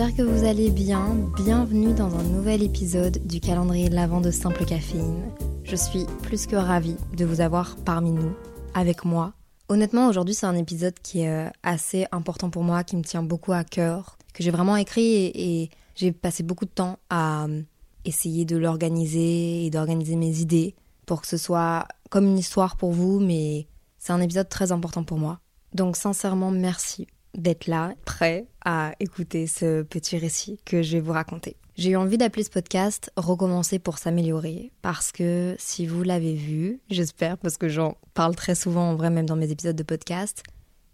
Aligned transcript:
j'espère 0.00 0.16
que 0.16 0.30
vous 0.30 0.46
allez 0.46 0.70
bien. 0.70 1.14
Bienvenue 1.36 1.92
dans 1.92 2.18
un 2.18 2.22
nouvel 2.22 2.62
épisode 2.62 3.18
du 3.26 3.38
calendrier 3.38 3.90
de 3.90 3.94
l'avant 3.94 4.22
de 4.22 4.30
Simple 4.30 4.64
Caféine. 4.64 5.30
Je 5.62 5.76
suis 5.76 6.06
plus 6.22 6.46
que 6.46 6.56
ravie 6.56 6.96
de 7.14 7.26
vous 7.26 7.42
avoir 7.42 7.76
parmi 7.76 8.10
nous, 8.10 8.32
avec 8.72 9.04
moi. 9.04 9.34
Honnêtement, 9.68 10.08
aujourd'hui, 10.08 10.34
c'est 10.34 10.46
un 10.46 10.56
épisode 10.56 10.94
qui 11.02 11.20
est 11.20 11.28
euh, 11.28 11.50
assez 11.62 12.06
important 12.12 12.48
pour 12.48 12.62
moi, 12.62 12.82
qui 12.82 12.96
me 12.96 13.02
tient 13.02 13.22
beaucoup 13.22 13.52
à 13.52 13.62
cœur, 13.62 14.16
que 14.32 14.42
j'ai 14.42 14.50
vraiment 14.50 14.76
écrit 14.76 15.26
et, 15.34 15.68
j'ai 15.96 16.12
passé 16.12 16.44
beaucoup 16.44 16.64
de 16.64 16.70
temps 16.70 16.98
à 17.10 17.44
euh, 17.44 17.60
essayer 18.06 18.46
de 18.46 18.56
l'organiser 18.56 19.66
et 19.66 19.70
d'organiser 19.70 20.16
mes 20.16 20.40
idées 20.40 20.74
pour 21.04 21.20
que 21.20 21.28
ce 21.28 21.36
soit 21.36 21.86
comme 22.08 22.24
une 22.24 22.38
histoire 22.38 22.76
pour 22.76 22.92
vous, 22.92 23.20
mais 23.20 23.66
c'est 23.98 24.14
un 24.14 24.20
épisode 24.22 24.48
très 24.48 24.72
important 24.72 25.04
pour 25.04 25.18
moi. 25.18 25.40
Donc 25.74 25.96
sincèrement, 25.96 26.50
merci 26.50 27.06
d'être 27.34 27.66
là, 27.66 27.94
prêt 28.04 28.46
à 28.64 28.92
écouter 29.00 29.46
ce 29.46 29.82
petit 29.82 30.18
récit 30.18 30.58
que 30.64 30.82
je 30.82 30.92
vais 30.92 31.00
vous 31.00 31.12
raconter. 31.12 31.56
J'ai 31.76 31.90
eu 31.90 31.96
envie 31.96 32.18
d'appeler 32.18 32.44
ce 32.44 32.50
podcast 32.50 33.10
Recommencer 33.16 33.78
pour 33.78 33.98
s'améliorer 33.98 34.70
parce 34.82 35.12
que 35.12 35.56
si 35.58 35.86
vous 35.86 36.02
l'avez 36.02 36.34
vu, 36.34 36.80
j'espère 36.90 37.38
parce 37.38 37.56
que 37.56 37.68
j'en 37.68 37.96
parle 38.12 38.36
très 38.36 38.54
souvent 38.54 38.90
en 38.90 38.96
vrai 38.96 39.08
même 39.08 39.26
dans 39.26 39.36
mes 39.36 39.50
épisodes 39.50 39.76
de 39.76 39.82
podcast, 39.82 40.42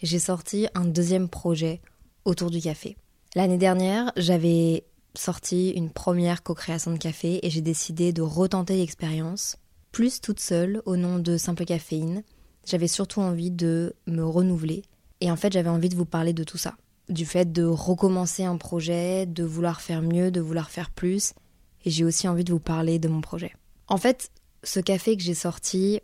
j'ai 0.03 0.19
sorti 0.19 0.69
un 0.75 0.85
deuxième 0.85 1.29
projet 1.29 1.81
autour 2.25 2.51
du 2.51 2.61
café. 2.61 2.97
L'année 3.35 3.59
dernière, 3.59 4.13
j'avais 4.17 4.85
sorti 5.15 5.71
une 5.71 5.91
première 5.91 6.43
co-création 6.43 6.93
de 6.93 6.99
café 6.99 7.45
et 7.45 7.51
j'ai 7.51 7.63
décidé 7.63 8.13
de 8.13 8.23
retenter 8.23 8.77
l'expérience, 8.77 9.57
plus 9.93 10.21
toute 10.21 10.41
seule 10.41 10.83
au 10.85 10.97
nom 10.97 11.19
de 11.19 11.37
Simple 11.37 11.65
Caféine. 11.65 12.23
J'avais 12.65 12.89
surtout 12.89 13.21
envie 13.21 13.51
de 13.51 13.95
me 14.07 14.25
renouveler 14.25 14.83
et 15.21 15.31
en 15.31 15.37
fait 15.37 15.53
j'avais 15.53 15.69
envie 15.69 15.89
de 15.89 15.97
vous 15.97 16.07
parler 16.07 16.33
de 16.33 16.45
tout 16.45 16.59
ça 16.59 16.77
du 17.09 17.25
fait 17.27 17.53
de 17.53 17.65
recommencer 17.65 18.45
un 18.45 18.57
projet, 18.57 19.27
de 19.27 19.45
vouloir 19.45 19.81
faire 19.81 20.03
mieux, 20.03 20.31
de 20.31 20.41
vouloir 20.41 20.71
faire 20.71 20.91
plus. 20.91 21.35
Et 21.85 21.91
j'ai 21.91 22.05
aussi 22.05 22.27
envie 22.27 22.45
de 22.45 22.53
vous 22.53 22.61
parler 22.61 22.99
de 22.99 23.09
mon 23.09 23.21
projet. 23.21 23.53
En 23.89 23.97
fait, 23.97 24.31
ce 24.65 24.81
café 24.81 25.17
que 25.17 25.23
j'ai 25.23 25.35
sorti 25.35 26.01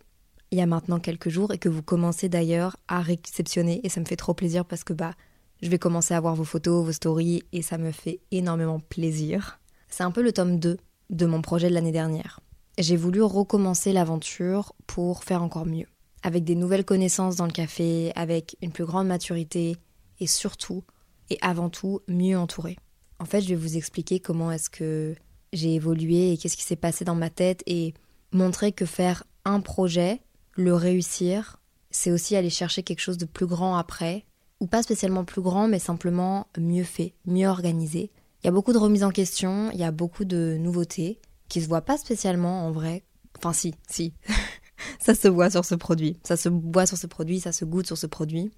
il 0.53 0.59
y 0.59 0.61
a 0.61 0.67
maintenant 0.67 1.01
quelques 1.01 1.31
jours 1.31 1.53
et 1.53 1.59
que 1.59 1.71
vous 1.71 1.83
commencez 1.83 2.29
d'ailleurs 2.29 2.77
à 2.87 3.01
réceptionner, 3.01 3.81
et 3.85 3.89
ça 3.89 4.01
me 4.01 4.05
fait 4.05 4.17
trop 4.17 4.35
plaisir 4.35 4.67
parce 4.67 4.85
que 4.85 4.93
bah, 4.93 5.15
je 5.63 5.71
vais 5.71 5.79
commencer 5.79 6.13
à 6.13 6.21
voir 6.21 6.35
vos 6.35 6.45
photos, 6.45 6.85
vos 6.85 6.92
stories, 6.92 7.42
et 7.53 7.63
ça 7.63 7.79
me 7.79 7.91
fait 7.91 8.20
énormément 8.33 8.79
plaisir. 8.79 9.61
C'est 9.89 10.03
un 10.03 10.11
peu 10.11 10.20
le 10.20 10.31
tome 10.31 10.59
2 10.59 10.77
de 11.09 11.27
mon 11.27 11.41
projet 11.41 11.70
de 11.70 11.75
l'année 11.75 11.91
dernière. 11.91 12.41
J'ai 12.77 12.98
voulu 12.98 13.23
recommencer 13.23 13.95
l'aventure 13.95 14.75
pour 14.86 15.25
faire 15.25 15.42
encore 15.42 15.65
mieux, 15.65 15.86
avec 16.23 16.45
des 16.45 16.55
nouvelles 16.55 16.85
connaissances 16.85 17.37
dans 17.37 17.47
le 17.47 17.53
café, 17.53 18.13
avec 18.15 18.57
une 18.63 18.73
plus 18.73 18.85
grande 18.85 19.07
maturité, 19.07 19.77
et 20.21 20.27
surtout 20.27 20.85
et 21.31 21.39
avant 21.41 21.71
tout 21.71 22.01
mieux 22.09 22.39
entouré. 22.39 22.77
En 23.19 23.25
fait, 23.25 23.41
je 23.41 23.49
vais 23.49 23.55
vous 23.55 23.77
expliquer 23.77 24.21
comment 24.21 24.51
est-ce 24.51 24.71
que 24.71 25.15
j'ai 25.53 25.75
évolué 25.75 26.33
et 26.33 26.37
qu'est-ce 26.37 26.57
qui 26.57 26.65
s'est 26.65 26.77
passé 26.77 27.05
dans 27.05 27.15
ma 27.15 27.31
tête 27.31 27.63
et 27.67 27.95
montrer 28.33 28.73
que 28.73 28.87
faire 28.87 29.25
un 29.45 29.61
projet, 29.61 30.21
le 30.55 30.75
réussir, 30.75 31.59
c'est 31.91 32.11
aussi 32.11 32.37
aller 32.37 32.51
chercher 32.51 32.83
quelque 32.83 33.01
chose 33.01 33.19
de 33.19 33.27
plus 33.27 33.47
grand 33.47 33.77
après, 33.77 34.25
ou 34.61 34.67
pas 34.67 34.83
spécialement 34.83 35.25
plus 35.25 35.43
grand, 35.43 35.69
mais 35.69 35.79
simplement 35.79 36.47
mieux 36.59 36.85
fait, 36.85 37.15
mieux 37.27 37.49
organisé. 37.49 38.11
Il 38.43 38.47
y 38.47 38.49
a 38.49 38.53
beaucoup 38.53 38.73
de 38.73 38.79
remises 38.79 39.05
en 39.05 39.11
question, 39.11 39.71
il 39.73 39.79
y 39.79 39.85
a 39.85 39.91
beaucoup 39.91 40.25
de 40.25 40.57
nouveautés 40.59 41.21
qui 41.49 41.61
se 41.61 41.69
voient 41.69 41.83
pas 41.83 41.99
spécialement 41.99 42.67
en 42.67 42.73
vrai. 42.73 43.05
Enfin 43.39 43.53
si, 43.53 43.75
si. 43.89 44.15
ça 44.98 45.15
se 45.15 45.29
voit 45.29 45.51
sur 45.51 45.65
ce 45.65 45.75
produit. 45.75 46.19
Ça 46.25 46.37
se 46.37 46.48
voit 46.48 46.87
sur 46.87 46.97
ce 46.97 47.07
produit, 47.07 47.41
ça 47.41 47.53
se 47.53 47.65
goûte 47.65 47.87
sur 47.87 47.98
ce 47.98 48.07
produit. 48.07 48.51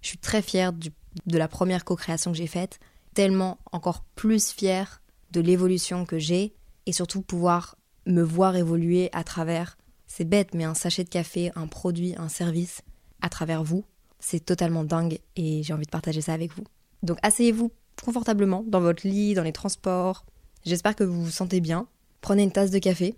Je 0.00 0.08
suis 0.08 0.18
très 0.18 0.42
fière 0.42 0.72
de 0.72 1.38
la 1.38 1.48
première 1.48 1.84
co-création 1.84 2.30
que 2.30 2.36
j'ai 2.36 2.46
faite, 2.46 2.78
tellement 3.14 3.58
encore 3.72 4.04
plus 4.14 4.52
fière 4.52 5.02
de 5.32 5.40
l'évolution 5.40 6.04
que 6.04 6.18
j'ai 6.18 6.54
et 6.86 6.92
surtout 6.92 7.20
pouvoir 7.20 7.76
me 8.06 8.22
voir 8.22 8.56
évoluer 8.56 9.10
à 9.12 9.24
travers, 9.24 9.76
c'est 10.06 10.24
bête, 10.24 10.54
mais 10.54 10.64
un 10.64 10.74
sachet 10.74 11.04
de 11.04 11.08
café, 11.08 11.52
un 11.54 11.66
produit, 11.66 12.14
un 12.16 12.28
service, 12.28 12.82
à 13.20 13.28
travers 13.28 13.62
vous, 13.62 13.84
c'est 14.20 14.44
totalement 14.44 14.84
dingue 14.84 15.18
et 15.36 15.62
j'ai 15.62 15.72
envie 15.72 15.84
de 15.84 15.90
partager 15.90 16.20
ça 16.20 16.32
avec 16.32 16.52
vous. 16.54 16.64
Donc 17.02 17.18
asseyez-vous 17.22 17.70
confortablement 18.02 18.64
dans 18.66 18.80
votre 18.80 19.06
lit, 19.06 19.34
dans 19.34 19.42
les 19.42 19.52
transports. 19.52 20.24
J'espère 20.64 20.96
que 20.96 21.04
vous 21.04 21.24
vous 21.24 21.30
sentez 21.30 21.60
bien. 21.60 21.86
Prenez 22.20 22.42
une 22.42 22.52
tasse 22.52 22.70
de 22.70 22.78
café, 22.78 23.14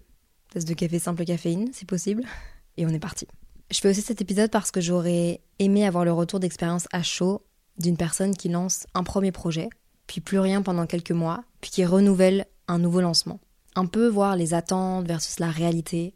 tasse 0.53 0.65
de 0.65 0.75
café 0.75 0.99
simple 0.99 1.25
caféine 1.25 1.70
si 1.72 1.84
possible, 1.84 2.25
et 2.76 2.86
on 2.86 2.91
est 2.91 2.98
parti. 2.98 3.26
Je 3.70 3.78
fais 3.78 3.91
aussi 3.91 4.03
cet 4.03 4.20
épisode 4.20 4.50
parce 4.50 4.70
que 4.70 4.81
j'aurais 4.81 5.41
aimé 5.58 5.86
avoir 5.86 6.04
le 6.04 6.12
retour 6.12 6.41
d'expérience 6.41 6.88
à 6.92 7.03
chaud 7.03 7.42
d'une 7.78 7.97
personne 7.97 8.36
qui 8.36 8.48
lance 8.48 8.86
un 8.94 9.04
premier 9.04 9.32
projet, 9.32 9.69
puis 10.06 10.20
plus 10.20 10.38
rien 10.38 10.60
pendant 10.60 10.86
quelques 10.86 11.12
mois, 11.12 11.44
puis 11.60 11.70
qui 11.70 11.84
renouvelle 11.84 12.47
un 12.69 12.78
nouveau 12.78 13.00
lancement. 13.00 13.41
Un 13.76 13.86
peu 13.86 14.08
voir 14.08 14.36
les 14.36 14.54
attentes 14.54 15.06
versus 15.06 15.38
la 15.38 15.50
réalité. 15.50 16.14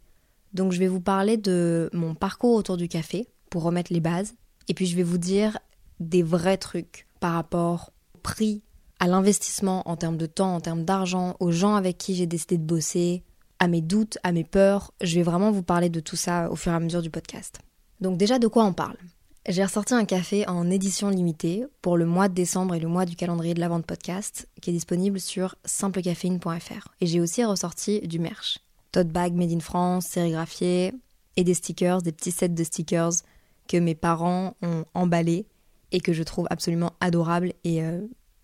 Donc 0.53 0.73
je 0.73 0.79
vais 0.79 0.87
vous 0.87 0.99
parler 0.99 1.37
de 1.37 1.89
mon 1.93 2.13
parcours 2.13 2.55
autour 2.55 2.77
du 2.77 2.87
café 2.87 3.27
pour 3.49 3.63
remettre 3.63 3.93
les 3.93 4.01
bases, 4.01 4.35
et 4.67 4.73
puis 4.73 4.85
je 4.85 4.95
vais 4.95 5.03
vous 5.03 5.17
dire 5.17 5.57
des 5.99 6.23
vrais 6.23 6.57
trucs 6.57 7.07
par 7.19 7.33
rapport 7.33 7.91
au 8.15 8.17
prix, 8.17 8.63
à 8.99 9.07
l'investissement 9.07 9.87
en 9.89 9.95
termes 9.95 10.17
de 10.17 10.25
temps, 10.25 10.55
en 10.55 10.61
termes 10.61 10.83
d'argent, 10.83 11.35
aux 11.39 11.51
gens 11.51 11.75
avec 11.75 11.97
qui 11.97 12.15
j'ai 12.15 12.25
décidé 12.25 12.57
de 12.57 12.63
bosser, 12.63 13.23
à 13.65 13.67
mes 13.67 13.81
doutes, 13.81 14.19
à 14.21 14.31
mes 14.31 14.43
peurs. 14.43 14.93
Je 15.01 15.15
vais 15.15 15.23
vraiment 15.23 15.51
vous 15.51 15.63
parler 15.63 15.89
de 15.89 15.99
tout 15.99 16.15
ça 16.15 16.51
au 16.51 16.55
fur 16.55 16.71
et 16.71 16.75
à 16.75 16.79
mesure 16.79 17.01
du 17.01 17.09
podcast. 17.09 17.59
Donc 17.99 18.15
déjà 18.17 18.37
de 18.37 18.47
quoi 18.47 18.63
on 18.63 18.73
parle? 18.73 18.97
J'ai 19.47 19.63
ressorti 19.63 19.95
un 19.95 20.05
café 20.05 20.47
en 20.47 20.69
édition 20.69 21.09
limitée 21.09 21.65
pour 21.81 21.97
le 21.97 22.05
mois 22.05 22.29
de 22.29 22.35
décembre 22.35 22.75
et 22.75 22.79
le 22.79 22.87
mois 22.87 23.05
du 23.05 23.15
calendrier 23.15 23.55
de 23.55 23.59
la 23.59 23.67
vente 23.67 23.85
podcast 23.85 24.47
qui 24.61 24.69
est 24.69 24.73
disponible 24.73 25.19
sur 25.19 25.55
simplecaféine.fr. 25.65 26.89
Et 27.01 27.07
j'ai 27.07 27.19
aussi 27.19 27.43
ressorti 27.43 28.01
du 28.01 28.19
merch. 28.19 28.59
Tote 28.91 29.09
bag 29.09 29.33
made 29.33 29.51
in 29.51 29.59
France, 29.59 30.05
sérigraphié 30.05 30.93
et 31.35 31.43
des 31.43 31.55
stickers, 31.55 32.03
des 32.03 32.11
petits 32.11 32.31
sets 32.31 32.49
de 32.49 32.63
stickers 32.63 33.13
que 33.67 33.77
mes 33.77 33.95
parents 33.95 34.55
ont 34.61 34.85
emballés 34.93 35.47
et 35.91 36.01
que 36.01 36.13
je 36.13 36.21
trouve 36.21 36.45
absolument 36.51 36.93
adorables 36.99 37.53
et 37.63 37.83
euh, 37.83 38.01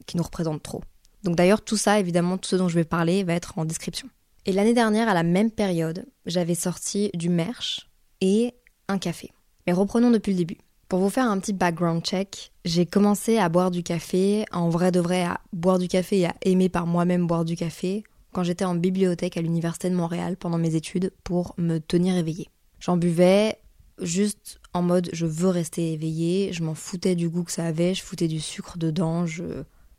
qui 0.07 0.17
nous 0.17 0.23
représentent 0.23 0.63
trop. 0.63 0.81
Donc 1.23 1.35
d'ailleurs 1.35 1.61
tout 1.61 1.77
ça, 1.77 1.99
évidemment, 1.99 2.39
tout 2.39 2.49
ce 2.49 2.55
dont 2.55 2.69
je 2.69 2.75
vais 2.75 2.85
parler 2.85 3.23
va 3.23 3.33
être 3.33 3.59
en 3.59 3.65
description. 3.65 4.09
Et 4.47 4.53
l'année 4.53 4.73
dernière, 4.73 5.07
à 5.07 5.13
la 5.13 5.23
même 5.23 5.51
période, 5.51 6.05
j'avais 6.25 6.55
sorti 6.55 7.11
du 7.13 7.29
merch 7.29 7.87
et 8.21 8.55
un 8.87 8.97
café. 8.97 9.31
Mais 9.67 9.73
reprenons 9.73 10.09
depuis 10.09 10.31
le 10.31 10.39
début. 10.39 10.57
Pour 10.89 10.99
vous 10.99 11.11
faire 11.11 11.29
un 11.29 11.39
petit 11.39 11.53
background 11.53 12.03
check, 12.03 12.51
j'ai 12.65 12.87
commencé 12.87 13.37
à 13.37 13.49
boire 13.49 13.69
du 13.69 13.83
café, 13.83 14.45
en 14.51 14.69
vrai 14.69 14.91
de 14.91 14.99
vrai 14.99 15.23
à 15.23 15.39
boire 15.53 15.77
du 15.77 15.87
café 15.87 16.19
et 16.19 16.25
à 16.25 16.35
aimer 16.41 16.69
par 16.69 16.87
moi-même 16.87 17.27
boire 17.27 17.45
du 17.45 17.55
café, 17.55 18.03
quand 18.33 18.43
j'étais 18.43 18.65
en 18.65 18.75
bibliothèque 18.75 19.37
à 19.37 19.41
l'Université 19.41 19.89
de 19.89 19.95
Montréal 19.95 20.37
pendant 20.37 20.57
mes 20.57 20.75
études 20.75 21.13
pour 21.23 21.53
me 21.57 21.77
tenir 21.77 22.17
éveillée. 22.17 22.49
J'en 22.79 22.97
buvais 22.97 23.57
juste 24.01 24.59
en 24.73 24.81
mode 24.81 25.09
je 25.13 25.27
veux 25.27 25.49
rester 25.49 25.93
éveillée, 25.93 26.51
je 26.51 26.63
m'en 26.63 26.73
foutais 26.73 27.15
du 27.15 27.29
goût 27.29 27.43
que 27.43 27.51
ça 27.51 27.65
avait, 27.65 27.93
je 27.93 28.01
foutais 28.01 28.27
du 28.27 28.39
sucre 28.39 28.77
dedans, 28.79 29.27
je, 29.27 29.43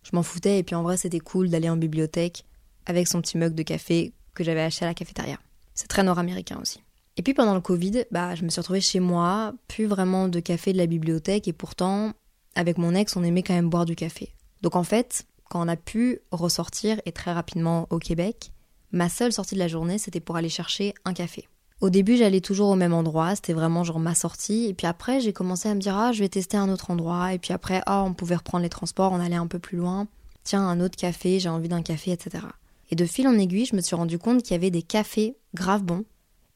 je 0.03 0.11
m'en 0.13 0.25
foutais 0.25 0.59
et 0.59 0.63
puis 0.65 0.75
en 0.75 0.83
vrai 0.83 0.97
c'était 0.97 1.21
cool 1.21 1.49
d'aller 1.49 1.69
en 1.69 1.77
bibliothèque 1.77 2.45
avec 2.87 3.07
son 3.07 3.21
petit 3.21 3.39
mug 3.39 3.55
de 3.55 3.63
café 3.63 4.13
que 4.35 4.45
j'avais 4.45 4.63
acheté 4.63 4.85
à 4.85 4.89
la 4.89 4.95
cafétéria. 4.95 5.39
C'est 5.75 5.89
très 5.89 6.03
nord-américain 6.03 6.59
aussi. 6.61 6.81
Et 7.17 7.23
puis 7.23 7.35
pendant 7.35 7.55
le 7.55 7.61
Covid, 7.61 8.05
bah, 8.11 8.35
je 8.35 8.45
me 8.45 8.49
suis 8.49 8.61
retrouvée 8.61 8.81
chez 8.81 9.01
moi, 9.01 9.55
plus 9.69 9.87
vraiment 9.87 10.29
de 10.29 10.41
café 10.41 10.73
de 10.73 10.79
la 10.79 10.87
bibliothèque, 10.87 11.49
et 11.49 11.53
pourtant, 11.53 12.13
avec 12.55 12.79
mon 12.79 12.95
ex, 12.95 13.17
on 13.17 13.23
aimait 13.23 13.43
quand 13.43 13.55
même 13.55 13.71
boire 13.71 13.85
du 13.85 13.97
café. 13.97 14.35
Donc 14.63 14.77
en 14.77 14.85
fait, 14.85 15.27
quand 15.51 15.65
on 15.65 15.69
a 15.69 15.77
pu 15.77 16.21
ressortir, 16.31 17.01
et 17.05 17.13
très 17.13 17.33
rapidement 17.33 17.87
au 17.91 17.99
Québec, 17.99 18.53
ma 18.93 19.09
seule 19.09 19.33
sortie 19.33 19.55
de 19.55 19.61
la 19.61 19.69
journée, 19.69 19.99
c'était 19.99 20.21
pour 20.21 20.37
aller 20.37 20.49
chercher 20.49 20.95
un 21.05 21.13
café. 21.13 21.49
Au 21.83 21.91
début, 21.91 22.17
j'allais 22.17 22.41
toujours 22.41 22.69
au 22.69 22.77
même 22.77 22.95
endroit, 22.95 23.35
c'était 23.35 23.55
vraiment 23.55 23.83
genre 23.83 23.99
ma 23.99 24.15
sortie. 24.15 24.67
Et 24.67 24.73
puis 24.73 24.87
après, 24.87 25.21
j'ai 25.21 25.33
commencé 25.33 25.69
à 25.69 25.75
me 25.75 25.81
dire, 25.81 25.97
ah, 25.97 26.13
je 26.13 26.21
vais 26.21 26.29
tester 26.29 26.57
un 26.57 26.69
autre 26.69 26.93
endroit. 26.93 27.35
Et 27.35 27.41
puis 27.41 27.53
après, 27.53 27.83
ah, 27.87 28.05
on 28.05 28.15
pouvait 28.15 28.37
reprendre 28.37 28.63
les 28.63 28.69
transports, 28.69 29.11
on 29.11 29.19
allait 29.19 29.35
un 29.35 29.49
peu 29.49 29.59
plus 29.59 29.79
loin. 29.79 30.07
Tiens, 30.45 30.63
un 30.63 30.79
autre 30.81 30.97
café, 30.97 31.41
j'ai 31.41 31.49
envie 31.49 31.69
d'un 31.69 31.83
café, 31.83 32.13
etc. 32.13 32.45
Et 32.93 32.95
de 32.95 33.07
fil 33.07 33.27
en 33.27 33.39
aiguille, 33.39 33.65
je 33.65 33.75
me 33.75 33.81
suis 33.81 33.97
rendu 33.97 34.19
compte 34.19 34.43
qu'il 34.43 34.53
y 34.53 34.55
avait 34.55 34.71
des 34.71 34.83
cafés 34.83 35.39
grave 35.55 35.83
bons 35.83 36.05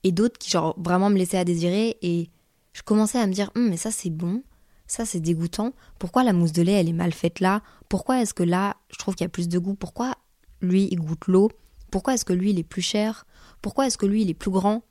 et 0.04 0.12
d'autres 0.12 0.36
qui, 0.36 0.50
genre, 0.50 0.76
vraiment 0.78 1.08
me 1.08 1.16
laissaient 1.16 1.38
à 1.38 1.46
désirer. 1.46 1.96
Et 2.02 2.28
je 2.74 2.82
commençais 2.82 3.18
à 3.18 3.26
me 3.26 3.32
dire, 3.32 3.50
hum, 3.56 3.70
mais 3.70 3.78
ça, 3.78 3.90
c'est 3.90 4.10
bon, 4.10 4.42
ça, 4.86 5.06
c'est 5.06 5.18
dégoûtant. 5.18 5.72
Pourquoi 5.98 6.24
la 6.24 6.34
mousse 6.34 6.52
de 6.52 6.60
lait, 6.60 6.74
elle 6.74 6.90
est 6.90 6.92
mal 6.92 7.14
faite 7.14 7.40
là? 7.40 7.62
Pourquoi 7.88 8.20
est-ce 8.20 8.34
que 8.34 8.42
là, 8.42 8.76
je 8.90 8.98
trouve 8.98 9.14
qu'il 9.14 9.24
y 9.24 9.26
a 9.26 9.30
plus 9.30 9.48
de 9.48 9.58
goût? 9.58 9.74
Pourquoi 9.74 10.12
lui, 10.60 10.88
il 10.90 11.00
goûte 11.00 11.26
l'eau? 11.26 11.50
Pourquoi 11.90 12.12
est-ce 12.12 12.26
que 12.26 12.34
lui, 12.34 12.50
il 12.50 12.58
est 12.58 12.64
plus 12.64 12.82
cher? 12.82 13.26
Pourquoi 13.62 13.86
est-ce 13.86 13.96
que 13.96 14.04
lui, 14.04 14.20
il 14.20 14.28
est 14.28 14.34
plus 14.34 14.50
grand 14.50 14.82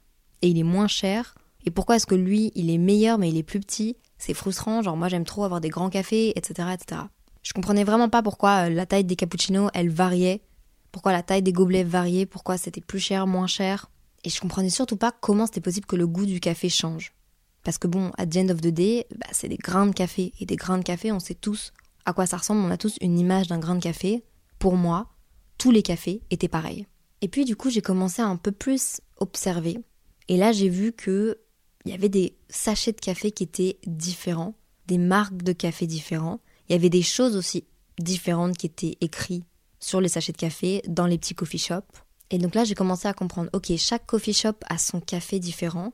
et 0.42 0.48
il 0.48 0.58
est 0.58 0.64
moins 0.64 0.88
cher? 0.88 1.36
Et 1.68 1.70
pourquoi 1.70 1.98
est-ce 1.98 2.08
que 2.08 2.16
lui, 2.16 2.52
il 2.56 2.72
est 2.72 2.80
meilleur 2.80 3.20
mais 3.20 3.30
il 3.30 3.38
est 3.38 3.44
plus 3.44 3.60
petit? 3.60 3.98
C'est 4.18 4.34
frustrant, 4.34 4.82
genre 4.82 4.98
moi 4.98 5.10
j'aime 5.10 5.26
trop 5.26 5.44
avoir 5.44 5.62
des 5.62 5.70
grands 5.70 5.92
cafés, 5.92 6.34
etc., 6.36 6.70
etc. 6.74 7.02
Je 7.44 7.54
comprenais 7.54 7.84
vraiment 7.84 8.10
pas 8.10 8.24
pourquoi 8.24 8.66
euh, 8.66 8.70
la 8.70 8.88
taille 8.88 9.04
des 9.04 9.16
cappuccinos, 9.16 9.70
elle 9.76 9.90
variait, 9.90 10.42
pourquoi 10.96 11.12
la 11.12 11.24
taille 11.24 11.42
des 11.42 11.52
gobelets 11.52 11.84
variait, 11.84 12.26
pourquoi 12.26 12.58
c'était 12.58 12.80
plus 12.80 13.00
cher, 13.00 13.28
moins 13.28 13.48
cher. 13.48 13.92
Et 14.24 14.30
je 14.30 14.40
comprenais 14.40 14.70
surtout 14.70 14.96
pas 14.96 15.12
comment 15.12 15.46
c'était 15.46 15.60
possible 15.60 15.86
que 15.86 15.98
le 15.98 16.08
goût 16.08 16.26
du 16.26 16.40
café 16.40 16.70
change. 16.70 17.12
Parce 17.66 17.78
que 17.78 17.88
bon, 17.88 18.14
à 18.18 18.26
the 18.26 18.38
end 18.38 18.48
of 18.48 18.62
the 18.62 18.68
day, 18.68 19.06
bah, 19.14 19.28
c'est 19.34 19.50
des 19.50 19.58
grains 19.58 19.88
de 19.88 19.94
café. 19.94 20.32
Et 20.40 20.46
des 20.46 20.56
grains 20.56 20.78
de 20.78 20.86
café, 20.86 21.12
on 21.12 21.20
sait 21.20 21.36
tous 21.36 21.74
à 22.06 22.14
quoi 22.14 22.26
ça 22.26 22.38
ressemble, 22.38 22.62
on 22.62 22.72
a 22.72 22.78
tous 22.78 22.96
une 23.02 23.20
image 23.20 23.48
d'un 23.48 23.60
grain 23.60 23.76
de 23.76 23.84
café. 23.84 24.24
Pour 24.58 24.78
moi, 24.78 25.10
tous 25.58 25.70
les 25.70 25.84
cafés 25.84 26.22
étaient 26.32 26.48
pareils. 26.48 26.88
Et 27.20 27.28
puis 27.28 27.44
du 27.44 27.58
coup, 27.58 27.70
j'ai 27.70 27.82
commencé 27.82 28.22
à 28.22 28.28
un 28.28 28.38
peu 28.38 28.54
plus 28.54 29.02
observer 29.18 29.84
et 30.30 30.38
là, 30.38 30.52
j'ai 30.54 30.70
vu 30.70 30.92
que 30.92 31.40
il 31.86 31.92
y 31.92 31.94
avait 31.94 32.10
des 32.10 32.36
sachets 32.50 32.94
de 32.94 33.00
café 33.02 33.32
qui 33.32 33.44
étaient 33.44 33.78
différents, 33.86 34.56
des 34.88 34.98
marques 34.98 35.44
de 35.44 35.52
café 35.52 35.86
différents. 35.86 36.40
Il 36.68 36.72
y 36.72 36.76
avait 36.76 36.90
des 36.90 37.04
choses 37.04 37.36
aussi 37.36 37.66
différentes 38.00 38.58
qui 38.58 38.66
étaient 38.66 38.98
écrites 39.02 39.46
sur 39.86 40.02
les 40.02 40.10
sachets 40.10 40.32
de 40.32 40.38
café 40.38 40.82
dans 40.88 41.06
les 41.06 41.20
petits 41.20 41.36
coffee 41.36 41.60
shops. 41.60 42.02
Et 42.32 42.40
donc 42.40 42.56
là, 42.56 42.64
j'ai 42.64 42.74
commencé 42.74 43.08
à 43.08 43.14
comprendre, 43.14 43.52
ok, 43.54 43.72
chaque 43.78 44.08
coffee 44.08 44.34
shop 44.34 44.56
a 44.68 44.80
son 44.80 45.00
café 45.00 45.38
différent. 45.38 45.94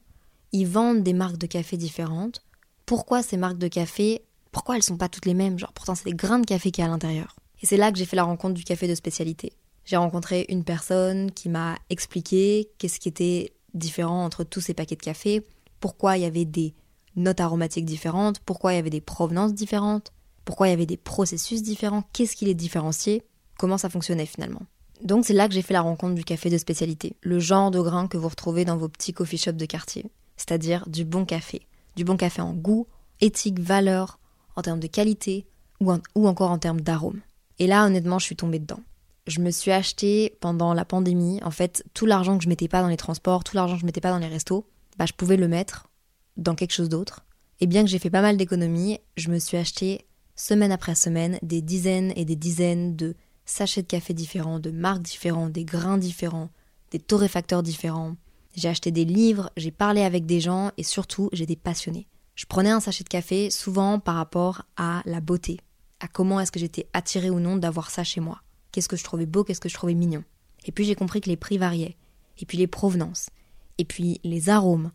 Ils 0.54 0.66
vendent 0.66 1.04
des 1.04 1.12
marques 1.12 1.38
de 1.38 1.46
café 1.46 1.76
différentes. 1.76 2.42
Pourquoi 2.86 3.22
ces 3.22 3.36
marques 3.36 3.58
de 3.58 3.68
café, 3.68 4.24
pourquoi 4.54 4.78
elles 4.78 4.84
sont 4.84 4.96
pas 4.96 5.10
toutes 5.10 5.26
les 5.26 5.34
mêmes? 5.34 5.60
Genre, 5.60 5.74
pourtant, 5.74 5.94
c'est 5.94 6.06
des 6.06 6.14
grains 6.14 6.40
de 6.40 6.46
café 6.46 6.72
qui 6.72 6.80
y 6.80 6.84
a 6.86 6.88
à 6.88 6.90
l'intérieur. 6.90 7.36
Et 7.62 7.66
c'est 7.66 7.76
là 7.76 7.92
que 7.92 7.98
j'ai 7.98 8.06
fait 8.06 8.16
la 8.16 8.24
rencontre 8.24 8.54
du 8.54 8.64
café 8.64 8.88
de 8.88 8.96
spécialité. 8.96 9.52
J'ai 9.84 9.98
rencontré 9.98 10.46
une 10.48 10.64
personne 10.64 11.30
qui 11.30 11.50
m'a 11.50 11.76
expliqué 11.90 12.70
qu'est-ce 12.78 12.98
qui 12.98 13.10
était 13.10 13.52
différent 13.74 14.24
entre 14.24 14.46
tous 14.46 14.62
ces 14.62 14.74
paquets 14.74 14.96
de 14.96 15.02
café, 15.02 15.46
pourquoi 15.82 16.18
il 16.18 16.22
y 16.22 16.26
avait 16.26 16.46
des 16.46 16.74
notes 17.18 17.42
aromatiques 17.42 17.86
différentes, 17.86 18.40
pourquoi 18.40 18.72
il 18.72 18.78
y 18.78 18.80
avait 18.80 18.90
des 18.90 19.02
provenances 19.02 19.54
différentes, 19.54 20.14
pourquoi 20.46 20.68
il 20.68 20.70
y 20.70 20.74
avait 20.74 20.86
des 20.86 20.98
processus 20.98 21.62
différents, 21.62 22.04
qu'est-ce 22.14 22.38
qui 22.38 22.46
les 22.46 22.56
différenciait, 22.56 23.24
comment 23.62 23.78
ça 23.78 23.90
fonctionnait 23.90 24.26
finalement. 24.26 24.64
Donc 25.04 25.24
c'est 25.24 25.34
là 25.34 25.48
que 25.48 25.54
j'ai 25.54 25.62
fait 25.62 25.74
la 25.74 25.82
rencontre 25.82 26.16
du 26.16 26.24
café 26.24 26.50
de 26.50 26.58
spécialité, 26.58 27.16
le 27.22 27.40
genre 27.40 27.70
de 27.70 27.80
grain 27.80 28.08
que 28.08 28.18
vous 28.18 28.28
retrouvez 28.28 28.66
dans 28.66 28.76
vos 28.76 28.90
petits 28.90 29.14
coffee 29.14 29.38
shops 29.38 29.52
de 29.52 29.66
quartier, 29.68 30.08
c'est-à-dire 30.36 30.84
du 30.90 31.06
bon 31.06 31.26
café, 31.26 31.68
du 31.96 32.04
bon 32.04 32.18
café 32.18 32.42
en 32.42 32.54
goût, 32.54 32.88
éthique, 33.20 33.60
valeur, 33.60 34.18
en 34.56 34.64
termes 34.64 34.80
de 34.80 34.88
qualité 34.88 35.46
ou, 35.80 35.94
ou 36.16 36.28
encore 36.28 36.50
en 36.50 36.58
termes 36.58 36.82
d'arôme. 36.82 37.22
Et 37.60 37.68
là 37.68 37.86
honnêtement 37.86 38.18
je 38.18 38.26
suis 38.26 38.36
tombée 38.36 38.58
dedans 38.58 38.82
je 39.28 39.40
me 39.40 39.52
suis 39.52 39.72
acheté 39.72 40.36
pendant 40.40 40.74
la 40.74 40.84
pandémie, 40.84 41.40
en 41.44 41.52
fait, 41.52 41.84
tout 41.94 42.08
l'argent 42.08 42.38
que 42.38 42.44
je 42.44 42.50
mettais 42.50 42.68
pas 42.68 42.82
dans 42.82 42.88
les 42.88 42.98
transports, 42.98 43.44
tout 43.44 43.56
l'argent 43.56 43.76
que 43.76 43.82
je 43.82 43.86
mettais 43.86 44.02
pas 44.02 44.10
dans 44.10 44.18
les 44.18 44.28
restos, 44.28 44.66
bah, 44.98 45.06
je 45.06 45.14
pouvais 45.14 45.38
le 45.38 45.48
mettre 45.48 45.90
dans 46.38 46.56
quelque 46.56 46.74
chose 46.74 46.90
d'autre. 46.90 47.24
Et 47.60 47.68
bien 47.68 47.84
que 47.84 47.90
j'ai 47.90 48.00
fait 48.00 48.10
pas 48.10 48.24
mal 48.24 48.36
d'économies, 48.36 49.00
je 49.18 49.30
me 49.30 49.38
suis 49.38 49.58
acheté 49.58 50.08
semaine 50.36 50.72
après 50.72 50.96
semaine 50.96 51.38
des 51.44 51.62
dizaines 51.62 52.12
et 52.16 52.26
des 52.26 52.36
dizaines 52.36 52.96
de 52.96 53.16
sachets 53.46 53.82
de 53.82 53.88
café 53.88 54.14
différents, 54.14 54.60
de 54.60 54.72
marques 54.72 55.02
différentes, 55.02 55.52
des 55.52 55.66
grains 55.66 55.98
différents, 55.98 56.50
des 56.92 57.00
torréfacteurs 57.00 57.64
différents. 57.64 58.16
J'ai 58.56 58.70
acheté 58.70 58.92
des 58.92 59.06
livres, 59.06 59.50
j'ai 59.58 59.72
parlé 59.72 60.02
avec 60.02 60.26
des 60.26 60.40
gens 60.40 60.72
et 60.78 60.84
surtout 60.84 61.30
j'étais 61.34 61.56
passionnée. 61.56 62.08
Je 62.36 62.46
prenais 62.46 62.70
un 62.72 62.80
sachet 62.80 63.04
de 63.04 63.10
café 63.10 63.50
souvent 63.50 64.00
par 64.00 64.16
rapport 64.16 64.64
à 64.78 65.02
la 65.06 65.22
beauté, 65.22 65.60
à 66.00 66.08
comment 66.08 66.40
est-ce 66.40 66.52
que 66.52 66.60
j'étais 66.60 66.88
attirée 66.94 67.30
ou 67.30 67.40
non 67.40 67.58
d'avoir 67.58 67.90
ça 67.90 68.04
chez 68.04 68.20
moi 68.20 68.42
qu'est-ce 68.72 68.90
que 68.90 68.96
je 68.96 69.04
trouvais 69.04 69.26
beau, 69.26 69.44
qu'est-ce 69.44 69.62
que 69.62 69.70
je 69.70 69.74
trouvais 69.74 69.94
mignon. 69.94 70.24
Et 70.66 70.72
puis 70.72 70.86
j'ai 70.86 70.96
compris 70.96 71.22
que 71.22 71.30
les 71.30 71.38
prix 71.38 71.58
variaient, 71.58 71.98
et 72.40 72.46
puis 72.46 72.58
les 72.58 72.68
provenances, 72.68 73.30
et 73.78 73.86
puis 73.86 74.20
les 74.24 74.50
arômes, 74.50 74.92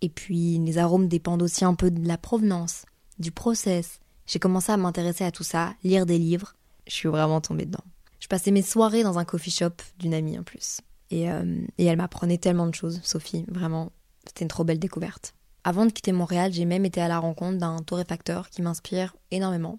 et 0.00 0.08
puis 0.08 0.58
les 0.58 0.78
arômes 0.78 1.08
dépendent 1.08 1.42
aussi 1.42 1.64
un 1.64 1.74
peu 1.74 1.90
de 1.90 2.06
la 2.06 2.16
provenance, 2.16 2.84
du 3.18 3.30
process. 3.30 4.00
J'ai 4.26 4.38
commencé 4.38 4.72
à 4.72 4.76
m'intéresser 4.76 5.24
à 5.24 5.32
tout 5.32 5.44
ça, 5.44 5.74
lire 5.84 6.06
des 6.06 6.18
livres, 6.18 6.54
je 6.86 6.94
suis 6.94 7.08
vraiment 7.08 7.40
tombée 7.40 7.66
dedans. 7.66 7.84
Je 8.20 8.28
passais 8.28 8.50
mes 8.50 8.62
soirées 8.62 9.02
dans 9.02 9.18
un 9.18 9.24
coffee 9.24 9.50
shop 9.50 9.72
d'une 9.98 10.14
amie 10.14 10.38
en 10.38 10.42
plus. 10.42 10.80
Et, 11.10 11.30
euh, 11.30 11.60
et 11.78 11.86
elle 11.86 11.96
m'apprenait 11.96 12.38
tellement 12.38 12.66
de 12.66 12.74
choses, 12.74 13.00
Sophie, 13.02 13.44
vraiment, 13.48 13.90
c'était 14.26 14.44
une 14.44 14.48
trop 14.48 14.64
belle 14.64 14.78
découverte. 14.78 15.34
Avant 15.64 15.84
de 15.84 15.90
quitter 15.90 16.12
Montréal, 16.12 16.52
j'ai 16.52 16.64
même 16.64 16.84
été 16.84 17.00
à 17.00 17.08
la 17.08 17.18
rencontre 17.18 17.58
d'un 17.58 17.78
torréfacteur 17.78 18.48
qui 18.48 18.62
m'inspire 18.62 19.14
énormément. 19.30 19.78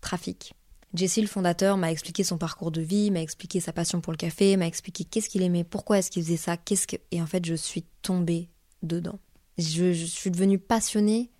Trafic. 0.00 0.54
Jesse, 0.94 1.18
le 1.18 1.26
fondateur, 1.26 1.76
m'a 1.76 1.90
expliqué 1.90 2.24
son 2.24 2.38
parcours 2.38 2.70
de 2.70 2.80
vie, 2.80 3.10
m'a 3.10 3.20
expliqué 3.20 3.60
sa 3.60 3.74
passion 3.74 4.00
pour 4.00 4.12
le 4.12 4.16
café, 4.16 4.56
m'a 4.56 4.66
expliqué 4.66 5.04
qu'est-ce 5.04 5.28
qu'il 5.28 5.42
aimait, 5.42 5.64
pourquoi 5.64 5.98
est-ce 5.98 6.10
qu'il 6.10 6.22
faisait 6.22 6.38
ça, 6.38 6.56
qu'est-ce 6.56 6.86
que... 6.86 6.96
Et 7.10 7.20
en 7.20 7.26
fait, 7.26 7.44
je 7.44 7.54
suis 7.54 7.84
tombée 8.00 8.48
dedans. 8.82 9.18
Je, 9.58 9.92
je, 9.92 10.06
suis 10.06 10.30
devenue 10.30 10.58
passionnée 10.58 11.30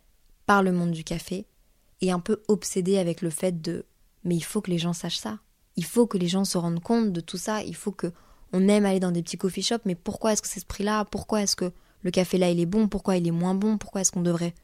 par 0.44 0.62
le 0.62 0.72
monde 0.72 0.90
du 0.90 1.04
café 1.04 1.46
et 2.02 2.10
un 2.10 2.20
peu 2.20 2.42
obsédée 2.48 2.98
avec 2.98 3.22
le 3.22 3.30
fait 3.30 3.62
de 3.62 3.86
mais 4.28 4.36
il 4.36 4.44
faut 4.44 4.60
que 4.60 4.70
les 4.70 4.78
gens 4.78 4.92
sachent 4.92 5.18
ça. 5.18 5.38
Il 5.76 5.84
faut 5.84 6.06
que 6.06 6.18
les 6.18 6.28
gens 6.28 6.44
se 6.44 6.58
rendent 6.58 6.82
compte 6.82 7.12
de 7.12 7.20
tout 7.20 7.38
ça. 7.38 7.62
Il 7.62 7.74
faut 7.74 7.92
que 7.92 8.12
on 8.52 8.68
aime 8.68 8.86
aller 8.86 9.00
dans 9.00 9.10
des 9.10 9.22
petits 9.22 9.36
coffee 9.36 9.62
shops, 9.62 9.84
mais 9.84 9.94
pourquoi 9.94 10.32
est-ce 10.32 10.42
que 10.42 10.48
c'est 10.48 10.60
ce 10.60 10.66
prix-là? 10.66 11.04
Pourquoi 11.06 11.42
est-ce 11.42 11.56
que 11.56 11.72
le 12.02 12.10
café 12.10 12.38
là 12.38 12.50
il 12.50 12.60
est 12.60 12.66
bon? 12.66 12.88
Pourquoi 12.88 13.16
il 13.16 13.26
est 13.26 13.32
moins 13.32 13.54
bon? 13.54 13.78
Pourquoi 13.78 14.02
est-ce 14.02 14.12
qu'on 14.12 14.22
devrait 14.22 14.54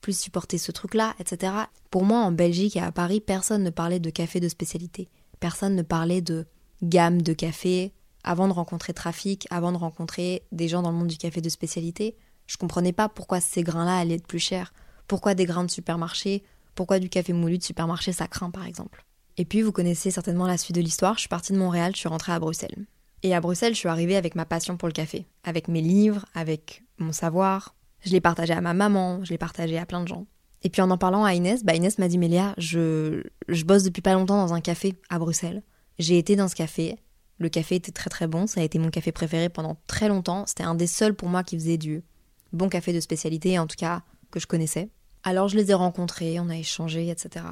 plus 0.00 0.18
supporter 0.18 0.58
ce 0.58 0.72
truc-là, 0.72 1.14
etc. 1.18 1.52
Pour 1.90 2.04
moi, 2.04 2.18
en 2.18 2.32
Belgique 2.32 2.76
et 2.76 2.80
à 2.80 2.92
Paris, 2.92 3.20
personne 3.20 3.62
ne 3.62 3.70
parlait 3.70 4.00
de 4.00 4.10
café 4.10 4.40
de 4.40 4.48
spécialité. 4.48 5.08
Personne 5.40 5.76
ne 5.76 5.82
parlait 5.82 6.20
de 6.20 6.46
gamme 6.82 7.22
de 7.22 7.32
café. 7.32 7.92
Avant 8.24 8.48
de 8.48 8.52
rencontrer 8.52 8.92
Trafic, 8.92 9.46
avant 9.50 9.72
de 9.72 9.76
rencontrer 9.76 10.42
des 10.52 10.68
gens 10.68 10.82
dans 10.82 10.90
le 10.90 10.96
monde 10.96 11.08
du 11.08 11.16
café 11.16 11.40
de 11.40 11.48
spécialité, 11.48 12.16
je 12.46 12.56
comprenais 12.56 12.92
pas 12.92 13.08
pourquoi 13.08 13.40
ces 13.40 13.62
grains-là 13.62 13.98
allaient 13.98 14.16
être 14.16 14.26
plus 14.26 14.38
chers. 14.38 14.72
Pourquoi 15.08 15.34
des 15.34 15.44
grains 15.44 15.64
de 15.64 15.70
supermarché? 15.70 16.42
Pourquoi 16.74 16.98
du 16.98 17.08
café 17.08 17.32
moulu 17.32 17.58
de 17.58 17.62
supermarché 17.62 18.12
ça 18.12 18.28
craint, 18.28 18.50
par 18.50 18.66
exemple? 18.66 19.04
Et 19.38 19.44
puis, 19.44 19.62
vous 19.62 19.72
connaissez 19.72 20.10
certainement 20.10 20.46
la 20.46 20.58
suite 20.58 20.76
de 20.76 20.80
l'histoire. 20.80 21.14
Je 21.14 21.20
suis 21.20 21.28
partie 21.28 21.52
de 21.52 21.58
Montréal, 21.58 21.92
je 21.94 22.00
suis 22.00 22.08
rentrée 22.08 22.32
à 22.32 22.38
Bruxelles. 22.38 22.86
Et 23.22 23.34
à 23.34 23.40
Bruxelles, 23.40 23.74
je 23.74 23.78
suis 23.78 23.88
arrivée 23.88 24.16
avec 24.16 24.34
ma 24.34 24.44
passion 24.44 24.76
pour 24.76 24.88
le 24.88 24.92
café, 24.92 25.26
avec 25.44 25.68
mes 25.68 25.80
livres, 25.80 26.26
avec 26.34 26.82
mon 26.98 27.12
savoir, 27.12 27.74
je 28.04 28.10
l'ai 28.10 28.20
partagé 28.20 28.52
à 28.52 28.60
ma 28.60 28.74
maman, 28.74 29.24
je 29.24 29.30
l'ai 29.30 29.38
partagé 29.38 29.78
à 29.78 29.86
plein 29.86 30.02
de 30.02 30.08
gens. 30.08 30.26
Et 30.62 30.68
puis 30.68 30.82
en 30.82 30.90
en 30.90 30.98
parlant 30.98 31.24
à 31.24 31.34
Inès, 31.34 31.64
bah 31.64 31.74
Inès 31.74 31.98
m'a 31.98 32.08
dit 32.08 32.18
Mélia, 32.18 32.54
je, 32.58 33.22
je 33.48 33.64
bosse 33.64 33.82
depuis 33.82 34.02
pas 34.02 34.14
longtemps 34.14 34.44
dans 34.44 34.54
un 34.54 34.60
café 34.60 34.94
à 35.08 35.18
Bruxelles. 35.18 35.62
J'ai 35.98 36.18
été 36.18 36.36
dans 36.36 36.48
ce 36.48 36.54
café. 36.54 36.96
Le 37.38 37.48
café 37.48 37.76
était 37.76 37.92
très 37.92 38.10
très 38.10 38.28
bon, 38.28 38.46
ça 38.46 38.60
a 38.60 38.64
été 38.64 38.78
mon 38.78 38.90
café 38.90 39.10
préféré 39.10 39.48
pendant 39.48 39.76
très 39.86 40.08
longtemps. 40.08 40.44
C'était 40.46 40.62
un 40.62 40.74
des 40.74 40.86
seuls 40.86 41.14
pour 41.14 41.28
moi 41.28 41.42
qui 41.42 41.56
faisait 41.56 41.78
du 41.78 42.04
bon 42.52 42.68
café 42.68 42.92
de 42.92 43.00
spécialité, 43.00 43.58
en 43.58 43.66
tout 43.66 43.76
cas 43.76 44.02
que 44.30 44.38
je 44.38 44.46
connaissais. 44.46 44.90
Alors 45.24 45.48
je 45.48 45.56
les 45.56 45.70
ai 45.70 45.74
rencontrés, 45.74 46.38
on 46.38 46.48
a 46.48 46.56
échangé, 46.56 47.08
etc. 47.08 47.44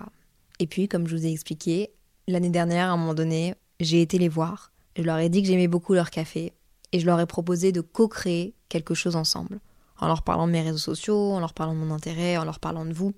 Et 0.61 0.67
puis, 0.67 0.87
comme 0.87 1.09
je 1.09 1.17
vous 1.17 1.27
ai 1.27 1.33
expliqué, 1.33 1.91
l'année 2.29 2.51
dernière, 2.51 2.91
à 2.91 2.93
un 2.93 2.97
moment 2.97 3.15
donné, 3.15 3.55
j'ai 3.81 4.03
été 4.03 4.19
les 4.19 4.29
voir. 4.29 4.73
Je 4.97 5.03
leur 5.03 5.19
ai 5.19 5.29
dit 5.29 5.43
que 5.43 5.49
j'aimais 5.49 5.69
beaucoup 5.69 5.95
leur 5.95 6.11
café 6.11 6.53
et 6.93 7.01
je 7.01 7.07
leur 7.07 7.19
ai 7.19 7.27
proposé 7.27 7.73
de 7.73 7.81
co-créer 7.81 8.55
quelque 8.69 8.95
chose 8.95 9.17
ensemble 9.17 9.59
en 10.01 10.07
leur 10.07 10.23
parlant 10.23 10.47
de 10.47 10.53
mes 10.53 10.63
réseaux 10.63 10.79
sociaux, 10.79 11.33
en 11.33 11.41
leur 11.41 11.55
parlant 11.55 11.75
de 11.75 11.79
mon 11.79 11.95
intérêt, 11.95 12.37
en 12.37 12.45
leur 12.45 12.59
parlant 12.59 12.85
de 12.85 12.93
vous, 12.93 13.13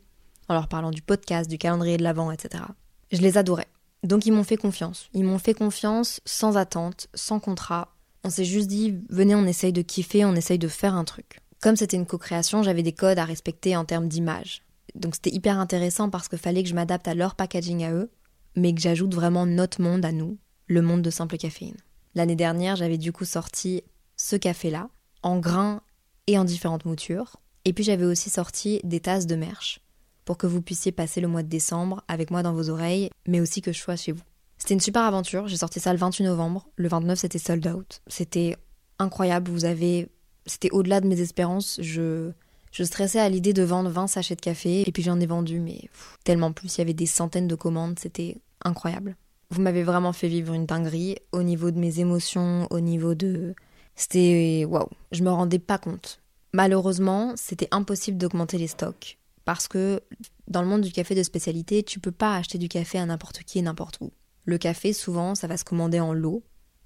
en 0.48 0.54
leur 0.54 0.68
parlant 0.68 0.90
du 0.90 1.02
podcast, 1.02 1.48
du 1.48 1.58
calendrier 1.58 1.96
de 1.96 2.02
l'Avent, 2.02 2.30
etc. 2.30 2.64
Je 3.12 3.20
les 3.20 3.38
adorais. 3.38 3.68
Donc 4.02 4.26
ils 4.26 4.32
m'ont 4.32 4.44
fait 4.44 4.56
confiance. 4.56 5.08
Ils 5.14 5.24
m'ont 5.24 5.38
fait 5.38 5.54
confiance 5.54 6.20
sans 6.24 6.56
attente, 6.56 7.08
sans 7.14 7.38
contrat. 7.38 7.94
On 8.24 8.30
s'est 8.30 8.44
juste 8.44 8.68
dit, 8.68 8.98
venez, 9.10 9.34
on 9.34 9.46
essaye 9.46 9.72
de 9.72 9.82
kiffer, 9.82 10.24
on 10.24 10.34
essaye 10.34 10.58
de 10.58 10.68
faire 10.68 10.94
un 10.94 11.04
truc. 11.04 11.40
Comme 11.60 11.76
c'était 11.76 11.96
une 11.96 12.06
co-création, 12.06 12.62
j'avais 12.62 12.82
des 12.82 12.92
codes 12.92 13.18
à 13.18 13.24
respecter 13.24 13.76
en 13.76 13.84
termes 13.84 14.08
d'image. 14.08 14.62
Donc 14.94 15.14
c'était 15.14 15.34
hyper 15.34 15.58
intéressant 15.58 16.10
parce 16.10 16.28
qu'il 16.28 16.38
fallait 16.38 16.62
que 16.62 16.68
je 16.68 16.74
m'adapte 16.74 17.08
à 17.08 17.14
leur 17.14 17.34
packaging 17.34 17.84
à 17.84 17.92
eux, 17.92 18.10
mais 18.56 18.74
que 18.74 18.80
j'ajoute 18.80 19.14
vraiment 19.14 19.46
notre 19.46 19.80
monde 19.80 20.04
à 20.04 20.12
nous, 20.12 20.38
le 20.66 20.82
monde 20.82 21.02
de 21.02 21.10
simple 21.10 21.36
caféine. 21.36 21.76
L'année 22.14 22.36
dernière, 22.36 22.76
j'avais 22.76 22.98
du 22.98 23.12
coup 23.12 23.24
sorti 23.24 23.82
ce 24.16 24.36
café-là, 24.36 24.90
en 25.22 25.38
grains 25.38 25.82
et 26.26 26.38
en 26.38 26.44
différentes 26.44 26.84
moutures. 26.84 27.36
Et 27.64 27.72
puis 27.72 27.84
j'avais 27.84 28.04
aussi 28.04 28.28
sorti 28.28 28.80
des 28.84 29.00
tasses 29.00 29.26
de 29.26 29.36
merch 29.36 29.80
pour 30.24 30.36
que 30.36 30.46
vous 30.46 30.62
puissiez 30.62 30.92
passer 30.92 31.20
le 31.20 31.28
mois 31.28 31.42
de 31.42 31.48
décembre 31.48 32.02
avec 32.08 32.30
moi 32.30 32.42
dans 32.42 32.52
vos 32.52 32.70
oreilles, 32.70 33.10
mais 33.26 33.40
aussi 33.40 33.62
que 33.62 33.72
je 33.72 33.78
sois 33.78 33.96
chez 33.96 34.12
vous. 34.12 34.22
C'était 34.58 34.74
une 34.74 34.80
super 34.80 35.02
aventure, 35.02 35.48
j'ai 35.48 35.56
sorti 35.56 35.80
ça 35.80 35.92
le 35.92 35.98
28 35.98 36.24
novembre, 36.24 36.68
le 36.76 36.88
29 36.88 37.18
c'était 37.18 37.38
sold 37.38 37.66
out. 37.66 38.00
C'était 38.06 38.56
incroyable, 38.98 39.50
vous 39.50 39.64
avez 39.64 40.08
C'était 40.46 40.70
au-delà 40.70 41.00
de 41.00 41.08
mes 41.08 41.20
espérances. 41.20 41.80
Je, 41.82 42.30
je 42.72 42.84
stressais 42.84 43.20
à 43.20 43.28
l'idée 43.28 43.52
de 43.52 43.62
vendre 43.62 43.90
20 43.90 44.06
sachets 44.06 44.34
de 44.34 44.40
café, 44.40 44.82
et 44.86 44.92
puis 44.92 45.02
j'en 45.02 45.20
ai 45.20 45.26
vendu, 45.26 45.60
mais 45.60 45.88
tellement 46.24 46.52
plus. 46.52 46.74
Il 46.74 46.78
y 46.78 46.80
avait 46.80 46.94
des 46.94 47.06
centaines 47.06 47.46
de 47.46 47.54
commandes, 47.54 47.98
c'était 47.98 48.38
incroyable. 48.64 49.16
Vous 49.50 49.60
m'avez 49.60 49.82
vraiment 49.82 50.14
fait 50.14 50.28
vivre 50.28 50.54
une 50.54 50.64
dinguerie 50.64 51.16
au 51.32 51.42
niveau 51.42 51.70
de 51.70 51.78
mes 51.78 52.00
émotions, 52.00 52.66
au 52.70 52.80
niveau 52.80 53.14
de. 53.14 53.54
C'était. 53.94 54.64
Waouh, 54.66 54.88
je 55.12 55.22
me 55.22 55.30
rendais 55.30 55.58
pas 55.58 55.76
compte. 55.76 56.20
Malheureusement, 56.54 57.34
c'était 57.36 57.68
impossible 57.70 58.16
d'augmenter 58.16 58.56
les 58.56 58.66
stocks. 58.66 59.18
Parce 59.44 59.68
que 59.68 60.00
dans 60.48 60.62
le 60.62 60.68
monde 60.68 60.80
du 60.80 60.92
café 60.92 61.14
de 61.14 61.22
spécialité, 61.22 61.82
tu 61.82 62.00
peux 62.00 62.12
pas 62.12 62.36
acheter 62.36 62.56
du 62.56 62.68
café 62.68 62.98
à 62.98 63.04
n'importe 63.04 63.42
qui 63.42 63.58
et 63.58 63.62
n'importe 63.62 63.98
où. 64.00 64.10
Le 64.44 64.56
café, 64.56 64.92
souvent, 64.92 65.34
ça 65.34 65.46
va 65.46 65.56
se 65.56 65.64
commander 65.64 66.00
en 66.00 66.12
lot, 66.12 66.42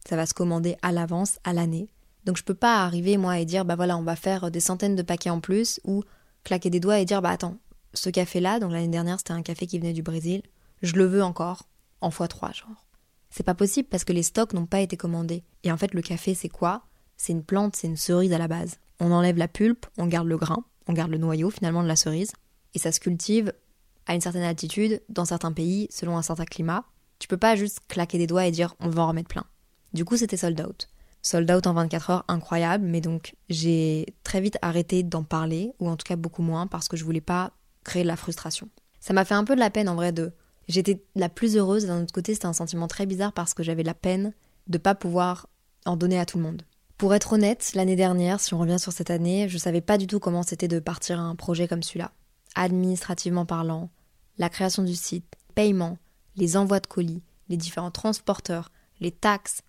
ça 0.08 0.16
va 0.16 0.26
se 0.26 0.34
commander 0.34 0.76
à 0.82 0.90
l'avance, 0.90 1.38
à 1.44 1.52
l'année. 1.52 1.88
Donc 2.26 2.36
je 2.36 2.42
peux 2.42 2.54
pas 2.54 2.84
arriver 2.84 3.16
moi 3.16 3.38
et 3.38 3.44
dire 3.44 3.64
bah 3.64 3.76
voilà, 3.76 3.96
on 3.96 4.02
va 4.02 4.16
faire 4.16 4.50
des 4.50 4.60
centaines 4.60 4.96
de 4.96 5.02
paquets 5.02 5.30
en 5.30 5.40
plus 5.40 5.80
ou 5.84 6.02
claquer 6.44 6.70
des 6.70 6.80
doigts 6.80 6.98
et 6.98 7.04
dire 7.04 7.22
bah 7.22 7.30
attends, 7.30 7.56
ce 7.94 8.10
café 8.10 8.40
là, 8.40 8.58
donc 8.60 8.72
l'année 8.72 8.88
dernière, 8.88 9.18
c'était 9.18 9.32
un 9.32 9.42
café 9.42 9.66
qui 9.66 9.78
venait 9.78 9.92
du 9.92 10.02
Brésil, 10.02 10.42
je 10.82 10.94
le 10.94 11.06
veux 11.06 11.22
encore 11.22 11.62
en 12.00 12.10
x3 12.10 12.54
genre. 12.54 12.86
C'est 13.30 13.44
pas 13.44 13.54
possible 13.54 13.88
parce 13.88 14.04
que 14.04 14.12
les 14.12 14.22
stocks 14.22 14.52
n'ont 14.54 14.66
pas 14.66 14.80
été 14.80 14.96
commandés. 14.96 15.44
Et 15.62 15.70
en 15.70 15.76
fait, 15.76 15.94
le 15.94 16.02
café, 16.02 16.34
c'est 16.34 16.48
quoi? 16.48 16.82
C'est 17.16 17.32
une 17.32 17.42
plante, 17.42 17.76
c'est 17.76 17.86
une 17.86 17.96
cerise 17.96 18.32
à 18.32 18.38
la 18.38 18.48
base. 18.48 18.78
On 18.98 19.12
enlève 19.12 19.36
la 19.36 19.48
pulpe, 19.48 19.86
on 19.98 20.06
garde 20.06 20.26
le 20.26 20.38
grain, 20.38 20.64
on 20.86 20.92
garde 20.92 21.10
le 21.10 21.18
noyau 21.18 21.50
finalement 21.50 21.82
de 21.82 21.88
la 21.88 21.96
cerise, 21.96 22.32
et 22.74 22.78
ça 22.78 22.92
se 22.92 23.00
cultive 23.00 23.52
à 24.06 24.14
une 24.14 24.20
certaine 24.20 24.42
altitude, 24.42 25.02
dans 25.08 25.24
certains 25.24 25.52
pays, 25.52 25.88
selon 25.90 26.16
un 26.16 26.22
certain 26.22 26.44
climat. 26.44 26.84
Tu 27.18 27.28
peux 27.28 27.36
pas 27.36 27.56
juste 27.56 27.80
claquer 27.88 28.18
des 28.18 28.26
doigts 28.26 28.46
et 28.46 28.50
dire 28.50 28.74
on 28.80 28.88
va 28.88 29.02
en 29.02 29.08
remettre 29.08 29.28
plein. 29.28 29.44
Du 29.92 30.04
coup, 30.04 30.16
c'était 30.16 30.36
sold 30.36 30.60
out. 30.60 30.88
Sold 31.26 31.50
out 31.50 31.66
en 31.66 31.72
24 31.72 32.10
heures, 32.10 32.24
incroyable, 32.28 32.86
mais 32.86 33.00
donc 33.00 33.34
j'ai 33.48 34.14
très 34.22 34.40
vite 34.40 34.58
arrêté 34.62 35.02
d'en 35.02 35.24
parler, 35.24 35.72
ou 35.80 35.88
en 35.88 35.96
tout 35.96 36.04
cas 36.04 36.14
beaucoup 36.14 36.40
moins, 36.40 36.68
parce 36.68 36.86
que 36.86 36.96
je 36.96 37.04
voulais 37.04 37.20
pas 37.20 37.50
créer 37.82 38.04
de 38.04 38.06
la 38.06 38.14
frustration. 38.14 38.68
Ça 39.00 39.12
m'a 39.12 39.24
fait 39.24 39.34
un 39.34 39.42
peu 39.42 39.56
de 39.56 39.60
la 39.60 39.70
peine 39.70 39.88
en 39.88 39.96
vrai 39.96 40.12
de. 40.12 40.32
J'étais 40.68 41.02
la 41.16 41.28
plus 41.28 41.56
heureuse, 41.56 41.86
d'un 41.86 42.04
autre 42.04 42.12
côté, 42.12 42.32
c'était 42.32 42.46
un 42.46 42.52
sentiment 42.52 42.86
très 42.86 43.06
bizarre 43.06 43.32
parce 43.32 43.54
que 43.54 43.64
j'avais 43.64 43.82
la 43.82 43.92
peine 43.92 44.34
de 44.68 44.78
pas 44.78 44.94
pouvoir 44.94 45.48
en 45.84 45.96
donner 45.96 46.20
à 46.20 46.26
tout 46.26 46.38
le 46.38 46.44
monde. 46.44 46.62
Pour 46.96 47.12
être 47.12 47.32
honnête, 47.32 47.72
l'année 47.74 47.96
dernière, 47.96 48.38
si 48.38 48.54
on 48.54 48.58
revient 48.58 48.78
sur 48.78 48.92
cette 48.92 49.10
année, 49.10 49.48
je 49.48 49.58
savais 49.58 49.80
pas 49.80 49.98
du 49.98 50.06
tout 50.06 50.20
comment 50.20 50.44
c'était 50.44 50.68
de 50.68 50.78
partir 50.78 51.18
à 51.18 51.24
un 51.24 51.34
projet 51.34 51.66
comme 51.66 51.82
celui-là. 51.82 52.12
Administrativement 52.54 53.46
parlant, 53.46 53.90
la 54.38 54.48
création 54.48 54.84
du 54.84 54.94
site, 54.94 55.34
paiement, 55.56 55.98
les 56.36 56.56
envois 56.56 56.78
de 56.78 56.86
colis, 56.86 57.24
les 57.48 57.56
différents 57.56 57.90
transporteurs, 57.90 58.70
les 59.00 59.10
taxes, 59.10 59.62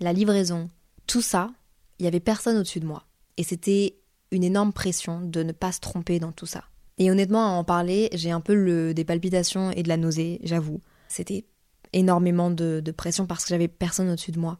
la 0.00 0.12
livraison, 0.12 0.68
tout 1.08 1.22
ça, 1.22 1.50
il 1.98 2.04
y 2.04 2.08
avait 2.08 2.20
personne 2.20 2.56
au-dessus 2.56 2.78
de 2.78 2.86
moi. 2.86 3.04
Et 3.36 3.42
c'était 3.42 3.96
une 4.30 4.44
énorme 4.44 4.72
pression 4.72 5.20
de 5.20 5.42
ne 5.42 5.52
pas 5.52 5.72
se 5.72 5.80
tromper 5.80 6.20
dans 6.20 6.30
tout 6.30 6.46
ça. 6.46 6.64
Et 6.98 7.10
honnêtement, 7.10 7.44
à 7.46 7.58
en 7.58 7.64
parler, 7.64 8.10
j'ai 8.12 8.30
un 8.30 8.40
peu 8.40 8.92
des 8.94 9.04
palpitations 9.04 9.70
et 9.72 9.82
de 9.82 9.88
la 9.88 9.96
nausée, 9.96 10.40
j'avoue. 10.44 10.80
C'était 11.08 11.44
énormément 11.92 12.50
de, 12.50 12.82
pression 12.96 13.26
parce 13.26 13.44
que 13.44 13.50
j'avais 13.50 13.68
personne 13.68 14.10
au-dessus 14.10 14.32
de 14.32 14.38
moi. 14.38 14.58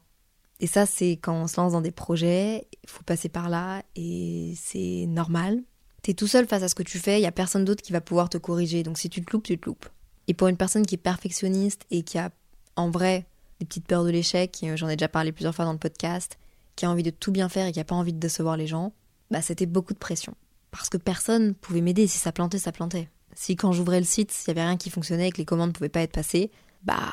Et 0.61 0.67
ça, 0.67 0.87
c'est 0.87 1.13
quand 1.13 1.35
on 1.35 1.47
se 1.47 1.61
lance 1.61 1.73
dans 1.73 1.81
des 1.81 1.93
projets, 1.93 2.67
il 2.83 2.89
faut 2.89 3.05
passer 3.05 3.29
par 3.29 3.49
là 3.49 3.83
et 3.95 4.55
c'est 4.57 5.07
normal. 5.07 5.61
T'es 6.03 6.15
tout 6.15 6.27
seul 6.27 6.47
face 6.47 6.63
à 6.63 6.69
ce 6.69 6.75
que 6.75 6.83
tu 6.83 6.99
fais, 6.99 7.21
il 7.21 7.23
y 7.23 7.27
a 7.27 7.33
personne 7.33 7.65
d'autre 7.65 7.83
qui 7.83 7.93
va 7.93 8.01
pouvoir 8.01 8.29
te 8.29 8.39
corriger. 8.39 8.83
Donc 8.83 8.99
si 8.99 9.09
tu 9.09 9.23
te 9.23 9.31
loupes, 9.31 9.45
tu 9.45 9.59
te 9.59 9.67
loupes. 9.67 9.87
Et 10.27 10.35
pour 10.35 10.49
une 10.49 10.57
personne 10.57 10.87
qui 10.87 10.95
est 10.95 10.99
perfectionniste 10.99 11.83
et 11.91 12.03
qui 12.03 12.19
a 12.19 12.31
en 12.77 12.91
vrai 12.91 13.27
des 13.61 13.67
petites 13.67 13.87
peurs 13.87 14.05
de 14.05 14.11
l'échec, 14.11 14.59
euh, 14.63 14.77
j'en 14.77 14.89
ai 14.89 14.97
déjà 14.97 15.09
parlé 15.09 15.33
plusieurs 15.33 15.55
fois 15.55 15.65
dans 15.65 15.73
le 15.73 15.79
podcast, 15.79 16.39
qui 16.77 16.87
a 16.87 16.91
envie 16.91 17.03
de 17.03 17.11
tout 17.11 17.33
bien 17.33 17.49
faire 17.49 17.67
et 17.67 17.73
qui 17.73 17.81
a 17.81 17.85
pas 17.85 17.95
envie 17.95 18.13
de 18.13 18.19
décevoir 18.19 18.57
les 18.57 18.67
gens, 18.67 18.93
bah 19.31 19.43
c'était 19.43 19.67
beaucoup 19.67 19.95
de 19.95 19.99
pression. 19.99 20.35
Parce 20.71 20.89
que 20.89 20.97
personne 20.97 21.55
pouvait 21.55 21.81
m'aider. 21.81 22.07
Si 22.07 22.19
ça 22.19 22.33
plantait, 22.33 22.59
ça 22.59 22.73
plantait. 22.73 23.09
Si 23.35 23.57
quand 23.57 23.73
j'ouvrais 23.73 24.01
le 24.01 24.07
site, 24.07 24.31
s'il 24.31 24.49
y 24.49 24.51
avait 24.51 24.63
rien 24.63 24.77
qui 24.77 24.91
fonctionnait 24.91 25.29
et 25.29 25.33
que 25.33 25.39
les 25.39 25.45
commandes 25.45 25.73
pouvaient 25.73 25.89
pas 25.89 26.03
être 26.03 26.13
passées, 26.13 26.51
bah, 26.83 27.13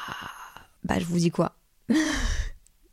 bah 0.84 1.00
je 1.00 1.06
vous 1.06 1.18
dis 1.18 1.32
quoi 1.32 1.56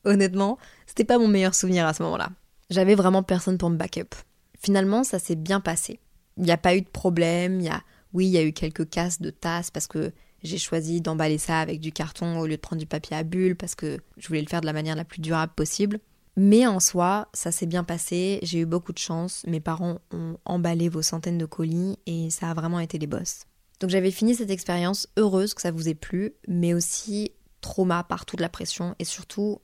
Honnêtement, 0.04 0.59
c'était 0.87 1.04
pas 1.04 1.18
mon 1.18 1.28
meilleur 1.28 1.54
souvenir 1.54 1.87
à 1.87 1.94
ce 1.94 2.02
moment-là. 2.02 2.30
J'avais 2.71 2.94
vraiment 2.94 3.23
personne 3.23 3.59
pour 3.59 3.71
me 3.71 3.76
backup. 3.76 4.14
Finalement, 4.59 5.04
ça 5.04 5.18
s'est 5.18 5.37
bien 5.37 5.61
passé. 5.61 6.00
Il 6.37 6.44
n'y 6.44 6.50
a 6.50 6.56
pas 6.56 6.75
eu 6.75 6.80
de 6.80 6.88
problème. 6.88 7.61
Il 7.61 7.66
y 7.66 7.68
a, 7.68 7.82
oui, 8.12 8.26
il 8.26 8.30
y 8.30 8.38
a 8.38 8.42
eu 8.42 8.52
quelques 8.52 8.88
casses 8.88 9.21
de 9.21 9.30
tasses 9.30 9.71
parce 9.71 9.87
que 9.87 10.12
j'ai 10.42 10.58
choisi 10.58 11.00
d'emballer 11.00 11.38
ça 11.38 11.61
avec 11.61 11.80
du 11.80 11.92
carton 11.92 12.38
au 12.38 12.46
lieu 12.46 12.56
de 12.56 12.61
prendre 12.61 12.80
du 12.80 12.87
papier 12.87 13.16
à 13.16 13.22
bulles 13.22 13.56
parce 13.56 13.75
que 13.75 13.99
je 14.18 14.28
voulais 14.28 14.42
le 14.42 14.49
faire 14.49 14.61
de 14.61 14.66
la 14.66 14.72
manière 14.72 14.96
la 14.96 15.04
plus 15.04 15.20
durable 15.20 15.52
possible. 15.54 16.00
Mais 16.37 16.66
en 16.66 16.80
soi, 16.80 17.28
ça 17.34 17.52
s'est 17.52 17.66
bien 17.66 17.84
passé, 17.84 18.38
j'ai 18.42 18.61
eu 18.61 18.66
beaucoup 18.66 18.92
de 18.92 18.99
chance, 18.99 19.44
mes 19.46 19.61
parents 19.61 19.99
ont 20.12 20.38
emballé 20.46 20.88
vos 20.88 21.02
centaines 21.02 21.37
de 21.37 21.44
colis 21.44 21.99
et 22.06 22.30
ça 22.30 22.50
a 22.50 22.54
vraiment 22.54 22.80
été 22.80 22.99
les 22.99 23.06
boss. 23.06 23.44
Donc 23.80 23.90
j'avais 23.90 24.11
fini 24.11 24.34
cette 24.34 24.50
expérience 24.50 25.08
heureuse 25.18 25.54
que 25.54 25.61
ça 25.61 25.72
vous 25.72 25.88
ait 25.88 25.94
plu, 25.94 26.32
mais 26.49 26.72
aussi 26.72 27.32
trauma 27.61 28.02
par 28.02 28.25
toute 28.25 28.40
la 28.40 28.49
pression 28.49 28.94
et 28.99 29.04
surtout 29.04 29.61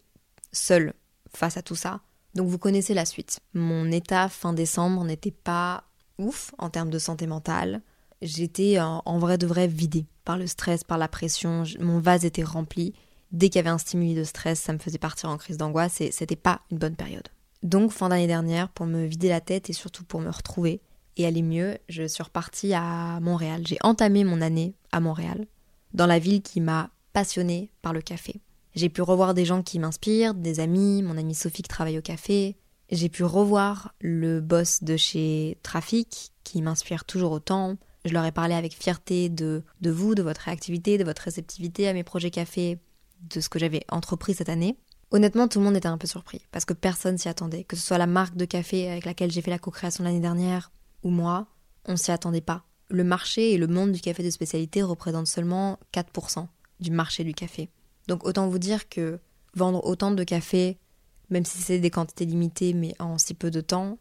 seule 0.52 0.92
face 1.34 1.56
à 1.56 1.62
tout 1.62 1.74
ça. 1.74 2.00
Donc 2.34 2.48
vous 2.48 2.58
connaissez 2.58 2.94
la 2.94 3.04
suite. 3.04 3.40
Mon 3.54 3.90
état 3.90 4.28
fin 4.28 4.52
décembre 4.52 5.04
n'était 5.04 5.30
pas 5.30 5.84
ouf 6.18 6.52
en 6.58 6.68
termes 6.68 6.90
de 6.90 6.98
santé 6.98 7.26
mentale. 7.26 7.82
J'étais 8.22 8.78
en 8.80 9.18
vrai 9.18 9.38
de 9.38 9.46
vrai 9.46 9.66
vidée 9.66 10.06
par 10.24 10.36
le 10.36 10.46
stress, 10.46 10.84
par 10.84 10.98
la 10.98 11.08
pression. 11.08 11.62
Mon 11.80 12.00
vase 12.00 12.24
était 12.24 12.42
rempli. 12.42 12.92
Dès 13.32 13.48
qu'il 13.48 13.56
y 13.56 13.60
avait 13.60 13.68
un 13.68 13.78
stimuli 13.78 14.14
de 14.14 14.24
stress, 14.24 14.58
ça 14.58 14.72
me 14.72 14.78
faisait 14.78 14.98
partir 14.98 15.28
en 15.28 15.36
crise 15.36 15.58
d'angoisse 15.58 16.00
et 16.00 16.10
c'était 16.10 16.36
pas 16.36 16.60
une 16.70 16.78
bonne 16.78 16.96
période. 16.96 17.28
Donc 17.62 17.92
fin 17.92 18.08
d'année 18.08 18.26
dernière, 18.26 18.68
pour 18.68 18.86
me 18.86 19.04
vider 19.04 19.28
la 19.28 19.40
tête 19.40 19.68
et 19.68 19.72
surtout 19.72 20.04
pour 20.04 20.20
me 20.20 20.30
retrouver 20.30 20.80
et 21.16 21.26
aller 21.26 21.42
mieux, 21.42 21.78
je 21.88 22.06
suis 22.06 22.22
repartie 22.22 22.72
à 22.72 23.18
Montréal. 23.20 23.62
J'ai 23.66 23.78
entamé 23.82 24.24
mon 24.24 24.40
année 24.40 24.74
à 24.92 25.00
Montréal, 25.00 25.46
dans 25.92 26.06
la 26.06 26.18
ville 26.18 26.42
qui 26.42 26.60
m'a 26.60 26.90
passionnée 27.12 27.70
par 27.82 27.92
le 27.92 28.00
café. 28.00 28.40
J'ai 28.74 28.88
pu 28.88 29.02
revoir 29.02 29.34
des 29.34 29.44
gens 29.44 29.62
qui 29.62 29.78
m'inspirent, 29.78 30.34
des 30.34 30.60
amis, 30.60 31.02
mon 31.02 31.18
amie 31.18 31.34
Sophie 31.34 31.62
qui 31.62 31.68
travaille 31.68 31.98
au 31.98 32.02
café. 32.02 32.56
J'ai 32.90 33.08
pu 33.08 33.24
revoir 33.24 33.92
le 34.00 34.40
boss 34.40 34.82
de 34.82 34.96
chez 34.96 35.58
Trafic 35.62 36.30
qui 36.44 36.62
m'inspire 36.62 37.04
toujours 37.04 37.32
autant. 37.32 37.76
Je 38.04 38.12
leur 38.12 38.24
ai 38.24 38.32
parlé 38.32 38.54
avec 38.54 38.74
fierté 38.74 39.28
de, 39.28 39.62
vous, 39.82 40.14
de 40.14 40.22
votre 40.22 40.42
réactivité, 40.42 40.98
de 40.98 41.04
votre 41.04 41.22
réceptivité 41.22 41.88
à 41.88 41.92
mes 41.92 42.04
projets 42.04 42.30
café, 42.30 42.78
de 43.22 43.40
ce 43.40 43.48
que 43.48 43.58
j'avais 43.58 43.84
entrepris 43.90 44.34
cette 44.34 44.48
année. 44.48 44.76
Honnêtement, 45.10 45.48
tout 45.48 45.58
le 45.58 45.64
monde 45.64 45.76
était 45.76 45.88
un 45.88 45.98
peu 45.98 46.06
surpris 46.06 46.46
parce 46.52 46.64
que 46.64 46.74
personne 46.74 47.18
s'y 47.18 47.28
attendait. 47.28 47.64
Que 47.64 47.76
ce 47.76 47.86
soit 47.86 47.98
la 47.98 48.06
marque 48.06 48.36
de 48.36 48.44
café 48.44 48.90
avec 48.90 49.04
laquelle 49.04 49.30
j'ai 49.30 49.42
fait 49.42 49.50
la 49.50 49.58
co-création 49.58 50.04
l'année 50.04 50.20
dernière 50.20 50.70
ou 51.02 51.10
moi, 51.10 51.46
on 51.86 51.96
s'y 51.96 52.10
attendait 52.10 52.40
pas. 52.40 52.64
Le 52.90 53.04
marché 53.04 53.52
et 53.52 53.58
le 53.58 53.66
monde 53.66 53.92
du 53.92 54.00
café 54.00 54.22
de 54.22 54.30
spécialité 54.30 54.82
représentent 54.82 55.26
seulement 55.26 55.78
4% 55.92 56.46
du 56.80 56.90
marché 56.90 57.24
du 57.24 57.34
café. 57.34 57.70
Donc 58.06 58.24
autant 58.24 58.48
vous 58.48 58.58
dire 58.58 58.88
que 58.88 59.18
vendre 59.54 59.84
autant 59.84 60.10
de 60.10 60.24
café, 60.24 60.78
même 61.30 61.44
si 61.44 61.58
c'est 61.58 61.78
des 61.78 61.90
quantités 61.90 62.24
limitées, 62.24 62.72
mais 62.72 62.94
en 62.98 63.18
si 63.18 63.34
peu 63.34 63.50
de 63.50 63.60
temps, 63.60 63.98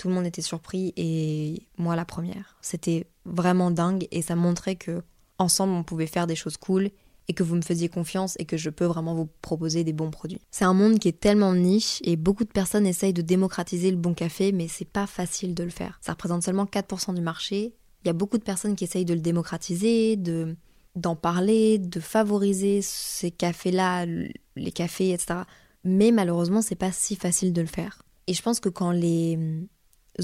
tout 0.00 0.08
le 0.08 0.14
monde 0.14 0.24
était 0.24 0.40
surpris 0.40 0.94
et 0.96 1.66
moi 1.76 1.94
la 1.94 2.06
première. 2.06 2.56
C'était 2.62 3.06
vraiment 3.26 3.70
dingue 3.70 4.08
et 4.10 4.22
ça 4.22 4.34
montrait 4.34 4.76
que 4.76 5.02
ensemble 5.36 5.74
on 5.74 5.82
pouvait 5.82 6.06
faire 6.06 6.26
des 6.26 6.36
choses 6.36 6.56
cool 6.56 6.88
et 7.28 7.34
que 7.34 7.42
vous 7.42 7.54
me 7.54 7.60
faisiez 7.60 7.90
confiance 7.90 8.34
et 8.38 8.46
que 8.46 8.56
je 8.56 8.70
peux 8.70 8.86
vraiment 8.86 9.14
vous 9.14 9.28
proposer 9.42 9.84
des 9.84 9.92
bons 9.92 10.10
produits. 10.10 10.40
C'est 10.50 10.64
un 10.64 10.72
monde 10.72 10.98
qui 10.98 11.08
est 11.08 11.20
tellement 11.20 11.52
niche 11.52 12.00
et 12.02 12.16
beaucoup 12.16 12.44
de 12.44 12.50
personnes 12.50 12.86
essayent 12.86 13.12
de 13.12 13.20
démocratiser 13.20 13.90
le 13.90 13.98
bon 13.98 14.14
café, 14.14 14.52
mais 14.52 14.68
c'est 14.68 14.88
pas 14.88 15.06
facile 15.06 15.54
de 15.54 15.64
le 15.64 15.70
faire. 15.70 15.98
Ça 16.00 16.12
représente 16.12 16.44
seulement 16.44 16.64
4% 16.64 17.14
du 17.14 17.20
marché. 17.20 17.74
Il 18.02 18.06
y 18.06 18.10
a 18.10 18.14
beaucoup 18.14 18.38
de 18.38 18.42
personnes 18.42 18.76
qui 18.76 18.84
essayent 18.84 19.04
de 19.04 19.12
le 19.12 19.20
démocratiser, 19.20 20.16
de 20.16 20.56
d'en 20.96 21.14
parler, 21.14 21.78
de 21.78 22.00
favoriser 22.00 22.80
ces 22.82 23.30
cafés-là, 23.30 24.06
les 24.06 24.72
cafés, 24.72 25.12
etc. 25.12 25.40
Mais 25.84 26.10
malheureusement, 26.10 26.62
c'est 26.62 26.74
pas 26.74 26.90
si 26.90 27.16
facile 27.16 27.52
de 27.52 27.60
le 27.60 27.68
faire. 27.68 28.02
Et 28.26 28.32
je 28.32 28.42
pense 28.42 28.60
que 28.60 28.68
quand 28.68 28.92
les 28.92 29.38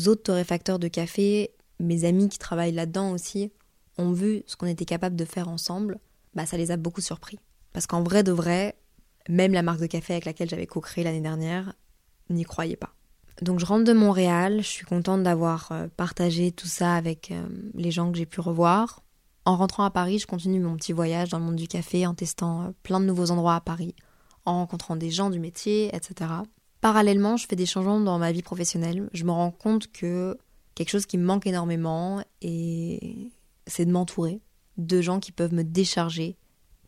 autres 0.08 0.22
torréfacteurs 0.24 0.78
de 0.78 0.88
café, 0.88 1.50
mes 1.80 2.04
amis 2.04 2.28
qui 2.28 2.38
travaillent 2.38 2.72
là-dedans 2.72 3.12
aussi, 3.12 3.52
ont 3.98 4.12
vu 4.12 4.42
ce 4.46 4.56
qu'on 4.56 4.66
était 4.66 4.84
capable 4.84 5.16
de 5.16 5.24
faire 5.24 5.48
ensemble, 5.48 5.98
bah 6.34 6.46
ça 6.46 6.56
les 6.56 6.70
a 6.70 6.76
beaucoup 6.76 7.00
surpris. 7.00 7.38
Parce 7.72 7.86
qu'en 7.86 8.02
vrai 8.02 8.22
de 8.22 8.32
vrai, 8.32 8.76
même 9.28 9.52
la 9.52 9.62
marque 9.62 9.80
de 9.80 9.86
café 9.86 10.14
avec 10.14 10.24
laquelle 10.24 10.48
j'avais 10.48 10.66
co-créé 10.66 11.04
l'année 11.04 11.20
dernière 11.20 11.74
n'y 12.30 12.44
croyait 12.44 12.76
pas. 12.76 12.94
Donc 13.42 13.60
je 13.60 13.66
rentre 13.66 13.84
de 13.84 13.92
Montréal, 13.92 14.58
je 14.62 14.68
suis 14.68 14.86
contente 14.86 15.22
d'avoir 15.22 15.68
euh, 15.70 15.88
partagé 15.96 16.52
tout 16.52 16.66
ça 16.66 16.94
avec 16.94 17.30
euh, 17.30 17.46
les 17.74 17.90
gens 17.90 18.10
que 18.10 18.16
j'ai 18.16 18.26
pu 18.26 18.40
revoir. 18.40 19.02
En 19.44 19.56
rentrant 19.56 19.84
à 19.84 19.90
Paris, 19.90 20.18
je 20.18 20.26
continue 20.26 20.58
mon 20.58 20.76
petit 20.76 20.92
voyage 20.92 21.28
dans 21.28 21.38
le 21.38 21.44
monde 21.44 21.56
du 21.56 21.68
café 21.68 22.06
en 22.06 22.14
testant 22.14 22.62
euh, 22.62 22.70
plein 22.82 22.98
de 22.98 23.04
nouveaux 23.04 23.30
endroits 23.30 23.54
à 23.54 23.60
Paris, 23.60 23.94
en 24.44 24.54
rencontrant 24.54 24.96
des 24.96 25.10
gens 25.10 25.30
du 25.30 25.38
métier, 25.38 25.94
etc. 25.94 26.30
Parallèlement, 26.86 27.36
je 27.36 27.48
fais 27.48 27.56
des 27.56 27.66
changements 27.66 27.98
dans 27.98 28.16
ma 28.16 28.30
vie 28.30 28.44
professionnelle. 28.44 29.10
Je 29.12 29.24
me 29.24 29.32
rends 29.32 29.50
compte 29.50 29.90
que 29.90 30.38
quelque 30.76 30.90
chose 30.90 31.04
qui 31.04 31.18
me 31.18 31.24
manque 31.24 31.48
énormément, 31.48 32.22
et 32.42 33.32
c'est 33.66 33.84
de 33.84 33.90
m'entourer 33.90 34.40
de 34.76 35.00
gens 35.00 35.18
qui 35.18 35.32
peuvent 35.32 35.52
me 35.52 35.64
décharger 35.64 36.36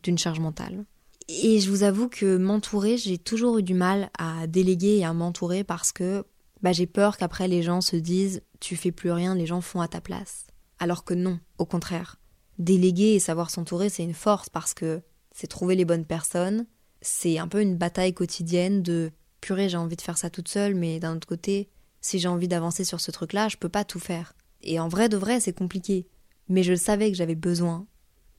d'une 0.01 0.17
charge 0.17 0.39
mentale. 0.39 0.85
Et 1.27 1.59
je 1.59 1.69
vous 1.69 1.83
avoue 1.83 2.07
que 2.07 2.37
m'entourer, 2.37 2.95
j'ai 2.95 3.17
toujours 3.17 3.57
eu 3.57 3.61
du 3.61 3.73
mal 3.73 4.09
à 4.17 4.47
déléguer 4.47 4.99
et 4.99 5.03
à 5.03 5.11
m'entourer 5.11 5.65
parce 5.65 5.91
que 5.91 6.23
bah 6.61 6.71
j'ai 6.71 6.87
peur 6.87 7.17
qu'après 7.17 7.49
les 7.49 7.61
gens 7.61 7.81
se 7.81 7.97
disent 7.97 8.41
tu 8.61 8.77
fais 8.77 8.93
plus 8.93 9.11
rien, 9.11 9.35
les 9.35 9.47
gens 9.47 9.59
font 9.59 9.81
à 9.81 9.89
ta 9.89 9.99
place. 9.99 10.47
Alors 10.79 11.03
que 11.03 11.13
non, 11.13 11.39
au 11.57 11.65
contraire. 11.65 12.21
Déléguer 12.57 13.15
et 13.15 13.19
savoir 13.19 13.49
s'entourer, 13.49 13.89
c'est 13.89 14.03
une 14.03 14.13
force 14.13 14.47
parce 14.47 14.73
que 14.73 15.01
c'est 15.33 15.47
trouver 15.47 15.75
les 15.75 15.83
bonnes 15.83 16.05
personnes. 16.05 16.67
C'est 17.01 17.37
un 17.37 17.49
peu 17.49 17.61
une 17.61 17.75
bataille 17.75 18.13
quotidienne 18.13 18.81
de 18.81 19.11
purée, 19.39 19.69
j'ai 19.69 19.77
envie 19.77 19.95
de 19.95 20.01
faire 20.01 20.17
ça 20.17 20.29
toute 20.29 20.47
seule, 20.47 20.75
mais 20.75 20.99
d'un 20.99 21.15
autre 21.15 21.27
côté, 21.27 21.69
si 22.01 22.19
j'ai 22.19 22.27
envie 22.27 22.47
d'avancer 22.47 22.83
sur 22.83 23.01
ce 23.01 23.11
truc-là, 23.11 23.47
je 23.47 23.57
peux 23.57 23.69
pas 23.69 23.83
tout 23.83 23.99
faire. 23.99 24.33
Et 24.61 24.79
en 24.79 24.87
vrai 24.87 25.09
de 25.09 25.17
vrai, 25.17 25.39
c'est 25.39 25.53
compliqué. 25.53 26.07
Mais 26.47 26.63
je 26.63 26.73
savais 26.73 27.11
que 27.11 27.17
j'avais 27.17 27.35
besoin 27.35 27.85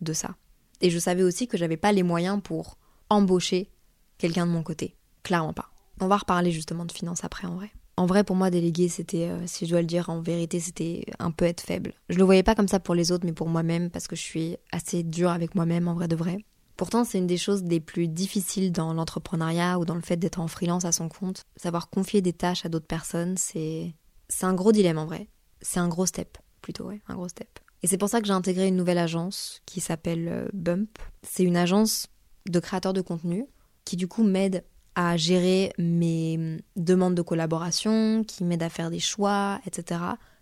de 0.01 0.13
ça. 0.13 0.37
Et 0.81 0.91
je 0.91 0.99
savais 0.99 1.23
aussi 1.23 1.47
que 1.47 1.59
j'avais 1.59 1.77
pas 1.77 1.93
les 1.93 2.03
moyens 2.03 2.41
pour 2.43 2.79
embaucher 3.09 3.71
quelqu'un 4.19 4.47
de 4.47 4.53
mon 4.53 4.63
côté. 4.63 4.97
Clairement 5.23 5.53
pas. 5.53 5.71
On 6.01 6.09
va 6.09 6.17
reparler 6.17 6.51
justement 6.51 6.85
de 6.85 6.93
finances 6.93 7.25
après 7.25 7.47
en 7.47 7.57
vrai. 7.57 7.71
En 7.97 8.07
vrai, 8.07 8.25
pour 8.25 8.35
moi, 8.35 8.49
déléguer, 8.49 8.89
c'était, 8.89 9.29
euh, 9.29 9.47
si 9.47 9.67
je 9.67 9.73
dois 9.73 9.83
le 9.83 9.87
dire 9.87 10.09
en 10.09 10.23
vérité, 10.23 10.59
c'était 10.59 11.05
un 11.19 11.31
peu 11.31 11.45
être 11.45 11.61
faible. 11.61 11.93
Je 12.09 12.17
le 12.17 12.25
voyais 12.25 12.43
pas 12.43 12.55
comme 12.55 12.69
ça 12.69 12.81
pour 12.81 12.95
les 12.95 13.13
autres, 13.13 13.27
mais 13.27 13.35
pour 13.35 13.49
moi-même, 13.49 13.91
parce 13.91 14.09
que 14.09 14.17
je 14.17 14.23
suis 14.23 14.57
assez 14.73 15.03
dure 15.03 15.29
avec 15.29 15.55
moi-même, 15.55 15.87
en 15.87 15.93
vrai 15.93 16.09
de 16.09 16.17
vrai. 16.17 16.39
Pourtant, 16.81 17.05
c'est 17.05 17.19
une 17.19 17.27
des 17.27 17.37
choses 17.37 17.63
les 17.65 17.79
plus 17.79 18.09
difficiles 18.09 18.73
dans 18.73 18.95
l'entrepreneuriat 18.95 19.79
ou 19.79 19.85
dans 19.85 19.95
le 19.95 20.01
fait 20.01 20.17
d'être 20.17 20.41
en 20.41 20.49
freelance 20.49 20.87
à 20.87 20.93
son 20.93 21.11
compte. 21.11 21.45
Savoir 21.57 21.91
confier 21.91 22.23
des 22.23 22.33
tâches 22.33 22.65
à 22.65 22.71
d'autres 22.71 22.87
personnes, 22.87 23.37
c'est, 23.37 23.95
c'est 24.31 24.47
un 24.47 24.55
gros 24.55 24.73
dilemme 24.73 24.97
en 24.97 25.05
vrai. 25.05 25.29
C'est 25.61 25.79
un 25.79 25.89
gros 25.89 26.07
step, 26.07 26.39
plutôt, 26.63 26.85
ouais, 26.85 27.03
un 27.07 27.17
gros 27.17 27.29
step. 27.29 27.59
Et 27.83 27.87
c'est 27.87 27.99
pour 27.99 28.09
ça 28.09 28.23
que 28.23 28.27
j'ai 28.27 28.33
intégré 28.33 28.67
une 28.67 28.77
nouvelle 28.77 28.97
agence 28.97 29.61
qui 29.67 29.83
s'appelle 29.83 30.27
euh, 30.27 30.49
Bump. 30.55 30.99
C'est 31.23 31.43
une 31.43 31.59
agence 31.59 32.07
de 32.49 32.61
créateurs 32.61 32.95
de 32.95 33.03
contenu 33.03 33.45
qui 33.85 33.99
du 33.99 34.09
coup 34.09 34.25
m'aide 34.25 34.65
à 34.95 35.19
gérer 35.19 35.75
mes 35.77 36.37
hum, 36.39 36.61
demandes 36.77 37.15
de 37.15 37.21
collaboration, 37.21 38.25
qui 38.25 38.43
m'aide 38.43 38.63
à 38.63 38.71
faire 38.71 38.89
des 38.89 39.01
choix, 39.01 39.61
etc. 39.67 40.01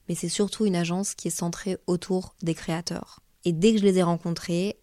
Mais 0.09 0.15
c'est 0.15 0.29
surtout 0.29 0.67
une 0.67 0.77
agence 0.77 1.17
qui 1.17 1.27
est 1.27 1.33
centrée 1.33 1.79
autour 1.89 2.37
des 2.43 2.55
créateurs. 2.55 3.25
Et 3.45 3.53
dès 3.53 3.73
que 3.73 3.81
je 3.81 3.85
les 3.85 3.99
ai 3.99 4.05
rencontrés, 4.05 4.79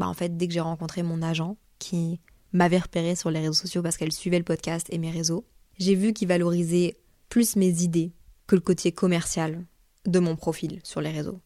bah 0.00 0.08
en 0.08 0.14
fait, 0.14 0.34
dès 0.38 0.48
que 0.48 0.54
j'ai 0.54 0.60
rencontré 0.60 1.02
mon 1.02 1.20
agent, 1.20 1.58
qui 1.78 2.20
m'avait 2.54 2.78
repéré 2.78 3.14
sur 3.14 3.30
les 3.30 3.40
réseaux 3.40 3.52
sociaux 3.52 3.82
parce 3.82 3.98
qu'elle 3.98 4.12
suivait 4.12 4.38
le 4.38 4.44
podcast 4.44 4.86
et 4.90 4.96
mes 4.96 5.10
réseaux, 5.10 5.44
j'ai 5.78 5.94
vu 5.94 6.14
qu'il 6.14 6.26
valorisait 6.26 6.96
plus 7.28 7.54
mes 7.54 7.82
idées 7.82 8.14
que 8.46 8.54
le 8.54 8.62
côté 8.62 8.92
commercial 8.92 9.62
de 10.06 10.18
mon 10.18 10.36
profil 10.36 10.80
sur 10.84 11.02
les 11.02 11.10
réseaux. 11.10 11.38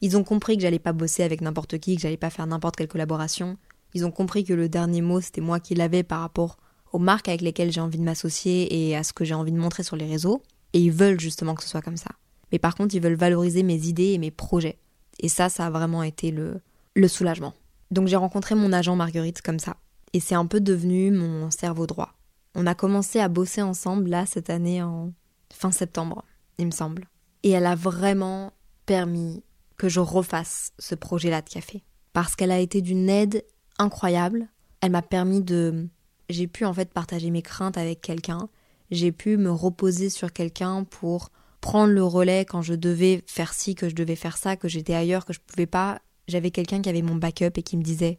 Ils 0.00 0.16
ont 0.16 0.24
compris 0.24 0.56
que 0.56 0.62
j'allais 0.62 0.78
pas 0.78 0.94
bosser 0.94 1.22
avec 1.22 1.42
n'importe 1.42 1.76
qui, 1.76 1.96
que 1.96 2.00
j'allais 2.00 2.16
pas 2.16 2.30
faire 2.30 2.46
n'importe 2.46 2.76
quelle 2.76 2.88
collaboration. 2.88 3.58
Ils 3.92 4.06
ont 4.06 4.10
compris 4.10 4.42
que 4.42 4.54
le 4.54 4.70
dernier 4.70 5.02
mot 5.02 5.20
c'était 5.20 5.42
moi 5.42 5.60
qui 5.60 5.74
l'avais 5.74 6.02
par 6.02 6.20
rapport 6.20 6.56
aux 6.92 6.98
marques 6.98 7.28
avec 7.28 7.42
lesquelles 7.42 7.72
j'ai 7.72 7.82
envie 7.82 7.98
de 7.98 8.04
m'associer 8.04 8.88
et 8.88 8.96
à 8.96 9.02
ce 9.02 9.12
que 9.12 9.26
j'ai 9.26 9.34
envie 9.34 9.52
de 9.52 9.58
montrer 9.58 9.82
sur 9.82 9.96
les 9.96 10.06
réseaux. 10.06 10.42
Et 10.72 10.80
ils 10.80 10.92
veulent 10.92 11.20
justement 11.20 11.54
que 11.54 11.62
ce 11.62 11.68
soit 11.68 11.82
comme 11.82 11.98
ça. 11.98 12.12
Mais 12.52 12.58
par 12.58 12.74
contre, 12.74 12.94
ils 12.94 13.02
veulent 13.02 13.14
valoriser 13.14 13.62
mes 13.62 13.86
idées 13.86 14.12
et 14.12 14.18
mes 14.18 14.30
projets. 14.30 14.78
Et 15.20 15.28
ça, 15.28 15.50
ça 15.50 15.66
a 15.66 15.70
vraiment 15.70 16.02
été 16.02 16.30
le, 16.30 16.62
le 16.94 17.08
soulagement. 17.08 17.52
Donc 17.90 18.08
j'ai 18.08 18.16
rencontré 18.16 18.54
mon 18.54 18.72
agent 18.72 18.96
Marguerite 18.96 19.42
comme 19.42 19.58
ça. 19.58 19.76
Et 20.12 20.20
c'est 20.20 20.34
un 20.34 20.46
peu 20.46 20.60
devenu 20.60 21.10
mon 21.10 21.50
cerveau 21.50 21.86
droit. 21.86 22.14
On 22.54 22.66
a 22.66 22.74
commencé 22.74 23.20
à 23.20 23.28
bosser 23.28 23.62
ensemble 23.62 24.08
là 24.08 24.26
cette 24.26 24.50
année 24.50 24.82
en 24.82 25.12
fin 25.52 25.70
septembre, 25.70 26.24
il 26.58 26.66
me 26.66 26.70
semble. 26.70 27.08
Et 27.42 27.50
elle 27.50 27.66
a 27.66 27.74
vraiment 27.74 28.52
permis 28.86 29.42
que 29.76 29.88
je 29.88 30.00
refasse 30.00 30.72
ce 30.78 30.94
projet-là 30.94 31.42
de 31.42 31.48
café. 31.48 31.84
Parce 32.12 32.34
qu'elle 32.36 32.50
a 32.50 32.58
été 32.58 32.82
d'une 32.82 33.08
aide 33.08 33.44
incroyable. 33.78 34.48
Elle 34.80 34.90
m'a 34.90 35.02
permis 35.02 35.42
de 35.42 35.88
j'ai 36.28 36.46
pu 36.46 36.64
en 36.64 36.74
fait 36.74 36.92
partager 36.92 37.30
mes 37.30 37.42
craintes 37.42 37.78
avec 37.78 38.00
quelqu'un, 38.00 38.48
j'ai 38.90 39.12
pu 39.12 39.36
me 39.36 39.50
reposer 39.50 40.10
sur 40.10 40.32
quelqu'un 40.32 40.84
pour 40.84 41.30
prendre 41.60 41.92
le 41.92 42.04
relais 42.04 42.44
quand 42.44 42.62
je 42.62 42.74
devais 42.74 43.22
faire 43.26 43.52
ci, 43.52 43.74
que 43.74 43.88
je 43.88 43.94
devais 43.94 44.16
faire 44.16 44.36
ça, 44.36 44.56
que 44.56 44.68
j'étais 44.68 44.94
ailleurs, 44.94 45.24
que 45.24 45.32
je 45.32 45.40
pouvais 45.40 45.66
pas. 45.66 46.00
J'avais 46.28 46.50
quelqu'un 46.50 46.80
qui 46.82 46.88
avait 46.88 47.02
mon 47.02 47.16
backup 47.16 47.52
et 47.56 47.62
qui 47.62 47.76
me 47.76 47.82
disait 47.82 48.18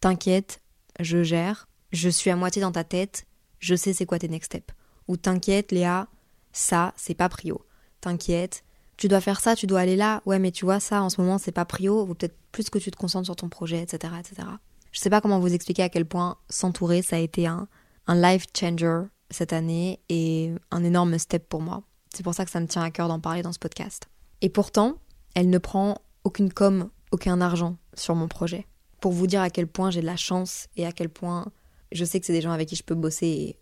T'inquiète, 0.00 0.60
je 1.00 1.22
gère, 1.22 1.68
je 1.92 2.08
suis 2.08 2.30
à 2.30 2.36
moitié 2.36 2.60
dans 2.60 2.72
ta 2.72 2.84
tête, 2.84 3.26
je 3.58 3.74
sais 3.74 3.92
c'est 3.92 4.06
quoi 4.06 4.18
tes 4.18 4.28
next 4.28 4.52
steps. 4.52 4.74
Ou 5.08 5.16
t'inquiète, 5.16 5.72
Léa, 5.72 6.08
ça, 6.52 6.92
c'est 6.96 7.14
pas 7.14 7.28
prio. 7.28 7.64
T'inquiète, 8.00 8.64
tu 8.96 9.08
dois 9.08 9.20
faire 9.20 9.40
ça, 9.40 9.56
tu 9.56 9.66
dois 9.66 9.80
aller 9.80 9.96
là. 9.96 10.22
Ouais, 10.26 10.38
mais 10.38 10.50
tu 10.50 10.64
vois, 10.64 10.80
ça, 10.80 11.02
en 11.02 11.10
ce 11.10 11.20
moment, 11.20 11.38
c'est 11.38 11.52
pas 11.52 11.64
prio. 11.64 12.04
Vaut 12.04 12.14
peut-être 12.14 12.36
plus 12.52 12.70
que 12.70 12.78
tu 12.78 12.90
te 12.90 12.96
concentres 12.96 13.26
sur 13.26 13.36
ton 13.36 13.48
projet, 13.48 13.80
etc., 13.82 14.14
etc. 14.18 14.48
Je 14.92 15.00
sais 15.00 15.10
pas 15.10 15.20
comment 15.20 15.40
vous 15.40 15.52
expliquer 15.52 15.82
à 15.82 15.88
quel 15.88 16.06
point 16.06 16.36
s'entourer, 16.48 17.02
ça 17.02 17.16
a 17.16 17.18
été 17.18 17.46
un, 17.46 17.66
un 18.06 18.14
life 18.14 18.46
changer 18.56 19.02
cette 19.30 19.52
année 19.52 20.00
et 20.08 20.52
un 20.70 20.84
énorme 20.84 21.18
step 21.18 21.48
pour 21.48 21.60
moi. 21.60 21.82
C'est 22.14 22.22
pour 22.22 22.34
ça 22.34 22.44
que 22.44 22.50
ça 22.50 22.60
me 22.60 22.68
tient 22.68 22.82
à 22.82 22.90
cœur 22.90 23.08
d'en 23.08 23.18
parler 23.18 23.42
dans 23.42 23.52
ce 23.52 23.58
podcast. 23.58 24.08
Et 24.40 24.48
pourtant, 24.48 24.98
elle 25.34 25.50
ne 25.50 25.58
prend 25.58 25.98
aucune 26.22 26.52
com, 26.52 26.90
aucun 27.14 27.40
argent 27.40 27.76
sur 27.94 28.16
mon 28.16 28.26
projet. 28.26 28.66
Pour 29.00 29.12
vous 29.12 29.28
dire 29.28 29.40
à 29.40 29.48
quel 29.48 29.68
point 29.68 29.90
j'ai 29.92 30.00
de 30.00 30.06
la 30.06 30.16
chance 30.16 30.66
et 30.76 30.84
à 30.84 30.90
quel 30.90 31.08
point 31.08 31.46
je 31.92 32.04
sais 32.04 32.18
que 32.18 32.26
c'est 32.26 32.32
des 32.32 32.40
gens 32.40 32.50
avec 32.50 32.68
qui 32.68 32.74
je 32.74 32.82
peux 32.82 32.96
bosser 32.96 33.56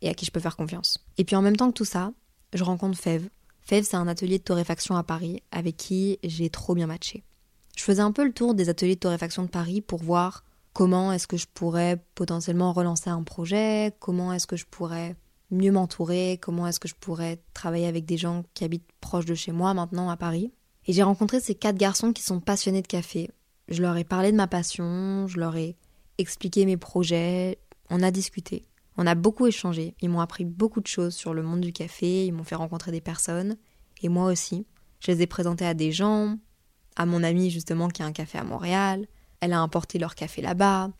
et, 0.00 0.08
à 0.08 0.14
qui 0.14 0.24
je 0.24 0.30
peux 0.30 0.40
faire 0.40 0.56
confiance. 0.56 1.04
Et 1.18 1.24
puis 1.24 1.36
en 1.36 1.42
même 1.42 1.56
temps 1.56 1.68
que 1.68 1.74
tout 1.74 1.84
ça, 1.84 2.12
je 2.54 2.64
rencontre 2.64 2.98
Fev. 2.98 3.28
Fev, 3.60 3.82
c'est 3.82 3.96
un 3.96 4.08
atelier 4.08 4.38
de 4.38 4.42
torréfaction 4.42 4.96
à 4.96 5.02
Paris 5.02 5.42
avec 5.50 5.76
qui 5.76 6.18
j'ai 6.24 6.48
trop 6.48 6.74
bien 6.74 6.86
matché. 6.86 7.24
Je 7.76 7.82
faisais 7.82 8.00
un 8.00 8.12
peu 8.12 8.24
le 8.24 8.32
tour 8.32 8.54
des 8.54 8.70
ateliers 8.70 8.94
de 8.94 9.00
torréfaction 9.00 9.42
de 9.42 9.48
Paris 9.48 9.82
pour 9.82 10.02
voir 10.02 10.42
comment 10.72 11.12
est-ce 11.12 11.26
que 11.26 11.36
je 11.36 11.46
pourrais 11.52 12.02
potentiellement 12.14 12.72
relancer 12.72 13.10
un 13.10 13.22
projet, 13.22 13.94
comment 14.00 14.32
est-ce 14.32 14.46
que 14.46 14.56
je 14.56 14.64
pourrais 14.64 15.14
mieux 15.50 15.72
m'entourer, 15.72 16.38
comment 16.40 16.66
est-ce 16.66 16.80
que 16.80 16.88
je 16.88 16.94
pourrais 16.94 17.38
travailler 17.52 17.86
avec 17.86 18.06
des 18.06 18.16
gens 18.16 18.44
qui 18.54 18.64
habitent 18.64 18.88
proche 19.00 19.26
de 19.26 19.34
chez 19.34 19.52
moi 19.52 19.74
maintenant 19.74 20.08
à 20.08 20.16
Paris. 20.16 20.52
Et 20.86 20.92
j'ai 20.92 21.02
rencontré 21.02 21.40
ces 21.40 21.54
quatre 21.54 21.76
garçons 21.76 22.12
qui 22.12 22.22
sont 22.22 22.40
passionnés 22.40 22.82
de 22.82 22.86
café. 22.86 23.30
Je 23.68 23.80
leur 23.80 23.96
ai 23.96 24.04
parlé 24.04 24.32
de 24.32 24.36
ma 24.36 24.46
passion, 24.46 25.26
je 25.26 25.38
leur 25.38 25.56
ai 25.56 25.76
expliqué 26.18 26.66
mes 26.66 26.76
projets, 26.76 27.58
on 27.90 28.02
a 28.02 28.10
discuté. 28.10 28.66
On 28.96 29.06
a 29.06 29.14
beaucoup 29.14 29.46
échangé, 29.46 29.94
ils 30.00 30.08
m'ont 30.08 30.20
appris 30.20 30.44
beaucoup 30.44 30.80
de 30.80 30.86
choses 30.86 31.14
sur 31.14 31.34
le 31.34 31.42
monde 31.42 31.60
du 31.60 31.72
café, 31.72 32.26
ils 32.26 32.32
m'ont 32.32 32.44
fait 32.44 32.54
rencontrer 32.54 32.92
des 32.92 33.00
personnes, 33.00 33.56
et 34.02 34.08
moi 34.08 34.30
aussi. 34.30 34.66
Je 35.00 35.10
les 35.10 35.22
ai 35.22 35.26
présentés 35.26 35.66
à 35.66 35.74
des 35.74 35.90
gens, 35.90 36.38
à 36.96 37.06
mon 37.06 37.22
ami 37.22 37.50
justement 37.50 37.88
qui 37.88 38.02
a 38.02 38.06
un 38.06 38.12
café 38.12 38.38
à 38.38 38.44
Montréal, 38.44 39.06
elle 39.40 39.52
a 39.52 39.60
importé 39.60 39.98
leur 39.98 40.14
café 40.14 40.42
là-bas. 40.42 40.90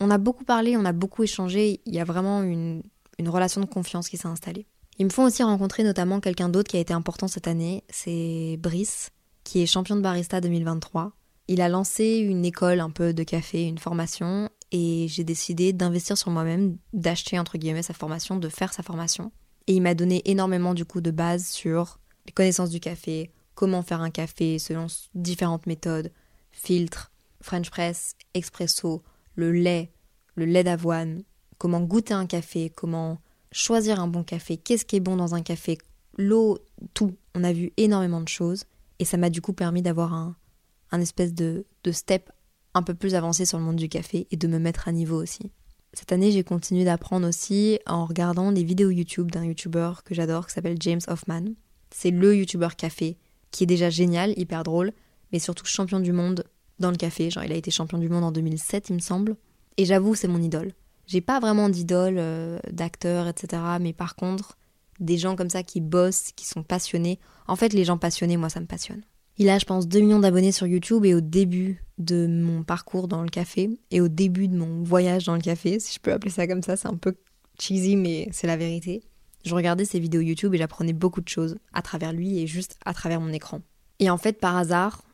On 0.00 0.10
a 0.10 0.18
beaucoup 0.18 0.44
parlé, 0.44 0.76
on 0.76 0.84
a 0.84 0.92
beaucoup 0.92 1.22
échangé, 1.22 1.80
il 1.86 1.94
y 1.94 2.00
a 2.00 2.04
vraiment 2.04 2.42
une, 2.42 2.82
relation 3.18 3.60
de 3.60 3.66
confiance 3.66 4.08
qui 4.08 4.16
s'est 4.16 4.28
installée. 4.28 4.66
Ils 4.98 5.06
me 5.06 5.10
font 5.10 5.24
aussi 5.24 5.42
rencontrer 5.42 5.84
notamment 5.84 6.20
quelqu'un 6.20 6.48
d'autre 6.48 6.70
qui 6.70 6.76
a 6.76 6.80
été 6.80 6.92
important 6.92 7.28
cette 7.28 7.48
année, 7.48 7.84
c'est 7.88 8.58
Brice, 8.58 9.10
qui 9.46 9.62
est 9.62 9.66
champion 9.66 9.94
de 9.94 10.00
barista 10.00 10.40
2023. 10.40 11.12
Il 11.46 11.60
a 11.60 11.68
lancé 11.68 12.16
une 12.16 12.44
école 12.44 12.80
un 12.80 12.90
peu 12.90 13.14
de 13.14 13.22
café, 13.22 13.62
une 13.62 13.78
formation, 13.78 14.50
et 14.72 15.06
j'ai 15.08 15.22
décidé 15.22 15.72
d'investir 15.72 16.18
sur 16.18 16.32
moi-même, 16.32 16.78
d'acheter 16.92 17.38
entre 17.38 17.56
guillemets 17.56 17.84
sa 17.84 17.94
formation, 17.94 18.36
de 18.36 18.48
faire 18.48 18.72
sa 18.72 18.82
formation. 18.82 19.30
Et 19.68 19.74
il 19.74 19.82
m'a 19.82 19.94
donné 19.94 20.20
énormément 20.24 20.74
du 20.74 20.84
coup 20.84 21.00
de 21.00 21.12
base 21.12 21.46
sur 21.46 22.00
les 22.26 22.32
connaissances 22.32 22.70
du 22.70 22.80
café, 22.80 23.30
comment 23.54 23.82
faire 23.82 24.00
un 24.00 24.10
café 24.10 24.58
selon 24.58 24.88
différentes 25.14 25.66
méthodes, 25.66 26.10
filtres, 26.50 27.12
French 27.40 27.70
press, 27.70 28.16
expresso, 28.34 29.04
le 29.36 29.52
lait, 29.52 29.92
le 30.34 30.44
lait 30.44 30.64
d'avoine, 30.64 31.22
comment 31.58 31.82
goûter 31.82 32.14
un 32.14 32.26
café, 32.26 32.68
comment 32.68 33.20
choisir 33.52 34.00
un 34.00 34.08
bon 34.08 34.24
café, 34.24 34.56
qu'est-ce 34.56 34.84
qui 34.84 34.96
est 34.96 35.00
bon 35.00 35.14
dans 35.14 35.36
un 35.36 35.42
café, 35.42 35.78
l'eau, 36.18 36.58
tout. 36.94 37.14
On 37.36 37.44
a 37.44 37.52
vu 37.52 37.72
énormément 37.76 38.20
de 38.20 38.28
choses 38.28 38.64
et 38.98 39.04
ça 39.04 39.16
m'a 39.16 39.30
du 39.30 39.40
coup 39.40 39.52
permis 39.52 39.82
d'avoir 39.82 40.12
un, 40.14 40.36
un 40.90 41.00
espèce 41.00 41.34
de, 41.34 41.66
de 41.84 41.92
step 41.92 42.30
un 42.74 42.82
peu 42.82 42.94
plus 42.94 43.14
avancé 43.14 43.46
sur 43.46 43.58
le 43.58 43.64
monde 43.64 43.76
du 43.76 43.88
café 43.88 44.26
et 44.30 44.36
de 44.36 44.48
me 44.48 44.58
mettre 44.58 44.88
à 44.88 44.92
niveau 44.92 45.20
aussi. 45.20 45.50
Cette 45.92 46.12
année, 46.12 46.30
j'ai 46.30 46.44
continué 46.44 46.84
d'apprendre 46.84 47.26
aussi 47.26 47.78
en 47.86 48.04
regardant 48.04 48.52
des 48.52 48.64
vidéos 48.64 48.90
YouTube 48.90 49.30
d'un 49.30 49.46
YouTuber 49.46 49.92
que 50.04 50.14
j'adore 50.14 50.46
qui 50.46 50.52
s'appelle 50.52 50.76
James 50.80 51.00
Hoffman. 51.08 51.44
C'est 51.90 52.10
le 52.10 52.36
YouTuber 52.36 52.68
café 52.76 53.16
qui 53.50 53.64
est 53.64 53.66
déjà 53.66 53.88
génial, 53.88 54.38
hyper 54.38 54.62
drôle, 54.62 54.92
mais 55.32 55.38
surtout 55.38 55.64
champion 55.64 56.00
du 56.00 56.12
monde 56.12 56.44
dans 56.78 56.90
le 56.90 56.98
café. 56.98 57.30
Genre, 57.30 57.44
il 57.44 57.52
a 57.52 57.56
été 57.56 57.70
champion 57.70 57.96
du 57.96 58.10
monde 58.10 58.24
en 58.24 58.32
2007, 58.32 58.90
il 58.90 58.96
me 58.96 59.00
semble. 59.00 59.36
Et 59.78 59.86
j'avoue, 59.86 60.14
c'est 60.14 60.28
mon 60.28 60.42
idole. 60.42 60.72
J'ai 61.06 61.22
pas 61.22 61.40
vraiment 61.40 61.70
d'idole, 61.70 62.16
euh, 62.18 62.58
d'acteur, 62.70 63.28
etc. 63.28 63.62
Mais 63.80 63.94
par 63.94 64.16
contre, 64.16 64.58
des 65.00 65.18
gens 65.18 65.36
comme 65.36 65.50
ça 65.50 65.62
qui 65.62 65.80
bossent, 65.80 66.32
qui 66.34 66.46
sont 66.46 66.62
passionnés. 66.62 67.18
En 67.46 67.56
fait, 67.56 67.72
les 67.72 67.84
gens 67.84 67.98
passionnés, 67.98 68.36
moi, 68.36 68.48
ça 68.48 68.60
me 68.60 68.66
passionne. 68.66 69.02
Il 69.38 69.48
a, 69.50 69.58
je 69.58 69.66
pense, 69.66 69.86
2 69.86 70.00
millions 70.00 70.18
d'abonnés 70.18 70.52
sur 70.52 70.66
YouTube 70.66 71.04
et 71.04 71.14
au 71.14 71.20
début 71.20 71.84
de 71.98 72.26
mon 72.26 72.62
parcours 72.62 73.06
dans 73.06 73.22
le 73.22 73.28
café 73.28 73.70
et 73.90 74.00
au 74.00 74.08
début 74.08 74.48
de 74.48 74.56
mon 74.56 74.82
voyage 74.82 75.24
dans 75.24 75.34
le 75.34 75.40
café, 75.40 75.78
si 75.78 75.94
je 75.94 76.00
peux 76.00 76.12
appeler 76.12 76.30
ça 76.30 76.46
comme 76.46 76.62
ça, 76.62 76.76
c'est 76.76 76.88
un 76.88 76.96
peu 76.96 77.16
cheesy, 77.58 77.96
mais 77.96 78.28
c'est 78.32 78.46
la 78.46 78.56
vérité. 78.56 79.02
Je 79.44 79.54
regardais 79.54 79.84
ses 79.84 80.00
vidéos 80.00 80.22
YouTube 80.22 80.54
et 80.54 80.58
j'apprenais 80.58 80.92
beaucoup 80.92 81.20
de 81.20 81.28
choses 81.28 81.56
à 81.72 81.82
travers 81.82 82.12
lui 82.12 82.38
et 82.38 82.46
juste 82.46 82.78
à 82.84 82.94
travers 82.94 83.20
mon 83.20 83.32
écran. 83.32 83.60
Et 83.98 84.10
en 84.10 84.18
fait, 84.18 84.40
par 84.40 84.56
hasard, 84.56 85.04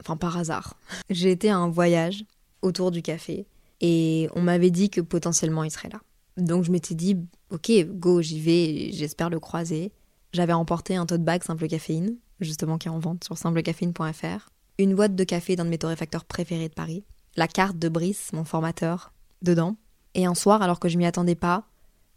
enfin 0.00 0.16
par 0.16 0.36
hasard, 0.36 0.76
j'ai 1.10 1.30
été 1.30 1.48
à 1.48 1.56
un 1.56 1.68
voyage 1.68 2.24
autour 2.62 2.90
du 2.90 3.02
café 3.02 3.46
et 3.80 4.28
on 4.34 4.42
m'avait 4.42 4.70
dit 4.70 4.90
que 4.90 5.00
potentiellement 5.00 5.64
il 5.64 5.70
serait 5.70 5.88
là. 5.88 6.00
Donc 6.38 6.64
je 6.64 6.70
m'étais 6.70 6.94
dit, 6.94 7.16
ok, 7.50 7.70
go, 7.88 8.22
j'y 8.22 8.40
vais, 8.40 8.92
j'espère 8.92 9.28
le 9.28 9.40
croiser. 9.40 9.92
j'avais 10.32 10.52
emporté 10.52 10.94
un 10.94 11.04
tote 11.04 11.24
bag 11.24 11.42
simple 11.42 11.66
caféine, 11.66 12.16
justement 12.40 12.78
qui 12.78 12.86
est 12.86 12.90
en 12.90 13.00
vente 13.00 13.24
sur 13.24 13.36
simplecaféine.fr, 13.36 14.48
une 14.78 14.94
boîte 14.94 15.16
de 15.16 15.24
café 15.24 15.56
d'un 15.56 15.64
de 15.64 15.70
mes 15.70 15.78
torréfacteurs 15.78 16.24
préférés 16.24 16.68
de 16.68 16.74
Paris, 16.74 17.04
la 17.36 17.48
carte 17.48 17.78
de 17.78 17.88
Brice, 17.88 18.32
mon 18.32 18.44
formateur, 18.44 19.12
dedans. 19.42 19.76
Et 20.14 20.26
un 20.26 20.34
soir, 20.34 20.62
alors 20.62 20.78
que 20.78 20.88
je 20.88 20.96
m'y 20.96 21.06
attendais 21.06 21.34
pas, 21.34 21.64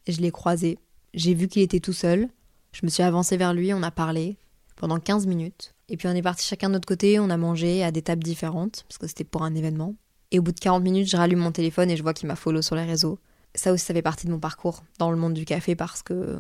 je 0.08 0.22
l'ai 0.22 0.32
croisé. 0.32 0.78
J'ai 1.16 1.34
vu 1.34 1.48
qu'il 1.48 1.64
était 1.64 1.80
tout 1.80 1.94
seul. 1.94 2.30
Je 2.72 2.82
me 2.84 2.90
suis 2.90 3.04
avancée 3.04 3.38
vers 3.38 3.54
lui, 3.54 3.74
on 3.74 3.84
a 3.84 3.92
parlé 3.92 4.38
pendant 4.76 5.00
15 5.00 5.26
minutes. 5.26 5.74
Et 5.90 5.98
puis 5.98 6.08
on 6.08 6.12
est 6.12 6.22
parti 6.22 6.46
chacun 6.46 6.70
de 6.70 6.74
notre 6.74 6.88
côté, 6.88 7.20
on 7.20 7.30
a 7.30 7.38
mangé 7.38 7.84
à 7.84 7.92
des 7.92 8.02
tables 8.02 8.24
différentes, 8.24 8.86
parce 8.88 8.98
que 8.98 9.08
c'était 9.08 9.24
pour 9.24 9.44
un 9.44 9.56
événement. 9.56 9.96
Et 10.32 10.40
au 10.40 10.42
bout 10.42 10.54
de 10.54 10.60
40 10.60 10.84
minutes, 10.84 11.10
je 11.10 11.18
rallume 11.18 11.40
mon 11.40 11.52
téléphone 11.52 11.90
et 11.90 11.98
je 11.98 12.04
vois 12.04 12.14
qu'il 12.14 12.28
m'a 12.28 12.36
follow 12.36 12.62
sur 12.62 12.76
les 12.76 12.86
réseaux. 12.86 13.20
Ça 13.56 13.74
aussi, 13.74 13.86
ça 13.86 13.94
fait 13.94 14.02
partie 14.02 14.26
de 14.28 14.32
mon 14.32 14.40
parcours 14.40 14.84
dans 14.98 15.12
le 15.12 15.18
monde 15.18 15.34
du 15.34 15.46
café 15.46 15.76
parce 15.76 16.04
que 16.04 16.14
euh, 16.14 16.40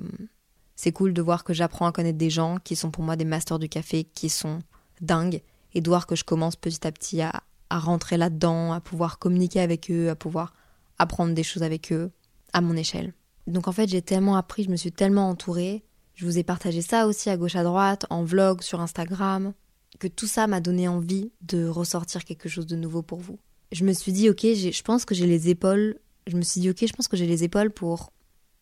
c'est 0.76 0.92
cool 0.92 1.14
de 1.14 1.22
voir 1.22 1.44
que 1.44 1.54
j'apprends 1.54 1.86
à 1.86 1.92
connaître 1.92 2.18
des 2.18 2.30
gens 2.30 2.58
qui 2.64 2.76
sont 2.76 2.92
pour 2.92 3.04
moi 3.04 3.16
des 3.16 3.26
masters 3.26 3.60
du 3.60 3.70
café, 3.70 4.04
qui 4.04 4.30
sont 4.30 4.60
dingues, 5.02 5.42
et 5.74 5.82
de 5.82 5.90
voir 5.90 6.08
que 6.08 6.16
je 6.16 6.24
commence 6.24 6.56
petit 6.56 6.86
à 6.88 6.92
petit 6.92 7.22
à, 7.22 7.44
à 7.70 7.80
rentrer 7.80 8.18
là-dedans, 8.18 8.74
à 8.74 8.82
pouvoir 8.82 9.20
communiquer 9.20 9.60
avec 9.60 9.92
eux, 9.92 10.10
à 10.10 10.16
pouvoir 10.16 10.54
apprendre 10.98 11.34
des 11.34 11.44
choses 11.44 11.64
avec 11.64 11.92
eux 11.92 12.12
à 12.54 12.62
mon 12.62 12.76
échelle. 12.76 13.14
Donc 13.48 13.68
en 13.68 13.72
fait, 13.72 13.90
j'ai 13.90 14.02
tellement 14.02 14.36
appris, 14.36 14.64
je 14.64 14.70
me 14.70 14.76
suis 14.76 14.92
tellement 14.92 15.30
entourée. 15.30 15.84
Je 16.14 16.26
vous 16.26 16.38
ai 16.38 16.44
partagé 16.44 16.82
ça 16.82 17.08
aussi 17.08 17.30
à 17.30 17.38
gauche 17.38 17.56
à 17.56 17.64
droite, 17.64 18.06
en 18.10 18.24
vlog, 18.24 18.62
sur 18.62 18.82
Instagram, 18.82 19.54
que 20.00 20.08
tout 20.08 20.28
ça 20.28 20.48
m'a 20.48 20.62
donné 20.62 20.88
envie 20.88 21.32
de 21.42 21.68
ressortir 21.68 22.26
quelque 22.26 22.50
chose 22.50 22.68
de 22.68 22.76
nouveau 22.76 23.02
pour 23.02 23.20
vous. 23.20 23.40
Je 23.72 23.86
me 23.86 23.94
suis 23.94 24.12
dit, 24.12 24.30
ok, 24.30 24.42
je 24.42 24.82
pense 24.84 25.06
que 25.06 25.16
j'ai 25.16 25.26
les 25.26 25.50
épaules. 25.50 25.98
Je 26.28 26.36
me 26.36 26.42
suis 26.42 26.62
dit, 26.62 26.70
ok, 26.70 26.86
je 26.86 26.94
pense 26.94 27.08
que 27.08 27.18
j'ai 27.18 27.28
les 27.28 27.44
épaules 27.44 27.72
pour 27.72 28.12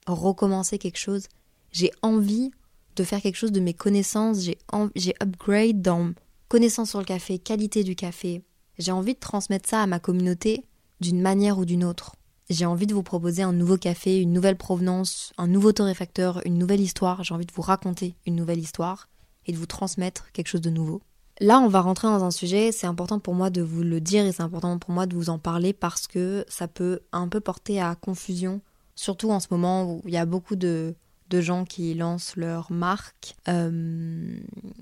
recommencer 0.08 0.78
quelque 0.78 0.98
chose. 0.98 1.28
J'ai 1.72 1.91
envie 2.02 2.52
de 2.95 3.04
faire 3.04 3.22
quelque 3.22 3.36
chose 3.36 3.52
de 3.52 3.60
mes 3.60 3.74
connaissances. 3.74 4.41
J'ai 4.41 4.58
j'ai 4.95 5.13
upgrade 5.22 5.82
dans 5.82 6.13
connaissances 6.48 6.89
sur 6.89 7.00
le 7.00 7.06
café, 7.06 7.38
qualité 7.38 7.84
du 7.84 7.95
café. 7.95 8.41
J'ai 8.78 8.91
envie 8.91 9.13
de 9.13 9.19
transmettre 9.19 9.69
ça 9.69 9.84
à 9.84 9.88
ma 9.88 10.00
communauté 10.00 10.65
d'une 11.00 11.22
manière 11.22 11.60
ou 11.60 11.65
d'une 11.65 11.84
autre 11.84 12.15
j'ai 12.50 12.65
envie 12.65 12.88
de 12.88 12.93
vous 12.93 13.04
proposer 13.04 13.43
un 13.43 13.54
nouveau 13.54 13.78
café, 13.78 14.19
une 14.19 14.34
nouvelle 14.34 14.58
provenance, 14.58 15.34
un 15.38 15.48
nouveau 15.48 15.72
torréfacteur, 15.72 16.41
une 16.45 16.58
nouvelle 16.58 16.82
histoire. 16.82 17.24
J'ai 17.24 17.34
envie 17.34 17.45
de 17.45 17.54
vous 17.54 17.62
raconter 17.62 18.15
une 18.26 18.36
nouvelle 18.36 18.60
histoire 18.60 19.08
et 19.45 19.52
de 19.52 19.58
vous 19.58 19.67
transmettre 19.67 20.32
quelque 20.32 20.48
chose 20.48 20.62
de 20.62 20.69
nouveau. 20.69 21.02
Là, 21.39 21.60
on 21.60 21.67
va 21.67 21.82
rentrer 21.82 22.08
dans 22.08 22.23
un 22.23 22.32
sujet, 22.32 22.71
c'est 22.71 22.88
important 22.88 23.19
pour 23.19 23.34
moi 23.34 23.49
de 23.49 23.62
vous 23.62 23.82
le 23.82 24.02
dire 24.02 24.25
et 24.25 24.32
c'est 24.32 24.43
important 24.43 24.78
pour 24.78 24.91
moi 24.91 25.06
de 25.06 25.15
vous 25.15 25.30
en 25.30 25.39
parler 25.39 25.71
parce 25.71 26.06
que 26.06 26.45
ça 26.49 26.67
peut 26.67 26.99
un 27.13 27.30
peu 27.30 27.39
porter 27.39 27.80
à 27.80 27.95
confusion, 27.95 28.62
surtout 28.95 29.32
en 29.32 29.39
ce 29.39 29.47
moment 29.52 29.89
où 29.89 30.02
il 30.06 30.12
y 30.12 30.17
a 30.17 30.25
beaucoup 30.25 30.58
de, 30.58 30.95
gens 31.32 31.63
qui 31.63 31.93
lancent 31.93 32.36
leur 32.36 32.71
marque 32.71 33.36
euh, 33.47 34.38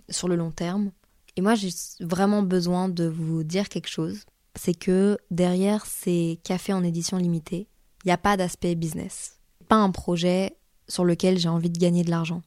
sur 0.09 0.27
le 0.27 0.35
long 0.35 0.49
terme. 0.51 0.91
Et 1.35 1.41
moi, 1.41 1.53
j'ai 1.53 1.69
vraiment 1.99 2.41
besoin 2.41 2.89
de 2.89 3.05
vous 3.05 3.43
dire 3.43 3.69
quelque 3.69 3.89
chose 3.89 4.25
c'est 4.57 4.73
que 4.73 5.17
derrière 5.31 5.85
ces 5.85 6.39
cafés 6.43 6.73
en 6.73 6.83
édition 6.83 7.17
limitée, 7.17 7.67
il 8.03 8.07
n'y 8.07 8.11
a 8.11 8.17
pas 8.17 8.37
d'aspect 8.37 8.75
business. 8.75 9.37
Pas 9.67 9.75
un 9.75 9.91
projet 9.91 10.57
sur 10.87 11.05
lequel 11.05 11.37
j'ai 11.37 11.49
envie 11.49 11.69
de 11.69 11.79
gagner 11.79 12.03
de 12.03 12.09
l'argent. 12.09 12.41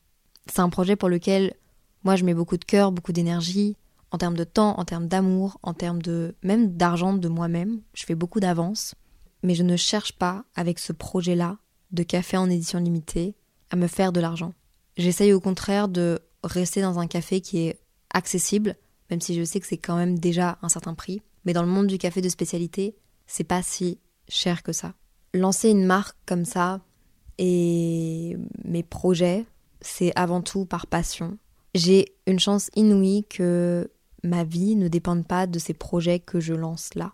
C'est 0.47 0.61
un 0.61 0.69
projet 0.69 0.97
pour 0.97 1.09
lequel 1.09 1.55
moi 2.05 2.17
je 2.17 2.25
mets 2.25 2.35
beaucoup 2.35 2.57
de 2.57 2.65
cœur, 2.65 2.93
beaucoup 2.93 3.13
d'énergie, 3.13 3.77
en 4.11 4.19
termes 4.19 4.37
de 4.37 4.45
temps, 4.45 4.79
en 4.79 4.85
termes 4.85 5.09
d'amour, 5.09 5.59
en 5.63 5.75
termes 5.75 6.03
de 6.03 6.35
même 6.43 6.77
d'argent 6.77 7.15
de 7.15 7.29
moi-même. 7.29 7.81
Je 7.95 8.05
fais 8.05 8.15
beaucoup 8.15 8.41
d'avance, 8.41 8.95
mais 9.43 9.55
je 9.55 9.63
ne 9.63 9.77
cherche 9.77 10.13
pas 10.13 10.45
avec 10.55 10.79
ce 10.79 10.93
projet-là 10.93 11.59
de 11.93 12.03
café 12.03 12.37
en 12.37 12.51
édition 12.51 12.79
limitée 12.79 13.35
à 13.71 13.77
me 13.77 13.87
faire 13.87 14.13
de 14.13 14.21
l'argent. 14.21 14.53
J'essaye 14.97 15.33
au 15.33 15.41
contraire 15.41 15.89
de 15.89 16.21
rester 16.43 16.83
dans 16.83 16.99
un 16.99 17.07
café 17.07 17.41
qui 17.41 17.59
est 17.59 17.81
accessible, 18.13 18.77
même 19.11 19.21
si 19.21 19.35
je 19.35 19.45
sais 19.45 19.61
que 19.61 19.67
c'est 19.67 19.79
quand 19.79 19.97
même 19.97 20.19
déjà 20.19 20.59
un 20.63 20.69
certain 20.69 20.95
prix, 20.95 21.23
mais 21.45 21.53
dans 21.53 21.63
le 21.63 21.69
monde 21.69 21.87
du 21.87 21.99
café 21.99 22.21
de 22.21 22.29
spécialité, 22.29 22.97
c'est 23.27 23.45
pas 23.45 23.63
si 23.63 23.99
cher 24.29 24.63
que 24.63 24.73
ça. 24.73 24.95
Lancer 25.33 25.71
une 25.71 25.85
marque 25.85 26.17
comme 26.27 26.45
ça 26.45 26.81
et 27.39 28.37
mes 28.65 28.83
projets, 28.83 29.47
c'est 29.81 30.13
avant 30.17 30.43
tout 30.43 30.67
par 30.67 30.87
passion. 30.87 31.39
J'ai 31.75 32.17
une 32.27 32.41
chance 32.41 32.71
inouïe 32.75 33.25
que 33.25 33.91
ma 34.23 34.45
vie 34.45 34.77
ne 34.77 34.89
dépende 34.89 35.27
pas 35.27 35.47
de 35.47 35.59
ces 35.59 35.75
projets 35.75 36.21
que 36.21 36.41
je 36.41 36.55
lance 36.55 36.95
là. 36.95 37.13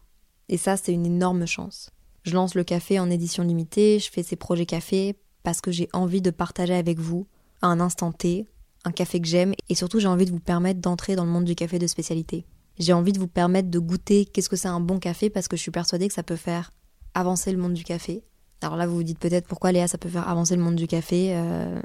Et 0.48 0.56
ça, 0.56 0.76
c'est 0.76 0.92
une 0.92 1.06
énorme 1.06 1.46
chance. 1.46 1.90
Je 2.22 2.34
lance 2.34 2.54
le 2.54 2.64
café 2.64 2.98
en 2.98 3.10
édition 3.10 3.42
limitée, 3.42 3.98
je 3.98 4.10
fais 4.10 4.22
ces 4.22 4.36
projets 4.36 4.66
café 4.66 5.16
parce 5.42 5.60
que 5.60 5.70
j'ai 5.70 5.88
envie 5.92 6.20
de 6.20 6.30
partager 6.30 6.74
avec 6.74 6.98
vous 6.98 7.26
à 7.62 7.68
un 7.68 7.80
instant 7.80 8.12
T 8.12 8.46
un 8.86 8.92
café 8.92 9.20
que 9.20 9.26
j'aime 9.26 9.52
et 9.68 9.74
surtout 9.74 9.98
j'ai 9.98 10.06
envie 10.06 10.26
de 10.26 10.30
vous 10.30 10.40
permettre 10.40 10.80
d'entrer 10.80 11.16
dans 11.16 11.24
le 11.24 11.30
monde 11.30 11.44
du 11.44 11.56
café 11.56 11.78
de 11.78 11.86
spécialité. 11.88 12.46
J'ai 12.78 12.92
envie 12.92 13.12
de 13.12 13.18
vous 13.18 13.26
permettre 13.26 13.68
de 13.68 13.78
goûter 13.78 14.26
qu'est-ce 14.26 14.48
que 14.48 14.56
c'est 14.56 14.68
un 14.68 14.80
bon 14.80 14.98
café 14.98 15.28
parce 15.28 15.48
que 15.48 15.56
je 15.56 15.62
suis 15.62 15.72
persuadée 15.72 16.06
que 16.06 16.14
ça 16.14 16.22
peut 16.22 16.36
faire 16.36 16.72
avancer 17.14 17.50
le 17.50 17.58
monde 17.58 17.72
du 17.72 17.82
café. 17.82 18.22
Alors 18.62 18.76
là, 18.76 18.86
vous 18.86 18.94
vous 18.94 19.02
dites 19.02 19.18
peut-être 19.18 19.48
pourquoi 19.48 19.72
Léa, 19.72 19.88
ça 19.88 19.98
peut 19.98 20.08
faire 20.08 20.28
avancer 20.28 20.54
le 20.54 20.62
monde 20.62 20.76
du 20.76 20.86
café. 20.86 21.32
Euh, 21.34 21.80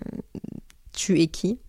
tu 0.93 1.19
es 1.21 1.27
qui? 1.27 1.59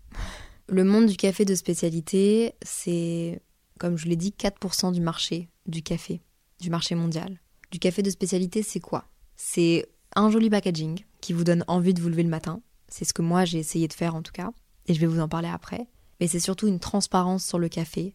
Le 0.73 0.85
monde 0.85 1.05
du 1.05 1.19
café 1.19 1.45
de 1.45 1.55
spécialité, 1.55 2.55
c'est, 2.63 3.43
comme 3.79 3.99
je 3.99 4.07
l'ai 4.07 4.17
dit, 4.17 4.31
4% 4.31 4.91
du 4.91 5.03
marché 5.03 5.51
du 5.67 5.83
café, 5.83 6.23
du 6.61 6.71
marché 6.71 6.95
mondial. 6.95 7.39
Du 7.71 7.79
café 7.79 8.01
de 8.03 8.09
spécialité, 8.09 8.63
c'est 8.63 8.81
quoi? 8.81 9.05
C'est 9.37 9.87
un 10.17 10.31
joli 10.31 10.49
packaging 10.49 11.05
qui 11.21 11.35
vous 11.35 11.45
donne 11.45 11.63
envie 11.67 11.93
de 11.93 12.01
vous 12.01 12.09
lever 12.09 12.23
le 12.23 12.31
matin. 12.31 12.63
C'est 12.89 13.05
ce 13.05 13.13
que 13.13 13.21
moi 13.21 13.45
j'ai 13.45 13.59
essayé 13.59 13.87
de 13.87 13.93
faire 13.93 14.15
en 14.15 14.23
tout 14.23 14.33
cas, 14.33 14.51
et 14.87 14.95
je 14.95 15.01
vais 15.01 15.07
vous 15.07 15.21
en 15.21 15.29
parler 15.29 15.51
après. 15.51 15.89
Mais 16.21 16.27
c'est 16.27 16.41
surtout 16.41 16.69
une 16.69 16.81
transparence 16.81 17.45
sur 17.45 17.59
le 17.59 17.69
café, 17.69 18.15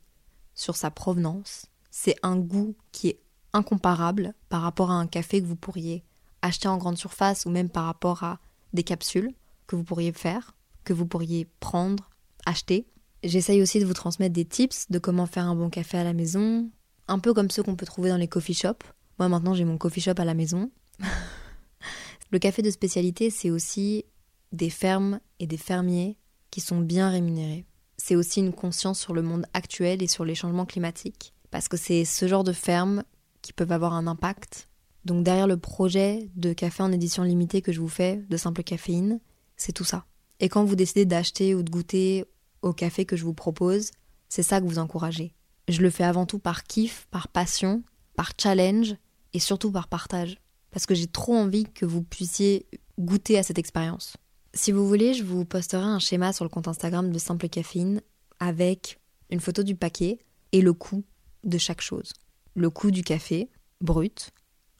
sur 0.55 0.75
sa 0.75 0.89
provenance. 0.89 1.67
C'est 1.91 2.15
un 2.23 2.37
goût 2.37 2.75
qui 2.91 3.09
est 3.09 3.19
incomparable 3.53 4.33
par 4.49 4.63
rapport 4.63 4.89
à 4.89 4.95
un 4.95 5.05
café 5.05 5.43
que 5.43 5.47
vous 5.47 5.55
pourriez 5.55 6.03
acheter 6.41 6.67
en 6.67 6.77
grande 6.77 6.97
surface 6.97 7.45
ou 7.45 7.51
même 7.51 7.69
par 7.69 7.85
rapport 7.85 8.23
à 8.23 8.39
des 8.73 8.83
capsules 8.83 9.35
que 9.67 9.75
vous 9.75 9.83
pourriez 9.83 10.11
faire, 10.11 10.55
que 10.85 10.93
vous 10.93 11.05
pourriez 11.05 11.47
prendre, 11.59 12.09
acheter. 12.47 12.87
J'essaye 13.23 13.61
aussi 13.61 13.79
de 13.79 13.85
vous 13.85 13.93
transmettre 13.93 14.33
des 14.33 14.45
tips 14.45 14.89
de 14.89 14.99
comment 14.99 15.25
faire 15.25 15.45
un 15.45 15.55
bon 15.55 15.69
café 15.69 15.97
à 15.97 16.03
la 16.03 16.13
maison, 16.13 16.69
un 17.07 17.19
peu 17.19 17.33
comme 17.33 17.49
ceux 17.49 17.63
qu'on 17.63 17.75
peut 17.75 17.85
trouver 17.85 18.09
dans 18.09 18.17
les 18.17 18.27
coffee 18.27 18.53
shops. 18.53 18.85
Moi 19.19 19.29
maintenant 19.29 19.53
j'ai 19.53 19.65
mon 19.65 19.77
coffee 19.77 20.01
shop 20.01 20.13
à 20.17 20.25
la 20.25 20.33
maison. 20.33 20.71
Le 22.31 22.39
café 22.39 22.61
de 22.61 22.71
spécialité, 22.71 23.29
c'est 23.29 23.49
aussi 23.49 24.03
des 24.51 24.69
fermes 24.69 25.19
et 25.39 25.47
des 25.47 25.57
fermiers 25.57 26.17
qui 26.51 26.61
sont 26.61 26.79
bien 26.79 27.09
rémunérés 27.09 27.65
c'est 27.97 28.15
aussi 28.15 28.39
une 28.39 28.53
conscience 28.53 28.99
sur 28.99 29.13
le 29.13 29.21
monde 29.21 29.45
actuel 29.53 30.01
et 30.01 30.07
sur 30.07 30.23
les 30.23 30.35
changements 30.35 30.65
climatiques. 30.65 31.33
Parce 31.51 31.67
que 31.67 31.77
c'est 31.77 32.05
ce 32.05 32.27
genre 32.27 32.43
de 32.43 32.53
fermes 32.53 33.03
qui 33.41 33.53
peuvent 33.53 33.71
avoir 33.71 33.93
un 33.93 34.07
impact. 34.07 34.69
Donc 35.05 35.23
derrière 35.23 35.47
le 35.47 35.57
projet 35.57 36.29
de 36.35 36.53
café 36.53 36.83
en 36.83 36.91
édition 36.91 37.23
limitée 37.23 37.61
que 37.61 37.71
je 37.71 37.79
vous 37.79 37.87
fais, 37.87 38.23
de 38.29 38.37
simple 38.37 38.63
caféine, 38.63 39.19
c'est 39.55 39.71
tout 39.71 39.83
ça. 39.83 40.05
Et 40.39 40.49
quand 40.49 40.63
vous 40.63 40.75
décidez 40.75 41.05
d'acheter 41.05 41.55
ou 41.55 41.63
de 41.63 41.69
goûter 41.69 42.25
au 42.67 42.73
café 42.73 43.05
que 43.05 43.15
je 43.15 43.23
vous 43.23 43.33
propose, 43.33 43.91
c'est 44.29 44.43
ça 44.43 44.59
que 44.59 44.65
vous 44.65 44.79
encouragez. 44.79 45.33
Je 45.67 45.81
le 45.81 45.89
fais 45.89 46.03
avant 46.03 46.25
tout 46.25 46.39
par 46.39 46.63
kiff, 46.63 47.07
par 47.11 47.27
passion, 47.27 47.83
par 48.15 48.31
challenge 48.39 48.95
et 49.33 49.39
surtout 49.39 49.71
par 49.71 49.87
partage. 49.87 50.37
Parce 50.71 50.85
que 50.85 50.95
j'ai 50.95 51.07
trop 51.07 51.35
envie 51.35 51.65
que 51.65 51.85
vous 51.85 52.03
puissiez 52.03 52.67
goûter 52.99 53.37
à 53.37 53.43
cette 53.43 53.57
expérience. 53.57 54.15
Si 54.53 54.71
vous 54.71 54.87
voulez, 54.87 55.13
je 55.13 55.23
vous 55.23 55.45
posterai 55.45 55.83
un 55.83 55.99
schéma 55.99 56.33
sur 56.33 56.45
le 56.45 56.49
compte 56.49 56.67
Instagram 56.67 57.11
de 57.11 57.19
Simple 57.19 57.49
Caffeine 57.49 58.01
avec 58.39 58.99
une 59.29 59.39
photo 59.39 59.63
du 59.63 59.75
paquet 59.75 60.19
et 60.51 60.61
le 60.61 60.73
coût 60.73 61.03
de 61.43 61.57
chaque 61.57 61.81
chose. 61.81 62.13
Le 62.55 62.69
coût 62.69 62.91
du 62.91 63.03
café 63.03 63.49
brut, 63.81 64.31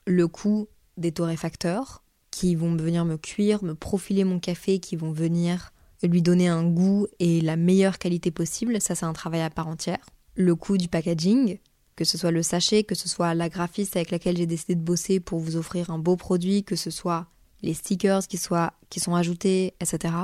le 0.06 0.26
coût 0.26 0.68
des 0.96 1.12
torréfacteurs 1.12 2.02
qui 2.30 2.54
vont 2.54 2.74
venir 2.76 3.04
me 3.04 3.16
cuire, 3.16 3.62
me 3.62 3.74
profiler 3.74 4.24
mon 4.24 4.40
café, 4.40 4.80
qui 4.80 4.96
vont 4.96 5.12
venir 5.12 5.72
lui 6.06 6.22
donner 6.22 6.48
un 6.48 6.64
goût 6.64 7.06
et 7.18 7.40
la 7.40 7.56
meilleure 7.56 7.98
qualité 7.98 8.30
possible, 8.30 8.80
ça 8.80 8.94
c'est 8.94 9.06
un 9.06 9.12
travail 9.12 9.42
à 9.42 9.50
part 9.50 9.68
entière. 9.68 10.04
Le 10.34 10.54
coût 10.54 10.78
du 10.78 10.88
packaging, 10.88 11.58
que 11.96 12.04
ce 12.04 12.16
soit 12.16 12.30
le 12.30 12.44
sachet, 12.44 12.84
que 12.84 12.94
ce 12.94 13.08
soit 13.08 13.34
la 13.34 13.48
graphiste 13.48 13.96
avec 13.96 14.12
laquelle 14.12 14.36
j'ai 14.36 14.46
décidé 14.46 14.76
de 14.76 14.80
bosser 14.80 15.18
pour 15.18 15.40
vous 15.40 15.56
offrir 15.56 15.90
un 15.90 15.98
beau 15.98 16.16
produit, 16.16 16.62
que 16.62 16.76
ce 16.76 16.90
soit 16.90 17.26
les 17.62 17.74
stickers 17.74 18.26
qui, 18.28 18.38
soient, 18.38 18.74
qui 18.88 19.00
sont 19.00 19.16
ajoutés, 19.16 19.74
etc. 19.80 20.14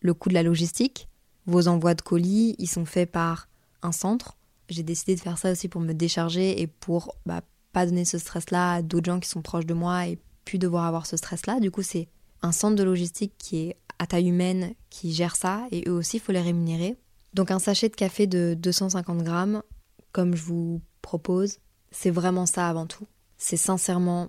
Le 0.00 0.12
coût 0.12 0.28
de 0.28 0.34
la 0.34 0.42
logistique. 0.42 1.08
Vos 1.46 1.68
envois 1.68 1.94
de 1.94 2.02
colis, 2.02 2.54
ils 2.58 2.68
sont 2.68 2.84
faits 2.84 3.10
par 3.10 3.48
un 3.82 3.92
centre. 3.92 4.36
J'ai 4.68 4.82
décidé 4.82 5.14
de 5.14 5.20
faire 5.20 5.38
ça 5.38 5.52
aussi 5.52 5.68
pour 5.68 5.80
me 5.80 5.94
décharger 5.94 6.60
et 6.60 6.66
pour 6.66 7.16
bah, 7.24 7.40
pas 7.72 7.86
donner 7.86 8.04
ce 8.04 8.18
stress-là 8.18 8.74
à 8.74 8.82
d'autres 8.82 9.06
gens 9.06 9.20
qui 9.20 9.28
sont 9.28 9.42
proches 9.42 9.66
de 9.66 9.74
moi 9.74 10.06
et 10.06 10.18
puis 10.44 10.58
devoir 10.58 10.84
avoir 10.84 11.06
ce 11.06 11.16
stress-là. 11.16 11.60
Du 11.60 11.70
coup, 11.70 11.82
c'est 11.82 12.08
un 12.42 12.52
centre 12.52 12.76
de 12.76 12.82
logistique 12.82 13.32
qui 13.38 13.56
est 13.58 13.76
à 14.02 14.06
taille 14.06 14.28
humaine 14.28 14.74
qui 14.90 15.12
gère 15.12 15.36
ça 15.36 15.66
et 15.70 15.88
eux 15.88 15.92
aussi, 15.92 16.16
il 16.16 16.20
faut 16.20 16.32
les 16.32 16.40
rémunérer. 16.40 16.96
Donc 17.34 17.50
un 17.50 17.60
sachet 17.60 17.88
de 17.88 17.94
café 17.94 18.26
de 18.26 18.54
250 18.58 19.22
grammes, 19.22 19.62
comme 20.10 20.34
je 20.34 20.42
vous 20.42 20.82
propose, 21.02 21.58
c'est 21.92 22.10
vraiment 22.10 22.46
ça 22.46 22.68
avant 22.68 22.86
tout. 22.86 23.06
C'est 23.38 23.56
sincèrement 23.56 24.28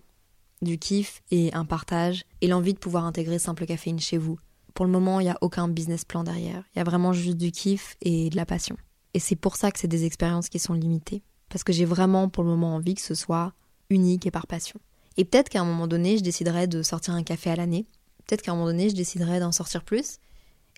du 0.62 0.77
kiff 0.77 1.23
et 1.31 1.51
un 1.53 1.65
partage 1.65 2.23
et 2.41 2.47
l'envie 2.47 2.73
de 2.73 2.79
pouvoir 2.79 3.05
intégrer 3.05 3.39
simple 3.39 3.65
caféine 3.65 3.99
chez 3.99 4.17
vous. 4.17 4.38
Pour 4.75 4.86
le 4.86 4.91
moment, 4.91 5.19
il 5.19 5.23
n'y 5.23 5.29
a 5.29 5.38
aucun 5.41 5.67
business 5.67 6.05
plan 6.05 6.23
derrière. 6.23 6.63
Il 6.75 6.79
y 6.79 6.81
a 6.81 6.86
vraiment 6.86 7.12
juste 7.12 7.38
du 7.38 7.51
kiff 7.51 7.95
et 8.01 8.29
de 8.29 8.36
la 8.36 8.45
passion. 8.45 8.77
Et 9.15 9.19
c'est 9.19 9.36
pour 9.36 9.55
ça 9.55 9.71
que 9.71 9.79
c'est 9.79 9.88
des 9.88 10.05
expériences 10.05 10.49
qui 10.49 10.59
sont 10.59 10.73
limitées. 10.73 11.23
Parce 11.49 11.63
que 11.63 11.73
j'ai 11.73 11.86
vraiment 11.86 12.29
pour 12.29 12.43
le 12.43 12.49
moment 12.49 12.75
envie 12.75 12.95
que 12.95 13.01
ce 13.01 13.15
soit 13.15 13.53
unique 13.89 14.25
et 14.25 14.31
par 14.31 14.47
passion. 14.47 14.79
Et 15.17 15.25
peut-être 15.25 15.49
qu'à 15.49 15.62
un 15.62 15.65
moment 15.65 15.88
donné, 15.88 16.17
je 16.17 16.23
déciderai 16.23 16.67
de 16.67 16.81
sortir 16.81 17.13
un 17.13 17.23
café 17.23 17.51
à 17.51 17.55
l'année. 17.55 17.86
Peut-être 18.27 18.41
qu'à 18.41 18.51
un 18.51 18.55
moment 18.55 18.67
donné, 18.67 18.89
je 18.89 18.95
déciderai 18.95 19.39
d'en 19.39 19.51
sortir 19.51 19.83
plus. 19.83 20.17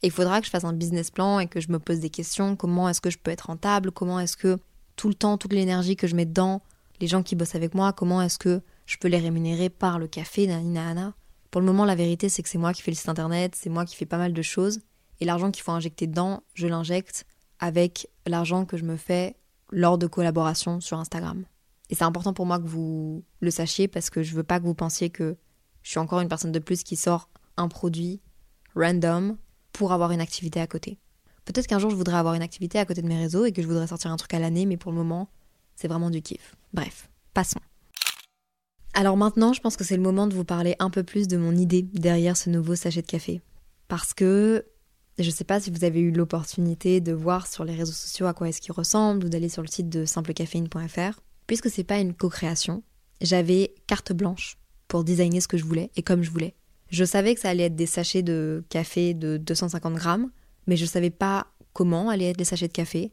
Et 0.03 0.07
il 0.07 0.11
faudra 0.11 0.39
que 0.39 0.45
je 0.45 0.51
fasse 0.51 0.63
un 0.63 0.73
business 0.73 1.11
plan 1.11 1.39
et 1.39 1.47
que 1.47 1.59
je 1.59 1.71
me 1.71 1.79
pose 1.79 1.99
des 1.99 2.09
questions. 2.09 2.55
Comment 2.55 2.89
est-ce 2.89 3.01
que 3.01 3.09
je 3.09 3.17
peux 3.17 3.31
être 3.31 3.47
rentable? 3.47 3.91
Comment 3.91 4.19
est-ce 4.19 4.37
que 4.37 4.57
tout 4.95 5.07
le 5.07 5.13
temps, 5.13 5.37
toute 5.37 5.53
l'énergie 5.53 5.95
que 5.95 6.07
je 6.07 6.15
mets 6.15 6.25
dedans, 6.25 6.61
les 6.99 7.07
gens 7.07 7.23
qui 7.23 7.35
bossent 7.35 7.55
avec 7.55 7.73
moi, 7.73 7.93
comment 7.93 8.21
est-ce 8.21 8.37
que 8.37 8.61
je 8.85 8.97
peux 8.97 9.07
les 9.07 9.17
rémunérer 9.17 9.69
par 9.69 9.99
le 9.99 10.07
café, 10.07 10.47
nanana 10.47 11.13
Pour 11.51 11.61
le 11.61 11.67
moment, 11.67 11.85
la 11.85 11.95
vérité, 11.95 12.29
c'est 12.29 12.43
que 12.43 12.49
c'est 12.49 12.57
moi 12.57 12.73
qui 12.73 12.81
fais 12.81 12.91
le 12.91 12.95
site 12.95 13.09
internet, 13.09 13.55
c'est 13.55 13.69
moi 13.69 13.85
qui 13.85 13.95
fais 13.95 14.05
pas 14.05 14.17
mal 14.17 14.33
de 14.33 14.41
choses. 14.41 14.79
Et 15.19 15.25
l'argent 15.25 15.51
qu'il 15.51 15.63
faut 15.63 15.71
injecter 15.71 16.07
dedans, 16.07 16.43
je 16.53 16.67
l'injecte 16.67 17.25
avec 17.59 18.09
l'argent 18.25 18.65
que 18.65 18.77
je 18.77 18.83
me 18.83 18.97
fais 18.97 19.35
lors 19.71 19.97
de 19.97 20.07
collaborations 20.07 20.81
sur 20.81 20.99
Instagram. 20.99 21.45
Et 21.89 21.95
c'est 21.95 22.03
important 22.03 22.33
pour 22.33 22.45
moi 22.45 22.59
que 22.59 22.67
vous 22.67 23.23
le 23.39 23.51
sachiez 23.51 23.87
parce 23.87 24.09
que 24.09 24.23
je 24.23 24.35
veux 24.35 24.43
pas 24.43 24.59
que 24.59 24.65
vous 24.65 24.73
pensiez 24.73 25.09
que 25.09 25.37
je 25.83 25.91
suis 25.91 25.99
encore 25.99 26.19
une 26.19 26.27
personne 26.27 26.51
de 26.51 26.59
plus 26.59 26.83
qui 26.83 26.95
sort 26.95 27.29
un 27.57 27.67
produit 27.67 28.21
random 28.75 29.37
pour 29.71 29.91
avoir 29.91 30.11
une 30.11 30.21
activité 30.21 30.59
à 30.59 30.67
côté. 30.67 30.97
Peut-être 31.45 31.67
qu'un 31.67 31.79
jour 31.79 31.89
je 31.89 31.95
voudrais 31.95 32.17
avoir 32.17 32.33
une 32.33 32.41
activité 32.41 32.79
à 32.79 32.85
côté 32.85 33.01
de 33.01 33.07
mes 33.07 33.17
réseaux 33.17 33.45
et 33.45 33.51
que 33.51 33.61
je 33.61 33.67
voudrais 33.67 33.87
sortir 33.87 34.11
un 34.11 34.17
truc 34.17 34.33
à 34.33 34.39
l'année, 34.39 34.65
mais 34.65 34.77
pour 34.77 34.91
le 34.91 34.97
moment, 34.97 35.29
c'est 35.75 35.87
vraiment 35.87 36.09
du 36.09 36.21
kiff. 36.21 36.55
Bref, 36.73 37.09
passons. 37.33 37.59
Alors 38.93 39.17
maintenant, 39.17 39.53
je 39.53 39.61
pense 39.61 39.75
que 39.75 39.83
c'est 39.83 39.97
le 39.97 40.01
moment 40.01 40.25
de 40.25 40.33
vous 40.33 40.45
parler 40.45 40.75
un 40.79 40.89
peu 40.89 41.03
plus 41.03 41.27
de 41.27 41.37
mon 41.37 41.55
idée 41.55 41.81
derrière 41.81 42.37
ce 42.37 42.49
nouveau 42.49 42.75
sachet 42.75 43.01
de 43.01 43.07
café. 43.07 43.41
Parce 43.87 44.13
que 44.13 44.65
je 45.19 45.25
ne 45.25 45.31
sais 45.31 45.43
pas 45.43 45.59
si 45.59 45.69
vous 45.69 45.83
avez 45.83 45.99
eu 45.99 46.11
l'opportunité 46.11 47.01
de 47.01 47.13
voir 47.13 47.47
sur 47.47 47.63
les 47.65 47.75
réseaux 47.75 47.91
sociaux 47.91 48.25
à 48.25 48.33
quoi 48.33 48.49
est-ce 48.49 48.61
qu'il 48.61 48.71
ressemble 48.71 49.25
ou 49.25 49.29
d'aller 49.29 49.49
sur 49.49 49.61
le 49.61 49.67
site 49.67 49.89
de 49.89 50.05
simplecaféine.fr. 50.05 51.19
Puisque 51.47 51.69
c'est 51.69 51.83
pas 51.83 51.99
une 51.99 52.13
co-création, 52.13 52.83
j'avais 53.21 53.75
carte 53.87 54.13
blanche 54.13 54.57
pour 54.87 55.03
designer 55.03 55.41
ce 55.41 55.47
que 55.47 55.57
je 55.57 55.65
voulais 55.65 55.91
et 55.95 56.01
comme 56.01 56.23
je 56.23 56.31
voulais. 56.31 56.55
Je 56.95 57.03
savais 57.03 57.35
que 57.35 57.41
ça 57.41 57.49
allait 57.49 57.65
être 57.65 57.75
des 57.75 57.87
sachets 57.87 58.23
de 58.23 58.63
café 58.69 59.13
de 59.13 59.35
250 59.35 59.95
grammes, 59.95 60.31
mais 60.65 60.77
je 60.77 60.85
savais 60.85 61.09
pas 61.09 61.47
comment 61.73 62.07
allaient 62.09 62.29
être 62.29 62.37
les 62.37 62.45
sachets 62.45 62.69
de 62.69 62.73
café, 62.73 63.11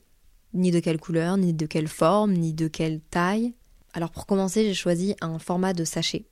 ni 0.54 0.70
de 0.70 0.78
quelle 0.78 1.00
couleur, 1.00 1.36
ni 1.36 1.52
de 1.52 1.66
quelle 1.66 1.88
forme, 1.88 2.32
ni 2.32 2.54
de 2.54 2.68
quelle 2.68 3.00
taille. 3.00 3.54
Alors 3.92 4.12
pour 4.12 4.26
commencer, 4.26 4.64
j'ai 4.64 4.74
choisi 4.74 5.16
un 5.20 5.40
format 5.40 5.72
de 5.72 5.82
sachet 5.82 6.26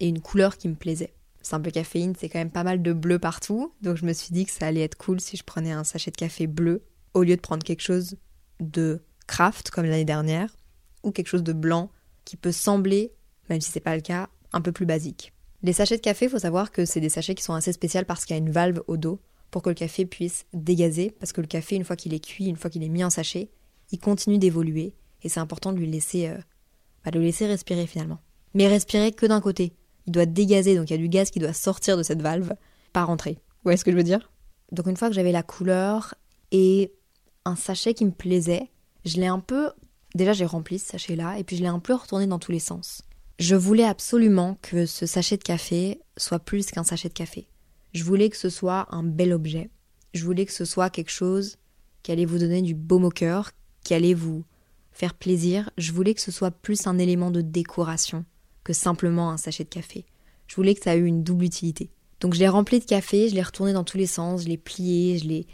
et 0.00 0.08
une 0.08 0.22
couleur 0.22 0.56
qui 0.56 0.66
me 0.66 0.76
plaisait. 0.76 1.12
Simple 1.42 1.72
caféine, 1.72 2.14
c'est 2.18 2.30
quand 2.30 2.38
même 2.38 2.50
pas 2.50 2.64
mal 2.64 2.80
de 2.80 2.94
bleu 2.94 3.18
partout, 3.18 3.74
donc 3.82 3.98
je 3.98 4.06
me 4.06 4.14
suis 4.14 4.32
dit 4.32 4.46
que 4.46 4.50
ça 4.50 4.66
allait 4.66 4.80
être 4.80 4.96
cool 4.96 5.20
si 5.20 5.36
je 5.36 5.44
prenais 5.44 5.72
un 5.72 5.84
sachet 5.84 6.10
de 6.10 6.16
café 6.16 6.46
bleu 6.46 6.84
au 7.12 7.22
lieu 7.22 7.36
de 7.36 7.42
prendre 7.42 7.64
quelque 7.64 7.82
chose 7.82 8.16
de 8.60 9.02
craft 9.26 9.68
comme 9.68 9.84
l'année 9.84 10.06
dernière 10.06 10.56
ou 11.02 11.12
quelque 11.12 11.28
chose 11.28 11.44
de 11.44 11.52
blanc 11.52 11.90
qui 12.24 12.38
peut 12.38 12.50
sembler, 12.50 13.12
même 13.50 13.60
si 13.60 13.70
c'est 13.70 13.80
pas 13.80 13.94
le 13.94 14.00
cas, 14.00 14.30
un 14.54 14.62
peu 14.62 14.72
plus 14.72 14.86
basique. 14.86 15.33
Les 15.64 15.72
sachets 15.72 15.96
de 15.96 16.02
café, 16.02 16.26
il 16.26 16.30
faut 16.30 16.38
savoir 16.38 16.70
que 16.70 16.84
c'est 16.84 17.00
des 17.00 17.08
sachets 17.08 17.34
qui 17.34 17.42
sont 17.42 17.54
assez 17.54 17.72
spéciaux 17.72 18.02
parce 18.06 18.26
qu'il 18.26 18.36
y 18.36 18.38
a 18.38 18.42
une 18.42 18.50
valve 18.50 18.82
au 18.86 18.98
dos 18.98 19.18
pour 19.50 19.62
que 19.62 19.70
le 19.70 19.74
café 19.74 20.04
puisse 20.04 20.44
dégazer, 20.52 21.10
parce 21.18 21.32
que 21.32 21.40
le 21.40 21.46
café, 21.46 21.74
une 21.74 21.84
fois 21.84 21.96
qu'il 21.96 22.12
est 22.12 22.22
cuit, 22.22 22.44
une 22.44 22.56
fois 22.56 22.68
qu'il 22.68 22.82
est 22.82 22.88
mis 22.90 23.02
en 23.02 23.08
sachet, 23.08 23.48
il 23.90 23.98
continue 23.98 24.36
d'évoluer, 24.36 24.94
et 25.22 25.30
c'est 25.30 25.40
important 25.40 25.72
de 25.72 25.78
lui 25.78 25.86
laisser, 25.86 26.28
euh, 26.28 26.36
bah, 27.02 27.12
de 27.12 27.18
le 27.18 27.24
laisser 27.24 27.46
respirer 27.46 27.86
finalement. 27.86 28.18
Mais 28.52 28.68
respirer 28.68 29.12
que 29.12 29.24
d'un 29.24 29.40
côté. 29.40 29.72
Il 30.06 30.12
doit 30.12 30.26
dégazer, 30.26 30.76
donc 30.76 30.90
il 30.90 30.92
y 30.92 30.96
a 30.96 30.98
du 30.98 31.08
gaz 31.08 31.30
qui 31.30 31.38
doit 31.38 31.54
sortir 31.54 31.96
de 31.96 32.02
cette 32.02 32.20
valve, 32.20 32.52
pas 32.92 33.04
rentrer. 33.04 33.32
Vous 33.32 33.62
voyez 33.64 33.78
ce 33.78 33.84
que 33.86 33.90
je 33.90 33.96
veux 33.96 34.02
dire? 34.02 34.30
Donc 34.70 34.86
une 34.86 34.98
fois 34.98 35.08
que 35.08 35.14
j'avais 35.14 35.32
la 35.32 35.42
couleur 35.42 36.14
et 36.50 36.92
un 37.46 37.56
sachet 37.56 37.94
qui 37.94 38.04
me 38.04 38.10
plaisait, 38.10 38.70
je 39.06 39.16
l'ai 39.16 39.28
un 39.28 39.40
peu... 39.40 39.70
Déjà 40.14 40.34
j'ai 40.34 40.44
rempli 40.44 40.78
ce 40.78 40.88
sachet-là, 40.88 41.38
et 41.38 41.44
puis 41.44 41.56
je 41.56 41.62
l'ai 41.62 41.68
un 41.68 41.78
peu 41.78 41.94
retourné 41.94 42.26
dans 42.26 42.38
tous 42.38 42.52
les 42.52 42.58
sens. 42.58 43.00
Je 43.40 43.56
voulais 43.56 43.84
absolument 43.84 44.58
que 44.62 44.86
ce 44.86 45.06
sachet 45.06 45.36
de 45.36 45.42
café 45.42 46.00
soit 46.16 46.38
plus 46.38 46.66
qu'un 46.66 46.84
sachet 46.84 47.08
de 47.08 47.14
café. 47.14 47.48
Je 47.92 48.04
voulais 48.04 48.30
que 48.30 48.36
ce 48.36 48.48
soit 48.48 48.86
un 48.90 49.02
bel 49.02 49.32
objet. 49.32 49.70
Je 50.14 50.24
voulais 50.24 50.46
que 50.46 50.52
ce 50.52 50.64
soit 50.64 50.88
quelque 50.88 51.10
chose 51.10 51.56
qui 52.04 52.12
allait 52.12 52.26
vous 52.26 52.38
donner 52.38 52.62
du 52.62 52.74
baume 52.74 53.04
au 53.04 53.10
cœur, 53.10 53.50
qui 53.82 53.94
allait 53.94 54.14
vous 54.14 54.44
faire 54.92 55.14
plaisir. 55.14 55.70
Je 55.78 55.90
voulais 55.90 56.14
que 56.14 56.20
ce 56.20 56.30
soit 56.30 56.52
plus 56.52 56.86
un 56.86 56.98
élément 56.98 57.32
de 57.32 57.40
décoration 57.40 58.24
que 58.62 58.72
simplement 58.72 59.30
un 59.30 59.36
sachet 59.36 59.64
de 59.64 59.68
café. 59.68 60.04
Je 60.46 60.54
voulais 60.54 60.74
que 60.74 60.82
ça 60.82 60.94
ait 60.94 61.00
une 61.00 61.24
double 61.24 61.44
utilité. 61.44 61.90
Donc 62.20 62.34
je 62.34 62.38
l'ai 62.38 62.48
rempli 62.48 62.78
de 62.78 62.84
café, 62.84 63.28
je 63.28 63.34
l'ai 63.34 63.42
retourné 63.42 63.72
dans 63.72 63.84
tous 63.84 63.98
les 63.98 64.06
sens, 64.06 64.44
je 64.44 64.48
l'ai 64.48 64.56
plié, 64.56 65.18
je 65.18 65.26
l'ai, 65.26 65.46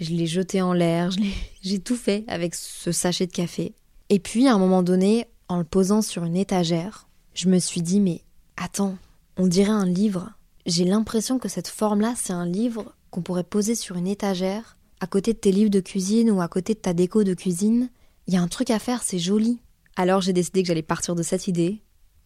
je 0.00 0.10
l'ai 0.10 0.26
jeté 0.26 0.62
en 0.62 0.72
l'air, 0.72 1.10
j'ai 1.62 1.80
tout 1.80 1.96
fait 1.96 2.24
avec 2.28 2.54
ce 2.54 2.92
sachet 2.92 3.26
de 3.26 3.32
café. 3.32 3.74
Et 4.08 4.18
puis 4.18 4.48
à 4.48 4.54
un 4.54 4.58
moment 4.58 4.82
donné, 4.82 5.26
en 5.48 5.58
le 5.58 5.64
posant 5.64 6.00
sur 6.02 6.24
une 6.24 6.36
étagère, 6.36 7.05
je 7.36 7.48
me 7.48 7.58
suis 7.58 7.82
dit 7.82 8.00
mais 8.00 8.22
attends, 8.56 8.96
on 9.36 9.46
dirait 9.46 9.70
un 9.70 9.86
livre 9.86 10.32
j'ai 10.66 10.84
l'impression 10.84 11.38
que 11.38 11.48
cette 11.48 11.68
forme-là, 11.68 12.14
c'est 12.16 12.32
un 12.32 12.44
livre 12.44 12.92
qu'on 13.10 13.22
pourrait 13.22 13.44
poser 13.44 13.76
sur 13.76 13.96
une 13.96 14.08
étagère, 14.08 14.76
à 15.00 15.06
côté 15.06 15.32
de 15.32 15.38
tes 15.38 15.52
livres 15.52 15.70
de 15.70 15.80
cuisine 15.80 16.30
ou 16.30 16.40
à 16.40 16.48
côté 16.48 16.74
de 16.74 16.80
ta 16.80 16.92
déco 16.92 17.22
de 17.22 17.34
cuisine. 17.34 17.88
Il 18.26 18.34
y 18.34 18.36
a 18.36 18.42
un 18.42 18.48
truc 18.48 18.70
à 18.70 18.80
faire, 18.80 19.04
c'est 19.04 19.20
joli. 19.20 19.60
Alors 19.94 20.20
j'ai 20.20 20.32
décidé 20.32 20.62
que 20.62 20.66
j'allais 20.66 20.82
partir 20.82 21.14
de 21.14 21.22
cette 21.22 21.46
idée 21.46 21.82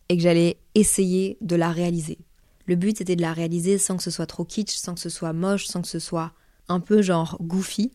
et 0.09 0.17
que 0.17 0.23
j'allais 0.23 0.57
essayer 0.75 1.37
de 1.43 1.55
la 1.55 1.71
réaliser. 1.71 2.19
Le 2.65 2.77
but 2.77 2.97
c'était 2.97 3.17
de 3.17 3.21
la 3.21 3.35
réaliser 3.35 3.77
sans 3.77 3.97
que 3.99 4.03
ce 4.03 4.11
soit 4.11 4.27
trop 4.27 4.45
kitsch, 4.45 4.75
sans 4.75 4.95
que 4.95 5.01
ce 5.01 5.11
soit 5.11 5.35
moche, 5.35 5.67
sans 5.67 5.83
que 5.83 5.89
ce 5.89 5.99
soit 5.99 6.33
un 6.69 6.81
peu 6.81 7.03
genre 7.03 7.37
goofy. 7.43 7.93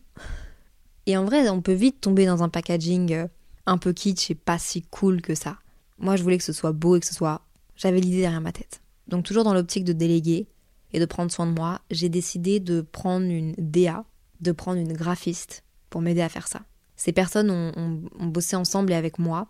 Et 1.06 1.16
en 1.16 1.24
vrai, 1.24 1.48
on 1.48 1.60
peut 1.60 1.72
vite 1.72 2.00
tomber 2.00 2.26
dans 2.26 2.42
un 2.42 2.48
packaging 2.48 3.12
euh, 3.12 3.26
un 3.66 3.78
peu 3.78 3.92
kitsch 3.92 4.30
et 4.30 4.34
pas 4.34 4.58
si 4.58 4.82
cool 4.82 5.20
que 5.22 5.34
ça. 5.34 5.58
Moi, 5.98 6.16
je 6.16 6.22
voulais 6.22 6.38
que 6.38 6.44
ce 6.44 6.52
soit 6.52 6.72
beau 6.72 6.96
et 6.96 7.00
que 7.00 7.06
ce 7.06 7.14
soit. 7.14 7.42
J'avais 7.76 8.00
l'idée 8.00 8.20
derrière 8.20 8.40
ma 8.40 8.52
tête. 8.52 8.80
Donc 9.08 9.24
toujours 9.24 9.44
dans 9.44 9.54
l'optique 9.54 9.84
de 9.84 9.92
déléguer 9.92 10.48
et 10.92 11.00
de 11.00 11.04
prendre 11.04 11.30
soin 11.30 11.46
de 11.46 11.52
moi, 11.52 11.80
j'ai 11.90 12.08
décidé 12.08 12.60
de 12.60 12.80
prendre 12.80 13.26
une 13.26 13.54
DA, 13.58 14.04
de 14.40 14.52
prendre 14.52 14.80
une 14.80 14.92
graphiste 14.92 15.62
pour 15.90 16.00
m'aider 16.00 16.22
à 16.22 16.28
faire 16.28 16.48
ça. 16.48 16.62
Ces 16.96 17.12
personnes 17.12 17.50
ont, 17.50 18.26
bossé 18.26 18.56
ensemble 18.56 18.92
et 18.92 18.96
avec 18.96 19.18
moi 19.18 19.48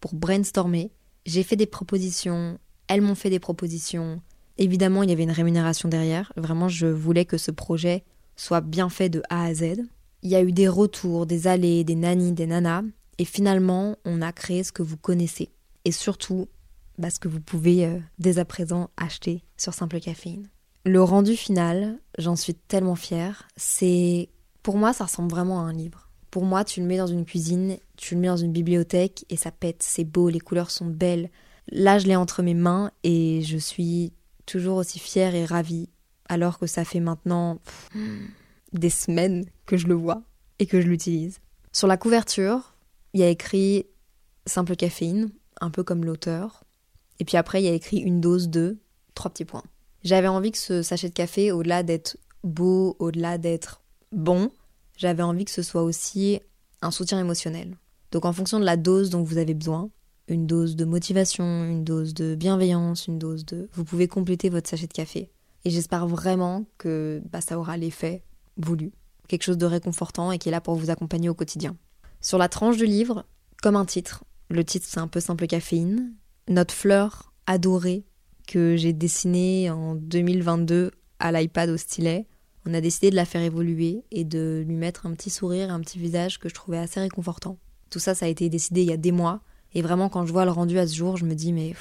pour 0.00 0.14
brainstormer. 0.14 0.90
J'ai 1.26 1.42
fait 1.42 1.56
des 1.56 1.66
propositions, 1.66 2.58
elles 2.88 3.00
m'ont 3.00 3.14
fait 3.14 3.30
des 3.30 3.38
propositions. 3.38 4.20
Évidemment, 4.56 5.04
il 5.04 5.10
y 5.10 5.12
avait 5.12 5.22
une 5.22 5.30
rémunération 5.30 5.88
derrière. 5.88 6.32
Vraiment, 6.36 6.68
je 6.68 6.86
voulais 6.86 7.24
que 7.24 7.38
ce 7.38 7.52
projet 7.52 8.04
soit 8.34 8.60
bien 8.60 8.88
fait 8.88 9.08
de 9.08 9.22
A 9.30 9.44
à 9.44 9.54
Z. 9.54 9.76
Il 10.22 10.30
y 10.30 10.34
a 10.34 10.42
eu 10.42 10.50
des 10.52 10.68
retours, 10.68 11.26
des 11.26 11.46
allées, 11.46 11.84
des 11.84 11.94
nannies, 11.94 12.32
des 12.32 12.46
nanas. 12.46 12.82
Et 13.18 13.24
finalement, 13.24 13.96
on 14.04 14.20
a 14.20 14.32
créé 14.32 14.64
ce 14.64 14.72
que 14.72 14.82
vous 14.82 14.96
connaissez. 14.96 15.50
Et 15.84 15.92
surtout, 15.92 16.48
bah, 16.98 17.10
ce 17.10 17.20
que 17.20 17.28
vous 17.28 17.40
pouvez 17.40 17.86
euh, 17.86 17.98
dès 18.18 18.38
à 18.38 18.44
présent 18.44 18.90
acheter 18.96 19.44
sur 19.56 19.72
Simple 19.72 20.00
Caféine. 20.00 20.48
Le 20.84 21.02
rendu 21.02 21.36
final, 21.36 21.98
j'en 22.18 22.36
suis 22.36 22.54
tellement 22.54 22.96
fière. 22.96 23.46
C'est, 23.56 24.28
pour 24.62 24.76
moi, 24.76 24.92
ça 24.92 25.04
ressemble 25.04 25.30
vraiment 25.30 25.60
à 25.60 25.64
un 25.64 25.72
livre. 25.72 26.08
Pour 26.30 26.44
moi, 26.44 26.64
tu 26.64 26.80
le 26.80 26.86
mets 26.86 26.98
dans 26.98 27.06
une 27.06 27.24
cuisine, 27.24 27.78
tu 27.96 28.14
le 28.14 28.20
mets 28.20 28.28
dans 28.28 28.36
une 28.36 28.52
bibliothèque 28.52 29.24
et 29.30 29.36
ça 29.36 29.50
pète, 29.50 29.82
c'est 29.82 30.04
beau, 30.04 30.28
les 30.28 30.40
couleurs 30.40 30.70
sont 30.70 30.86
belles. 30.86 31.30
Là, 31.70 31.98
je 31.98 32.06
l'ai 32.06 32.16
entre 32.16 32.42
mes 32.42 32.54
mains 32.54 32.90
et 33.02 33.42
je 33.42 33.56
suis 33.56 34.12
toujours 34.46 34.78
aussi 34.78 34.98
fière 34.98 35.34
et 35.34 35.44
ravie, 35.44 35.88
alors 36.28 36.58
que 36.58 36.66
ça 36.66 36.84
fait 36.84 37.00
maintenant 37.00 37.60
des 38.72 38.90
semaines 38.90 39.44
que 39.66 39.76
je 39.76 39.86
le 39.86 39.94
vois 39.94 40.22
et 40.58 40.66
que 40.66 40.80
je 40.80 40.86
l'utilise. 40.86 41.40
Sur 41.72 41.86
la 41.86 41.96
couverture, 41.96 42.74
il 43.12 43.20
y 43.20 43.22
a 43.22 43.28
écrit 43.28 43.86
Simple 44.46 44.76
Caféine, 44.76 45.30
un 45.60 45.70
peu 45.70 45.82
comme 45.82 46.04
l'auteur. 46.04 46.64
Et 47.20 47.24
puis 47.24 47.36
après, 47.36 47.62
il 47.62 47.66
y 47.66 47.68
a 47.68 47.74
écrit 47.74 47.98
une 47.98 48.20
dose 48.20 48.48
de 48.48 48.78
trois 49.14 49.30
petits 49.30 49.44
points. 49.44 49.64
J'avais 50.04 50.28
envie 50.28 50.52
que 50.52 50.58
ce 50.58 50.82
sachet 50.82 51.08
de 51.08 51.14
café, 51.14 51.50
au-delà 51.50 51.82
d'être 51.82 52.16
beau, 52.44 52.96
au-delà 52.98 53.38
d'être 53.38 53.82
bon, 54.12 54.50
j'avais 54.96 55.22
envie 55.22 55.44
que 55.44 55.50
ce 55.50 55.62
soit 55.62 55.82
aussi 55.82 56.40
un 56.82 56.90
soutien 56.90 57.18
émotionnel. 57.20 57.76
Donc 58.10 58.24
en 58.24 58.32
fonction 58.32 58.58
de 58.58 58.64
la 58.64 58.76
dose 58.76 59.10
dont 59.10 59.22
vous 59.22 59.38
avez 59.38 59.54
besoin, 59.54 59.90
une 60.28 60.46
dose 60.46 60.76
de 60.76 60.84
motivation, 60.84 61.64
une 61.64 61.84
dose 61.84 62.14
de 62.14 62.34
bienveillance, 62.34 63.06
une 63.06 63.18
dose 63.18 63.44
de... 63.46 63.68
Vous 63.72 63.84
pouvez 63.84 64.08
compléter 64.08 64.50
votre 64.50 64.68
sachet 64.68 64.86
de 64.86 64.92
café. 64.92 65.30
Et 65.64 65.70
j'espère 65.70 66.06
vraiment 66.06 66.66
que 66.78 67.22
bah, 67.30 67.40
ça 67.40 67.58
aura 67.58 67.76
l'effet 67.76 68.22
voulu. 68.56 68.92
Quelque 69.26 69.42
chose 69.42 69.58
de 69.58 69.66
réconfortant 69.66 70.32
et 70.32 70.38
qui 70.38 70.48
est 70.48 70.52
là 70.52 70.60
pour 70.60 70.74
vous 70.74 70.90
accompagner 70.90 71.28
au 71.28 71.34
quotidien. 71.34 71.76
Sur 72.20 72.38
la 72.38 72.48
tranche 72.48 72.76
du 72.76 72.86
livre, 72.86 73.24
comme 73.62 73.76
un 73.76 73.84
titre, 73.84 74.24
le 74.50 74.64
titre 74.64 74.86
c'est 74.88 75.00
un 75.00 75.08
peu 75.08 75.20
simple 75.20 75.46
caféine, 75.46 76.14
notre 76.48 76.74
fleur 76.74 77.32
adorée 77.46 78.04
que 78.46 78.76
j'ai 78.76 78.92
dessinée 78.92 79.70
en 79.70 79.94
2022 79.94 80.90
à 81.18 81.32
l'iPad 81.32 81.68
au 81.70 81.76
stylet. 81.76 82.26
On 82.66 82.74
a 82.74 82.80
décidé 82.80 83.10
de 83.10 83.16
la 83.16 83.24
faire 83.24 83.42
évoluer 83.42 84.04
et 84.10 84.24
de 84.24 84.64
lui 84.66 84.76
mettre 84.76 85.06
un 85.06 85.12
petit 85.12 85.30
sourire, 85.30 85.72
un 85.72 85.80
petit 85.80 85.98
visage 85.98 86.38
que 86.38 86.48
je 86.48 86.54
trouvais 86.54 86.78
assez 86.78 87.00
réconfortant. 87.00 87.58
Tout 87.90 87.98
ça, 87.98 88.14
ça 88.14 88.26
a 88.26 88.28
été 88.28 88.48
décidé 88.48 88.82
il 88.82 88.88
y 88.88 88.92
a 88.92 88.98
des 88.98 89.12
mois. 89.12 89.40
Et 89.74 89.82
vraiment, 89.82 90.08
quand 90.08 90.26
je 90.26 90.32
vois 90.32 90.44
le 90.44 90.50
rendu 90.50 90.78
à 90.78 90.86
ce 90.86 90.94
jour, 90.94 91.16
je 91.16 91.24
me 91.24 91.34
dis, 91.34 91.52
mais 91.52 91.74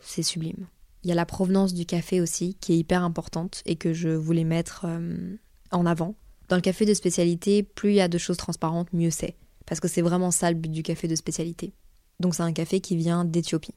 c'est 0.00 0.22
sublime. 0.22 0.66
Il 1.02 1.08
y 1.08 1.12
a 1.12 1.16
la 1.16 1.26
provenance 1.26 1.74
du 1.74 1.86
café 1.86 2.20
aussi, 2.20 2.54
qui 2.60 2.72
est 2.72 2.78
hyper 2.78 3.02
importante 3.02 3.62
et 3.64 3.76
que 3.76 3.92
je 3.92 4.08
voulais 4.08 4.44
mettre 4.44 4.86
euh, 4.86 5.36
en 5.70 5.86
avant. 5.86 6.14
Dans 6.48 6.56
le 6.56 6.62
café 6.62 6.84
de 6.84 6.94
spécialité, 6.94 7.62
plus 7.62 7.90
il 7.90 7.96
y 7.96 8.00
a 8.00 8.08
de 8.08 8.18
choses 8.18 8.36
transparentes, 8.36 8.92
mieux 8.92 9.10
c'est. 9.10 9.36
Parce 9.66 9.80
que 9.80 9.88
c'est 9.88 10.02
vraiment 10.02 10.30
ça 10.30 10.50
le 10.50 10.56
but 10.56 10.70
du 10.70 10.82
café 10.82 11.06
de 11.08 11.14
spécialité. 11.14 11.72
Donc 12.20 12.34
c'est 12.34 12.42
un 12.42 12.52
café 12.52 12.80
qui 12.80 12.96
vient 12.96 13.24
d'Éthiopie. 13.24 13.74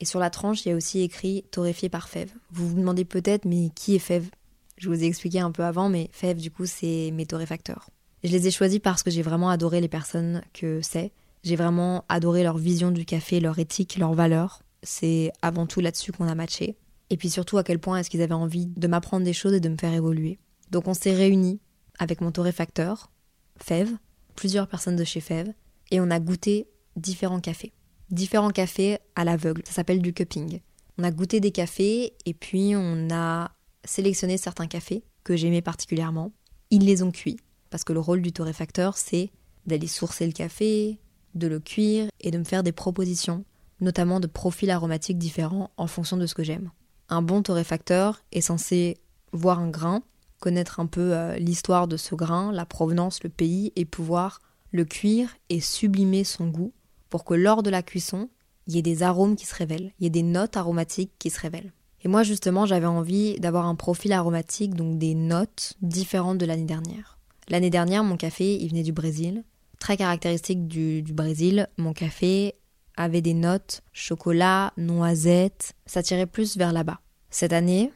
Et 0.00 0.04
sur 0.04 0.20
la 0.20 0.30
tranche, 0.30 0.64
il 0.64 0.70
y 0.70 0.72
a 0.72 0.76
aussi 0.76 1.00
écrit 1.00 1.44
torréfié 1.50 1.88
par 1.88 2.08
Fève. 2.08 2.32
Vous 2.50 2.68
vous 2.68 2.74
demandez 2.74 3.04
peut-être, 3.04 3.44
mais 3.44 3.70
qui 3.74 3.94
est 3.94 4.00
Fève 4.00 4.28
Je 4.76 4.88
vous 4.88 5.02
ai 5.02 5.06
expliqué 5.06 5.40
un 5.40 5.52
peu 5.52 5.64
avant, 5.64 5.88
mais 5.88 6.10
Fève, 6.12 6.38
du 6.38 6.50
coup, 6.50 6.66
c'est 6.66 7.10
mes 7.12 7.26
torréfacteurs. 7.26 7.90
Je 8.24 8.30
les 8.30 8.46
ai 8.46 8.50
choisis 8.50 8.80
parce 8.80 9.02
que 9.02 9.10
j'ai 9.10 9.22
vraiment 9.22 9.50
adoré 9.50 9.80
les 9.80 9.88
personnes 9.88 10.42
que 10.52 10.80
c'est. 10.82 11.12
J'ai 11.44 11.56
vraiment 11.56 12.04
adoré 12.08 12.42
leur 12.42 12.56
vision 12.56 12.90
du 12.90 13.04
café, 13.04 13.38
leur 13.38 13.58
éthique, 13.58 13.98
leurs 13.98 14.14
valeurs. 14.14 14.62
C'est 14.82 15.30
avant 15.42 15.66
tout 15.66 15.80
là-dessus 15.80 16.10
qu'on 16.10 16.26
a 16.26 16.34
matché. 16.34 16.76
Et 17.10 17.16
puis 17.16 17.28
surtout 17.28 17.58
à 17.58 17.64
quel 17.64 17.78
point 17.78 17.98
est-ce 17.98 18.08
qu'ils 18.10 18.22
avaient 18.22 18.32
envie 18.32 18.66
de 18.66 18.88
m'apprendre 18.88 19.24
des 19.24 19.34
choses 19.34 19.52
et 19.52 19.60
de 19.60 19.68
me 19.68 19.76
faire 19.76 19.92
évoluer. 19.92 20.38
Donc 20.70 20.88
on 20.88 20.94
s'est 20.94 21.14
réunis 21.14 21.60
avec 21.98 22.20
mon 22.20 22.32
torréfacteur, 22.32 23.10
Fève, 23.58 23.92
plusieurs 24.34 24.66
personnes 24.66 24.96
de 24.96 25.04
chez 25.04 25.20
Fève, 25.20 25.52
et 25.90 26.00
on 26.00 26.10
a 26.10 26.18
goûté 26.18 26.66
différents 26.96 27.40
cafés. 27.40 27.72
Différents 28.14 28.50
cafés 28.50 28.98
à 29.16 29.24
l'aveugle, 29.24 29.62
ça 29.64 29.72
s'appelle 29.72 30.00
du 30.00 30.12
cupping. 30.12 30.60
On 30.98 31.02
a 31.02 31.10
goûté 31.10 31.40
des 31.40 31.50
cafés 31.50 32.14
et 32.24 32.32
puis 32.32 32.74
on 32.76 33.08
a 33.10 33.50
sélectionné 33.84 34.38
certains 34.38 34.68
cafés 34.68 35.02
que 35.24 35.34
j'aimais 35.34 35.62
particulièrement. 35.62 36.30
Ils 36.70 36.84
les 36.84 37.02
ont 37.02 37.10
cuits, 37.10 37.40
parce 37.70 37.82
que 37.82 37.92
le 37.92 37.98
rôle 37.98 38.22
du 38.22 38.32
torréfacteur, 38.32 38.96
c'est 38.96 39.32
d'aller 39.66 39.88
sourcer 39.88 40.26
le 40.26 40.32
café, 40.32 41.00
de 41.34 41.48
le 41.48 41.58
cuire 41.58 42.06
et 42.20 42.30
de 42.30 42.38
me 42.38 42.44
faire 42.44 42.62
des 42.62 42.70
propositions, 42.70 43.44
notamment 43.80 44.20
de 44.20 44.28
profils 44.28 44.70
aromatiques 44.70 45.18
différents 45.18 45.72
en 45.76 45.88
fonction 45.88 46.16
de 46.16 46.26
ce 46.26 46.36
que 46.36 46.44
j'aime. 46.44 46.70
Un 47.08 47.20
bon 47.20 47.42
torréfacteur 47.42 48.22
est 48.30 48.42
censé 48.42 48.98
voir 49.32 49.58
un 49.58 49.70
grain, 49.70 50.04
connaître 50.38 50.78
un 50.78 50.86
peu 50.86 51.16
euh, 51.16 51.36
l'histoire 51.38 51.88
de 51.88 51.96
ce 51.96 52.14
grain, 52.14 52.52
la 52.52 52.64
provenance, 52.64 53.24
le 53.24 53.28
pays, 53.28 53.72
et 53.74 53.84
pouvoir 53.84 54.38
le 54.70 54.84
cuire 54.84 55.34
et 55.48 55.60
sublimer 55.60 56.22
son 56.22 56.46
goût 56.46 56.72
pour 57.10 57.24
que 57.24 57.34
lors 57.34 57.62
de 57.62 57.70
la 57.70 57.82
cuisson, 57.82 58.28
il 58.66 58.74
y 58.74 58.78
ait 58.78 58.82
des 58.82 59.02
arômes 59.02 59.36
qui 59.36 59.46
se 59.46 59.54
révèlent, 59.54 59.92
il 59.98 60.04
y 60.04 60.06
ait 60.06 60.10
des 60.10 60.22
notes 60.22 60.56
aromatiques 60.56 61.12
qui 61.18 61.30
se 61.30 61.40
révèlent. 61.40 61.72
Et 62.02 62.08
moi 62.08 62.22
justement, 62.22 62.66
j'avais 62.66 62.86
envie 62.86 63.38
d'avoir 63.40 63.66
un 63.66 63.74
profil 63.74 64.12
aromatique, 64.12 64.74
donc 64.74 64.98
des 64.98 65.14
notes 65.14 65.74
différentes 65.80 66.38
de 66.38 66.46
l'année 66.46 66.64
dernière. 66.64 67.18
L'année 67.48 67.70
dernière, 67.70 68.04
mon 68.04 68.16
café, 68.16 68.56
il 68.56 68.68
venait 68.68 68.82
du 68.82 68.92
Brésil. 68.92 69.44
Très 69.78 69.96
caractéristique 69.96 70.66
du, 70.66 71.02
du 71.02 71.12
Brésil, 71.12 71.68
mon 71.76 71.92
café 71.92 72.54
avait 72.96 73.20
des 73.20 73.34
notes 73.34 73.82
chocolat, 73.92 74.72
noisette, 74.76 75.74
ça 75.86 76.02
tirait 76.02 76.26
plus 76.26 76.56
vers 76.56 76.72
là-bas. 76.72 77.00
Cette 77.30 77.52
année, 77.52 77.92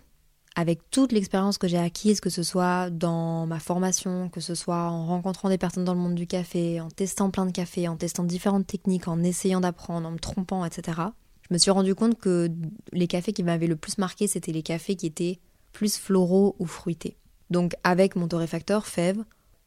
avec 0.58 0.90
toute 0.90 1.12
l'expérience 1.12 1.56
que 1.56 1.68
j'ai 1.68 1.78
acquise, 1.78 2.20
que 2.20 2.30
ce 2.30 2.42
soit 2.42 2.90
dans 2.90 3.46
ma 3.46 3.60
formation, 3.60 4.28
que 4.28 4.40
ce 4.40 4.56
soit 4.56 4.90
en 4.90 5.06
rencontrant 5.06 5.48
des 5.48 5.56
personnes 5.56 5.84
dans 5.84 5.94
le 5.94 6.00
monde 6.00 6.16
du 6.16 6.26
café, 6.26 6.80
en 6.80 6.90
testant 6.90 7.30
plein 7.30 7.46
de 7.46 7.52
cafés, 7.52 7.86
en 7.86 7.96
testant 7.96 8.24
différentes 8.24 8.66
techniques, 8.66 9.06
en 9.06 9.22
essayant 9.22 9.60
d'apprendre, 9.60 10.08
en 10.08 10.10
me 10.10 10.18
trompant, 10.18 10.64
etc., 10.64 11.00
je 11.48 11.54
me 11.54 11.58
suis 11.58 11.70
rendu 11.70 11.94
compte 11.94 12.18
que 12.18 12.50
les 12.92 13.06
cafés 13.06 13.32
qui 13.32 13.44
m'avaient 13.44 13.68
le 13.68 13.76
plus 13.76 13.98
marqué, 13.98 14.26
c'était 14.26 14.50
les 14.50 14.64
cafés 14.64 14.96
qui 14.96 15.06
étaient 15.06 15.38
plus 15.72 15.96
floraux 15.96 16.56
ou 16.58 16.66
fruités. 16.66 17.16
Donc 17.50 17.74
avec 17.84 18.16
mon 18.16 18.26
torréfacteur 18.26 18.84
Fève, 18.84 19.22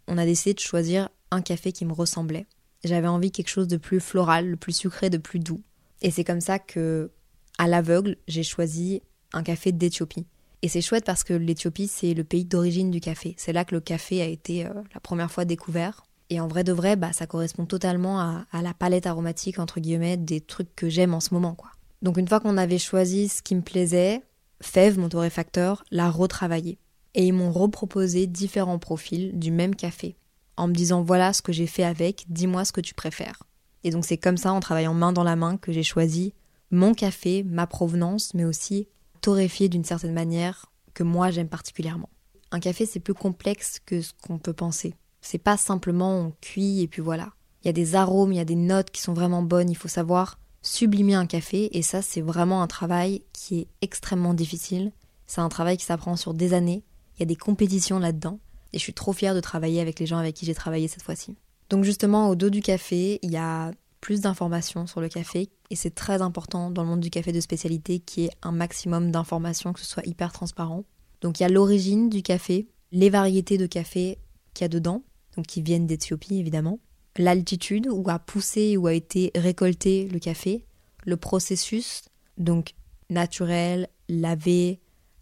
on 0.09 0.17
a 0.17 0.25
décidé 0.25 0.53
de 0.53 0.59
choisir 0.59 1.07
un 1.31 1.41
café 1.41 1.71
qui 1.71 1.85
me 1.85 1.93
ressemblait. 1.93 2.47
J'avais 2.83 3.07
envie 3.07 3.31
quelque 3.31 3.47
chose 3.47 3.69
de 3.69 3.77
plus 3.77 4.01
floral, 4.01 4.51
de 4.51 4.55
plus 4.55 4.75
sucré, 4.75 5.09
de 5.09 5.17
plus 5.17 5.39
doux. 5.39 5.61
Et 6.01 6.11
c'est 6.11 6.25
comme 6.25 6.41
ça 6.41 6.59
que, 6.59 7.11
à 7.57 7.67
l'aveugle, 7.67 8.17
j'ai 8.27 8.43
choisi 8.43 9.01
un 9.31 9.41
café 9.41 9.71
d'Éthiopie. 9.71 10.27
Et 10.61 10.67
c'est 10.67 10.81
chouette 10.81 11.05
parce 11.05 11.23
que 11.23 11.33
l'Éthiopie, 11.33 11.87
c'est 11.87 12.13
le 12.13 12.23
pays 12.23 12.45
d'origine 12.45 12.91
du 12.91 12.99
café. 12.99 13.33
C'est 13.37 13.53
là 13.53 13.65
que 13.65 13.73
le 13.73 13.81
café 13.81 14.21
a 14.21 14.25
été 14.25 14.65
euh, 14.65 14.73
la 14.93 14.99
première 14.99 15.31
fois 15.31 15.45
découvert. 15.45 16.03
Et 16.29 16.39
en 16.39 16.47
vrai 16.47 16.63
de 16.63 16.71
vrai, 16.71 16.95
bah, 16.95 17.13
ça 17.13 17.27
correspond 17.27 17.65
totalement 17.65 18.19
à, 18.19 18.45
la 18.61 18.73
palette 18.73 19.05
aromatique, 19.05 19.59
entre 19.59 19.79
guillemets, 19.79 20.17
des 20.17 20.39
trucs 20.39 20.73
que 20.75 20.87
j'aime 20.87 21.13
en 21.13 21.19
ce 21.19 21.33
moment. 21.33 21.55
quoi. 21.55 21.71
Donc 22.01 22.17
une 22.17 22.27
fois 22.27 22.39
qu'on 22.39 22.57
avait 22.57 22.77
choisi 22.77 23.27
ce 23.27 23.41
qui 23.41 23.55
me 23.55 23.61
plaisait, 23.61 24.21
Fève, 24.61 24.99
mon 24.99 25.09
torréfacteur, 25.09 25.83
l'a 25.91 26.09
retravaillé. 26.09 26.77
Et 27.15 27.25
ils 27.25 27.33
m'ont 27.33 27.51
reproposé 27.51 28.27
différents 28.27 28.79
profils 28.79 29.37
du 29.37 29.51
même 29.51 29.75
café, 29.75 30.15
en 30.55 30.67
me 30.67 30.73
disant 30.73 31.01
voilà 31.01 31.33
ce 31.33 31.41
que 31.41 31.51
j'ai 31.51 31.67
fait 31.67 31.83
avec, 31.83 32.25
dis-moi 32.29 32.63
ce 32.63 32.71
que 32.71 32.79
tu 32.79 32.93
préfères. 32.93 33.43
Et 33.83 33.89
donc 33.89 34.05
c'est 34.05 34.17
comme 34.17 34.37
ça, 34.37 34.53
en 34.53 34.61
travaillant 34.61 34.93
main 34.93 35.11
dans 35.11 35.23
la 35.23 35.35
main, 35.35 35.57
que 35.57 35.73
j'ai 35.73 35.83
choisi 35.83 36.33
mon 36.69 36.93
café, 36.93 37.43
ma 37.43 37.67
provenance, 37.67 38.33
mais 38.33 38.45
aussi 38.45 38.87
torréfié 39.21 39.69
d'une 39.69 39.83
certaine 39.83 40.13
manière 40.13 40.71
que 40.93 41.03
moi 41.03 41.31
j'aime 41.31 41.47
particulièrement. 41.47 42.09
Un 42.51 42.59
café 42.59 42.85
c'est 42.85 42.99
plus 42.99 43.13
complexe 43.13 43.79
que 43.85 44.01
ce 44.01 44.11
qu'on 44.21 44.37
peut 44.37 44.53
penser. 44.53 44.93
C'est 45.21 45.37
pas 45.37 45.57
simplement 45.57 46.19
on 46.19 46.33
cuit 46.41 46.81
et 46.81 46.87
puis 46.87 47.01
voilà. 47.01 47.29
Il 47.63 47.67
y 47.67 47.69
a 47.69 47.73
des 47.73 47.95
arômes, 47.95 48.33
il 48.33 48.37
y 48.37 48.41
a 48.41 48.45
des 48.45 48.55
notes 48.55 48.89
qui 48.89 49.01
sont 49.01 49.13
vraiment 49.13 49.43
bonnes, 49.43 49.69
il 49.69 49.77
faut 49.77 49.87
savoir 49.87 50.39
sublimer 50.61 51.15
un 51.15 51.25
café 51.25 51.75
et 51.77 51.81
ça 51.81 52.01
c'est 52.01 52.21
vraiment 52.21 52.61
un 52.61 52.67
travail 52.67 53.23
qui 53.33 53.59
est 53.59 53.67
extrêmement 53.81 54.33
difficile. 54.33 54.91
C'est 55.27 55.41
un 55.41 55.49
travail 55.49 55.77
qui 55.77 55.85
s'apprend 55.85 56.15
sur 56.15 56.33
des 56.33 56.53
années. 56.53 56.83
Il 57.15 57.19
y 57.21 57.23
a 57.23 57.27
des 57.27 57.35
compétitions 57.35 57.99
là-dedans 57.99 58.39
et 58.73 58.77
je 58.77 58.83
suis 58.83 58.93
trop 58.93 59.13
fière 59.13 59.35
de 59.35 59.39
travailler 59.39 59.79
avec 59.79 59.99
les 59.99 60.05
gens 60.05 60.17
avec 60.17 60.35
qui 60.35 60.45
j'ai 60.45 60.55
travaillé 60.55 60.87
cette 60.87 61.03
fois-ci. 61.03 61.35
Donc 61.69 61.83
justement 61.83 62.29
au 62.29 62.35
dos 62.35 62.49
du 62.49 62.61
café, 62.61 63.19
il 63.21 63.31
y 63.31 63.37
a 63.37 63.71
plus 64.01 64.21
d'informations 64.21 64.87
sur 64.87 64.99
le 64.99 65.07
café 65.07 65.49
et 65.69 65.75
c'est 65.75 65.95
très 65.95 66.21
important 66.21 66.71
dans 66.71 66.83
le 66.83 66.89
monde 66.89 66.99
du 66.99 67.09
café 67.09 67.31
de 67.31 67.39
spécialité 67.39 67.99
qui 67.99 68.25
est 68.25 68.31
un 68.41 68.51
maximum 68.51 69.11
d'informations, 69.11 69.71
que 69.71 69.79
ce 69.79 69.85
soit 69.85 70.05
hyper 70.05 70.33
transparent. 70.33 70.83
Donc 71.21 71.39
il 71.39 71.43
y 71.43 71.45
a 71.45 71.49
l'origine 71.49 72.09
du 72.09 72.23
café, 72.23 72.67
les 72.91 73.09
variétés 73.09 73.57
de 73.57 73.67
café 73.67 74.17
qu'il 74.53 74.63
y 74.63 74.65
a 74.65 74.69
dedans, 74.69 75.03
donc 75.37 75.45
qui 75.45 75.61
viennent 75.61 75.87
d'Éthiopie 75.87 76.37
évidemment, 76.37 76.79
l'altitude 77.17 77.87
où 77.87 78.09
a 78.09 78.19
poussé 78.19 78.75
ou 78.75 78.87
a 78.87 78.93
été 78.93 79.31
récolté 79.35 80.07
le 80.09 80.19
café, 80.19 80.65
le 81.05 81.17
processus, 81.17 82.03
donc 82.37 82.73
naturel, 83.09 83.87
lavé, 84.09 84.79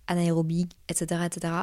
anaérobique, 0.08 0.78
etc. 0.88 1.22
etc. 1.26 1.54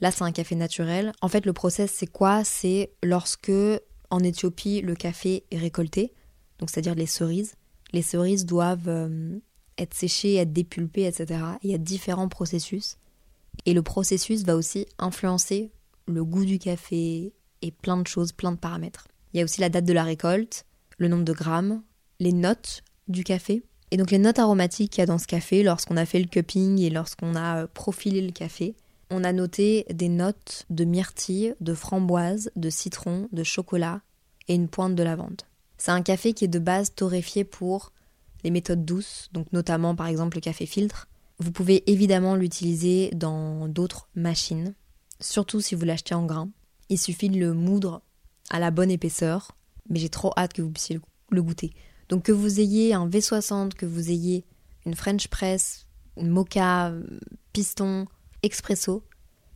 Là, 0.00 0.10
c'est 0.10 0.22
un 0.22 0.32
café 0.32 0.54
naturel. 0.54 1.12
En 1.20 1.28
fait, 1.28 1.44
le 1.44 1.52
process, 1.52 1.90
c'est 1.92 2.06
quoi? 2.06 2.44
C'est 2.44 2.92
lorsque, 3.02 3.52
en 4.10 4.20
Éthiopie, 4.20 4.80
le 4.80 4.94
café 4.94 5.44
est 5.50 5.58
récolté, 5.58 6.12
donc 6.58 6.70
c'est-à-dire 6.70 6.94
les 6.94 7.06
cerises. 7.06 7.54
Les 7.92 8.02
cerises 8.02 8.44
doivent 8.44 8.88
euh, 8.88 9.38
être 9.78 9.94
séchées, 9.94 10.34
être 10.34 10.52
dépulpées, 10.52 11.06
etc. 11.06 11.40
Il 11.62 11.70
y 11.70 11.74
a 11.74 11.78
différents 11.78 12.28
processus. 12.28 12.96
Et 13.66 13.74
le 13.74 13.82
processus 13.82 14.44
va 14.44 14.56
aussi 14.56 14.86
influencer 14.98 15.70
le 16.06 16.24
goût 16.24 16.44
du 16.44 16.58
café 16.58 17.32
et 17.62 17.70
plein 17.70 17.96
de 17.96 18.06
choses, 18.06 18.32
plein 18.32 18.52
de 18.52 18.56
paramètres. 18.56 19.08
Il 19.32 19.38
y 19.38 19.40
a 19.40 19.44
aussi 19.44 19.60
la 19.60 19.68
date 19.68 19.84
de 19.84 19.92
la 19.92 20.04
récolte, 20.04 20.64
le 20.96 21.08
nombre 21.08 21.24
de 21.24 21.32
grammes, 21.32 21.82
les 22.20 22.32
notes 22.32 22.82
du 23.08 23.24
café. 23.24 23.62
Et 23.90 23.96
donc 23.96 24.10
les 24.10 24.18
notes 24.18 24.38
aromatiques 24.38 24.92
qu'il 24.92 25.00
y 25.00 25.02
a 25.02 25.06
dans 25.06 25.18
ce 25.18 25.26
café 25.26 25.62
lorsqu'on 25.62 25.96
a 25.96 26.06
fait 26.06 26.18
le 26.18 26.26
cupping 26.26 26.78
et 26.80 26.90
lorsqu'on 26.90 27.34
a 27.34 27.62
euh, 27.62 27.66
profilé 27.66 28.20
le 28.20 28.32
café, 28.32 28.74
on 29.10 29.24
a 29.24 29.32
noté 29.32 29.86
des 29.90 30.08
notes 30.08 30.66
de 30.68 30.84
myrtille, 30.84 31.54
de 31.60 31.74
framboise, 31.74 32.50
de 32.56 32.68
citron, 32.68 33.28
de 33.32 33.42
chocolat 33.42 34.02
et 34.48 34.54
une 34.54 34.68
pointe 34.68 34.94
de 34.94 35.02
lavande. 35.02 35.42
C'est 35.78 35.92
un 35.92 36.02
café 36.02 36.34
qui 36.34 36.44
est 36.44 36.48
de 36.48 36.58
base 36.58 36.92
torréfié 36.94 37.44
pour 37.44 37.92
les 38.44 38.50
méthodes 38.50 38.84
douces, 38.84 39.28
donc 39.32 39.52
notamment 39.52 39.94
par 39.94 40.08
exemple 40.08 40.36
le 40.36 40.40
café 40.40 40.66
filtre. 40.66 41.08
Vous 41.38 41.52
pouvez 41.52 41.88
évidemment 41.90 42.34
l'utiliser 42.34 43.10
dans 43.14 43.68
d'autres 43.68 44.08
machines, 44.16 44.74
surtout 45.20 45.60
si 45.60 45.76
vous 45.76 45.84
l'achetez 45.84 46.14
en 46.14 46.26
grains. 46.26 46.50
Il 46.88 46.98
suffit 46.98 47.28
de 47.28 47.38
le 47.38 47.54
moudre 47.54 48.02
à 48.50 48.58
la 48.58 48.72
bonne 48.72 48.90
épaisseur, 48.90 49.56
mais 49.88 50.00
j'ai 50.00 50.08
trop 50.08 50.32
hâte 50.36 50.52
que 50.52 50.62
vous 50.62 50.70
puissiez 50.70 51.00
le 51.30 51.42
goûter. 51.42 51.72
Donc 52.08 52.24
que 52.24 52.32
vous 52.32 52.58
ayez 52.58 52.94
un 52.94 53.08
V60, 53.08 53.74
que 53.74 53.86
vous 53.86 54.10
ayez 54.10 54.44
une 54.84 54.94
French 54.94 55.28
press, 55.28 55.86
une 56.16 56.30
mocha, 56.30 56.92
piston, 57.52 58.06
expresso, 58.42 59.04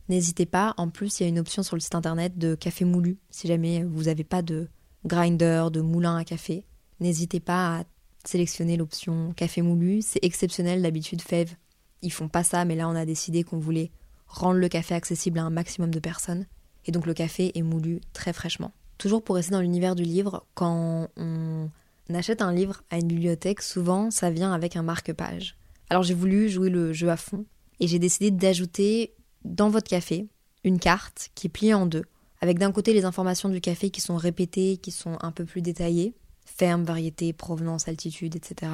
n'hésitez 0.07 0.45
pas. 0.45 0.73
En 0.77 0.89
plus, 0.89 1.19
il 1.19 1.23
y 1.23 1.25
a 1.25 1.29
une 1.29 1.39
option 1.39 1.63
sur 1.63 1.75
le 1.75 1.81
site 1.81 1.95
internet 1.95 2.37
de 2.37 2.55
café 2.55 2.85
moulu, 2.85 3.17
si 3.29 3.47
jamais 3.47 3.83
vous 3.83 4.03
n'avez 4.03 4.23
pas 4.23 4.41
de, 4.41 4.69
grinder, 5.05 5.67
de 5.71 5.81
moulin 5.81 6.17
à 6.17 6.23
café. 6.23 6.65
N'hésitez 6.99 7.39
pas 7.39 7.79
à 7.79 7.83
sélectionner 8.25 8.77
l'option 8.77 9.33
café 9.35 9.61
moulu. 9.61 10.01
C'est 10.01 10.23
exceptionnel 10.23 10.81
d'habitude 10.81 11.21
Fève. 11.21 11.55
Ils 12.01 12.11
font 12.11 12.27
pas 12.27 12.43
ça, 12.43 12.65
mais 12.65 12.75
là 12.75 12.89
on 12.89 12.95
a 12.95 13.05
décidé 13.05 13.43
qu'on 13.43 13.59
voulait 13.59 13.91
rendre 14.27 14.59
le 14.59 14.67
café 14.67 14.95
accessible 14.95 15.39
à 15.39 15.43
un 15.43 15.49
maximum 15.49 15.91
de 15.91 15.99
personnes. 15.99 16.45
Et 16.85 16.91
donc 16.91 17.05
le 17.05 17.13
café 17.13 17.51
est 17.55 17.61
moulu 17.61 18.01
très 18.13 18.33
fraîchement. 18.33 18.71
Toujours 18.97 19.23
pour 19.23 19.35
rester 19.35 19.51
dans 19.51 19.61
l'univers 19.61 19.95
du 19.95 20.03
livre, 20.03 20.45
quand 20.53 21.07
on 21.17 21.69
achète 22.13 22.41
un 22.41 22.53
livre 22.53 22.83
à 22.89 22.97
une 22.97 23.07
bibliothèque, 23.07 23.61
souvent 23.61 24.11
ça 24.11 24.29
vient 24.29 24.53
avec 24.53 24.75
un 24.75 24.83
marque-page. 24.83 25.57
Alors 25.89 26.03
j'ai 26.03 26.13
voulu 26.13 26.49
jouer 26.49 26.69
le 26.69 26.93
jeu 26.93 27.09
à 27.09 27.17
fond 27.17 27.45
et 27.79 27.87
j'ai 27.87 27.99
décidé 27.99 28.31
d'ajouter 28.31 29.13
dans 29.45 29.69
votre 29.69 29.89
café 29.89 30.27
une 30.63 30.79
carte 30.79 31.29
qui 31.35 31.47
est 31.47 31.49
pliée 31.49 31.73
en 31.73 31.85
deux 31.85 32.05
avec 32.43 32.59
d'un 32.59 32.73
côté 32.73 32.91
les 32.91 33.05
informations 33.05 33.47
du 33.47 33.61
café 33.61 33.89
qui 33.89 34.01
sont 34.01 34.17
répétées, 34.17 34.75
qui 34.75 34.91
sont 34.91 35.17
un 35.21 35.31
peu 35.31 35.45
plus 35.45 35.61
détaillées, 35.61 36.13
ferme, 36.43 36.83
variété, 36.83 37.31
provenance, 37.31 37.87
altitude, 37.87 38.35
etc. 38.35 38.69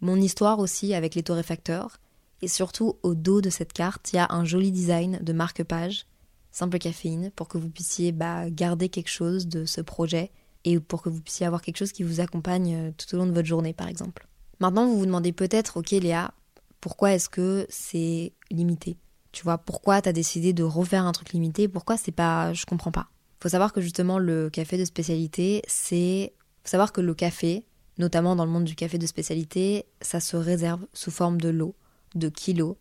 Mon 0.00 0.16
histoire 0.16 0.58
aussi 0.58 0.94
avec 0.94 1.14
les 1.14 1.22
torréfacteurs, 1.22 1.98
et 2.40 2.48
surtout 2.48 2.96
au 3.02 3.14
dos 3.14 3.42
de 3.42 3.50
cette 3.50 3.74
carte, 3.74 4.14
il 4.14 4.16
y 4.16 4.18
a 4.18 4.28
un 4.30 4.46
joli 4.46 4.72
design 4.72 5.18
de 5.20 5.34
marque-page 5.34 6.06
Simple 6.50 6.78
Caféine 6.78 7.30
pour 7.36 7.48
que 7.48 7.58
vous 7.58 7.68
puissiez 7.68 8.12
bah, 8.12 8.48
garder 8.48 8.88
quelque 8.88 9.10
chose 9.10 9.48
de 9.48 9.66
ce 9.66 9.82
projet 9.82 10.30
et 10.64 10.80
pour 10.80 11.02
que 11.02 11.10
vous 11.10 11.20
puissiez 11.20 11.44
avoir 11.44 11.60
quelque 11.60 11.76
chose 11.76 11.92
qui 11.92 12.04
vous 12.04 12.20
accompagne 12.20 12.74
euh, 12.74 12.90
tout 12.96 13.14
au 13.14 13.18
long 13.18 13.26
de 13.26 13.32
votre 13.32 13.46
journée, 13.46 13.74
par 13.74 13.88
exemple. 13.88 14.26
Maintenant, 14.60 14.86
vous 14.86 14.98
vous 14.98 15.04
demandez 15.04 15.32
peut-être, 15.32 15.76
ok 15.76 15.90
Léa, 15.90 16.32
pourquoi 16.80 17.12
est-ce 17.12 17.28
que 17.28 17.66
c'est 17.68 18.32
limité? 18.50 18.96
Tu 19.32 19.44
vois, 19.44 19.58
pourquoi 19.58 20.02
t'as 20.02 20.12
décidé 20.12 20.52
de 20.52 20.62
refaire 20.62 21.06
un 21.06 21.12
truc 21.12 21.32
limité? 21.32 21.68
Pourquoi 21.68 21.96
c'est 21.96 22.12
pas... 22.12 22.52
Je 22.52 22.66
comprends 22.66 22.92
pas. 22.92 23.08
Faut 23.40 23.48
savoir 23.48 23.72
que 23.72 23.80
justement, 23.80 24.18
le 24.18 24.50
café 24.50 24.76
de 24.76 24.84
spécialité, 24.84 25.62
c'est... 25.66 26.32
Faut 26.64 26.70
savoir 26.70 26.92
que 26.92 27.00
le 27.00 27.14
café, 27.14 27.64
notamment 27.98 28.36
dans 28.36 28.44
le 28.44 28.50
monde 28.50 28.64
du 28.64 28.74
café 28.74 28.98
de 28.98 29.06
spécialité, 29.06 29.86
ça 30.00 30.20
se 30.20 30.36
réserve 30.36 30.86
sous 30.92 31.10
forme 31.10 31.40
de 31.40 31.48
lot, 31.48 31.74
de 32.14 32.28
kilos, 32.28 32.76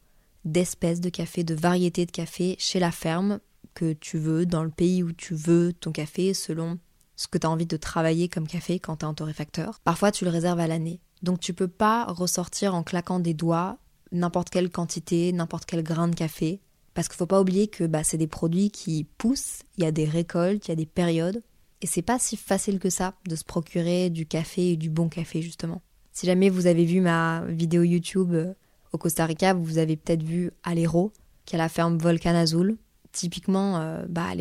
d'espèces 0.45 1.02
de 1.02 1.10
café, 1.10 1.43
de 1.43 1.54
variétés 1.54 2.06
de 2.06 2.12
café 2.12 2.56
chez 2.60 2.80
la 2.80 2.91
ferme 2.91 3.39
que 3.74 3.93
tu 3.93 4.18
veux, 4.18 4.45
dans 4.45 4.64
le 4.64 4.70
pays 4.70 5.04
où 5.04 5.14
tu 5.14 5.36
veux 5.36 5.72
ton 5.74 5.91
café, 5.91 6.34
selon 6.34 6.80
ce 7.16 7.28
que 7.28 7.38
tu 7.38 7.45
as 7.45 7.50
envie 7.50 7.66
de 7.66 7.78
travailler 7.78 8.28
comme 8.28 8.47
café 8.47 8.80
quand 8.80 8.97
tu 8.97 9.06
es 9.06 9.08
en 9.08 9.14
torréfacteur. 9.14 9.80
Parfois, 9.84 10.12
tu 10.12 10.26
le 10.26 10.32
réserves 10.32 10.60
à 10.60 10.68
l'année. 10.68 11.00
Donc, 11.22 11.39
tu 11.39 11.54
peux 11.54 11.68
pas 11.68 12.06
ressortir 12.06 12.74
en 12.74 12.84
claquant 12.84 13.20
des 13.20 13.34
doigts 13.34 13.78
n'importe 14.12 14.49
quelle 14.49 14.70
quantité, 14.70 15.32
n'importe 15.32 15.66
quel 15.66 15.84
grain 15.84 16.07
de 16.07 16.16
café. 16.16 16.60
Parce 16.93 17.07
qu'il 17.07 17.18
faut 17.18 17.26
pas 17.26 17.39
oublier 17.39 17.68
que 17.68 17.86
bah, 17.86 18.03
c'est 18.03 18.18
des 18.18 18.28
produits 18.28 18.72
qui 18.72 19.05
poussent, 19.18 19.62
il 19.78 19.84
y 19.84 19.88
a 19.88 19.91
des 19.91 20.05
récoltes, 20.05 20.68
il 20.68 20.72
y 20.72 20.74
a 20.74 20.76
des 20.76 20.86
périodes. 20.86 21.41
Et 21.82 21.88
c'est 21.88 22.01
pas 22.01 22.20
si 22.20 22.36
facile 22.36 22.80
que 22.80 22.89
ça 22.89 23.14
de 23.28 23.36
se 23.36 23.45
procurer 23.45 24.10
du 24.10 24.26
café 24.26 24.72
et 24.72 24.78
du 24.78 24.89
bon 24.89 25.07
café, 25.07 25.41
justement. 25.41 25.82
Si 26.12 26.26
jamais 26.26 26.49
vous 26.49 26.68
avez 26.68 26.84
vu 26.84 26.99
ma 26.99 27.45
vidéo 27.47 27.84
YouTube 27.84 28.34
euh, 28.34 28.53
au 28.91 28.97
Costa 28.97 29.26
Rica, 29.26 29.53
vous 29.53 29.78
avez 29.78 29.95
peut-être 29.95 30.24
vu 30.24 30.51
Alero, 30.64 31.14
qui 31.45 31.55
a 31.55 31.57
la 31.57 31.70
ferme 31.70 31.97
Volcan 31.97 32.36
Azul. 32.36 32.78
Typiquement, 33.12 33.80
euh, 33.80 34.05
bah, 34.10 34.32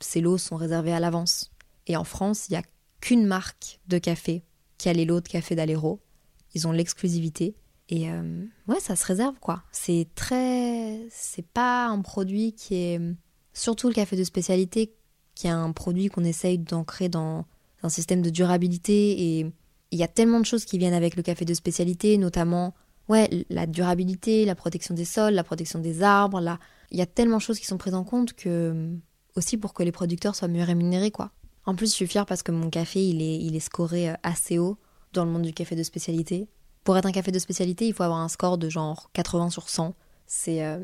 ces 0.00 0.20
lots 0.20 0.38
sont 0.38 0.56
réservés 0.56 0.92
à 0.92 1.00
l'avance. 1.00 1.50
Et 1.86 1.96
en 1.96 2.04
France, 2.04 2.46
il 2.48 2.52
n'y 2.52 2.58
a 2.58 2.62
qu'une 3.00 3.26
marque 3.26 3.80
de 3.88 3.98
café 3.98 4.42
qui 4.78 4.88
a 4.88 4.92
les 4.92 5.04
lots 5.04 5.20
de 5.20 5.28
café 5.28 5.54
d'Alero. 5.54 6.00
Ils 6.54 6.66
ont 6.66 6.72
l'exclusivité. 6.72 7.54
Et 7.88 8.10
euh, 8.10 8.44
ouais, 8.68 8.80
ça 8.80 8.96
se 8.96 9.04
réserve 9.04 9.38
quoi. 9.40 9.62
C'est 9.72 10.08
très. 10.14 11.00
C'est 11.10 11.46
pas 11.46 11.86
un 11.86 12.00
produit 12.00 12.52
qui 12.52 12.74
est. 12.74 13.00
Surtout 13.54 13.88
le 13.88 13.94
café 13.94 14.16
de 14.16 14.24
spécialité, 14.24 14.94
qui 15.34 15.46
est 15.46 15.50
un 15.50 15.72
produit 15.72 16.08
qu'on 16.08 16.24
essaye 16.24 16.58
d'ancrer 16.58 17.10
dans 17.10 17.44
un 17.82 17.88
système 17.90 18.22
de 18.22 18.30
durabilité. 18.30 19.38
Et 19.38 19.52
il 19.90 19.98
y 19.98 20.02
a 20.02 20.08
tellement 20.08 20.40
de 20.40 20.46
choses 20.46 20.64
qui 20.64 20.78
viennent 20.78 20.94
avec 20.94 21.16
le 21.16 21.22
café 21.22 21.44
de 21.44 21.52
spécialité, 21.52 22.16
notamment 22.16 22.74
ouais, 23.08 23.28
la 23.50 23.66
durabilité, 23.66 24.46
la 24.46 24.54
protection 24.54 24.94
des 24.94 25.04
sols, 25.04 25.34
la 25.34 25.44
protection 25.44 25.80
des 25.80 26.02
arbres. 26.02 26.40
Là. 26.40 26.58
Il 26.90 26.98
y 26.98 27.02
a 27.02 27.06
tellement 27.06 27.36
de 27.36 27.42
choses 27.42 27.58
qui 27.58 27.66
sont 27.66 27.78
prises 27.78 27.94
en 27.94 28.04
compte 28.04 28.32
que. 28.32 28.96
Aussi 29.34 29.56
pour 29.56 29.72
que 29.72 29.82
les 29.82 29.92
producteurs 29.92 30.34
soient 30.34 30.46
mieux 30.46 30.62
rémunérés 30.62 31.10
quoi. 31.10 31.32
En 31.64 31.74
plus, 31.74 31.86
je 31.86 31.94
suis 31.94 32.06
fière 32.06 32.26
parce 32.26 32.42
que 32.42 32.52
mon 32.52 32.70
café, 32.70 33.02
il 33.02 33.22
est, 33.22 33.38
il 33.38 33.54
est 33.54 33.60
scoré 33.60 34.10
euh, 34.10 34.14
assez 34.22 34.58
haut 34.58 34.78
dans 35.12 35.24
le 35.24 35.30
monde 35.30 35.42
du 35.42 35.52
café 35.52 35.76
de 35.76 35.82
spécialité. 35.82 36.48
Pour 36.84 36.96
être 36.96 37.06
un 37.06 37.12
café 37.12 37.30
de 37.30 37.38
spécialité, 37.38 37.86
il 37.86 37.94
faut 37.94 38.02
avoir 38.02 38.20
un 38.20 38.28
score 38.28 38.58
de 38.58 38.68
genre 38.68 39.10
80 39.12 39.50
sur 39.50 39.68
100. 39.68 39.94
C'est 40.26 40.64
euh, 40.64 40.78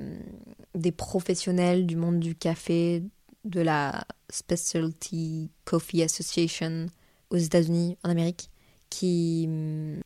des 0.75 0.93
professionnels 0.93 1.87
du 1.87 1.97
monde 1.97 2.21
du 2.21 2.35
café, 2.35 3.03
de 3.45 3.61
la 3.61 4.05
Specialty 4.31 5.51
Coffee 5.65 6.03
Association 6.03 6.87
aux 7.31 7.37
États-Unis, 7.37 7.97
en 8.05 8.11
Amérique, 8.11 8.51
qui, 8.91 9.49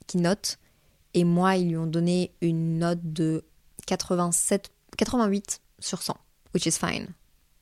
qui 0.06 0.16
notent. 0.18 0.58
Et 1.14 1.24
moi, 1.24 1.56
ils 1.56 1.68
lui 1.68 1.76
ont 1.76 1.86
donné 1.86 2.32
une 2.40 2.78
note 2.78 3.00
de 3.02 3.44
87, 3.86 4.70
88 4.96 5.60
sur 5.80 6.02
100, 6.02 6.16
which 6.54 6.66
is 6.66 6.72
fine 6.72 7.08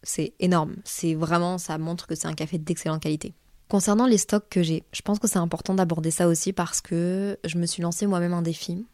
c'est 0.02 0.34
énorme. 0.38 0.76
C'est 0.84 1.14
vraiment, 1.14 1.58
ça 1.58 1.78
montre 1.78 2.06
que 2.06 2.14
c'est 2.14 2.28
un 2.28 2.34
café 2.34 2.58
d'excellente 2.58 3.02
qualité. 3.02 3.34
Concernant 3.70 4.08
les 4.08 4.18
stocks 4.18 4.48
que 4.50 4.64
j'ai, 4.64 4.82
je 4.92 5.00
pense 5.00 5.20
que 5.20 5.28
c'est 5.28 5.38
important 5.38 5.74
d'aborder 5.74 6.10
ça 6.10 6.26
aussi 6.26 6.52
parce 6.52 6.80
que 6.80 7.38
je 7.44 7.56
me 7.56 7.66
suis 7.66 7.82
lancé 7.82 8.04
moi-même 8.08 8.32
un 8.32 8.42
défi. 8.42 8.84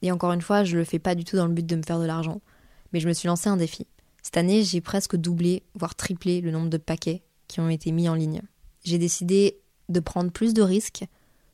Et 0.00 0.10
encore 0.10 0.32
une 0.32 0.40
fois, 0.40 0.64
je 0.64 0.78
le 0.78 0.84
fais 0.84 0.98
pas 0.98 1.14
du 1.14 1.22
tout 1.22 1.36
dans 1.36 1.46
le 1.46 1.52
but 1.52 1.66
de 1.66 1.76
me 1.76 1.82
faire 1.82 2.00
de 2.00 2.06
l'argent, 2.06 2.40
mais 2.94 3.00
je 3.00 3.06
me 3.06 3.12
suis 3.12 3.28
lancé 3.28 3.50
un 3.50 3.58
défi. 3.58 3.86
Cette 4.22 4.38
année, 4.38 4.64
j'ai 4.64 4.80
presque 4.80 5.16
doublé, 5.16 5.64
voire 5.74 5.94
triplé 5.94 6.40
le 6.40 6.50
nombre 6.50 6.70
de 6.70 6.78
paquets 6.78 7.22
qui 7.46 7.60
ont 7.60 7.68
été 7.68 7.92
mis 7.92 8.08
en 8.08 8.14
ligne. 8.14 8.40
J'ai 8.84 8.96
décidé 8.96 9.60
de 9.90 10.00
prendre 10.00 10.32
plus 10.32 10.54
de 10.54 10.62
risques, 10.62 11.04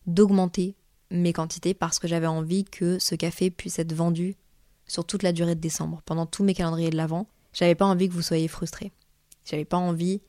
d'augmenter 0.07 0.76
mes 1.11 1.33
quantités 1.33 1.74
parce 1.74 1.99
que 1.99 2.07
j'avais 2.07 2.29
envie 2.29 2.62
que 2.62 3.01
ce 3.01 3.16
café 3.16 3.51
puisse 3.51 3.81
être 3.81 3.93
vendu 3.93 4.37
sur 4.87 5.05
toute 5.05 5.24
la 5.24 5.33
durée 5.33 5.57
de 5.57 5.61
décembre, 5.61 6.01
pendant 6.05 6.26
tous 6.26 6.45
mes 6.45 6.55
calendriers 6.55 6.91
de 6.91 6.97
l'avant. 6.97 7.26
J'avais 7.53 7.74
pas 7.74 7.87
envie 7.87 8.09
que 8.09 8.14
vous 8.14 8.22
soyez 8.22 8.47
frustrés. 8.47 8.93
J'avais 9.45 9.64
pas 9.64 9.79
envie 9.79 10.20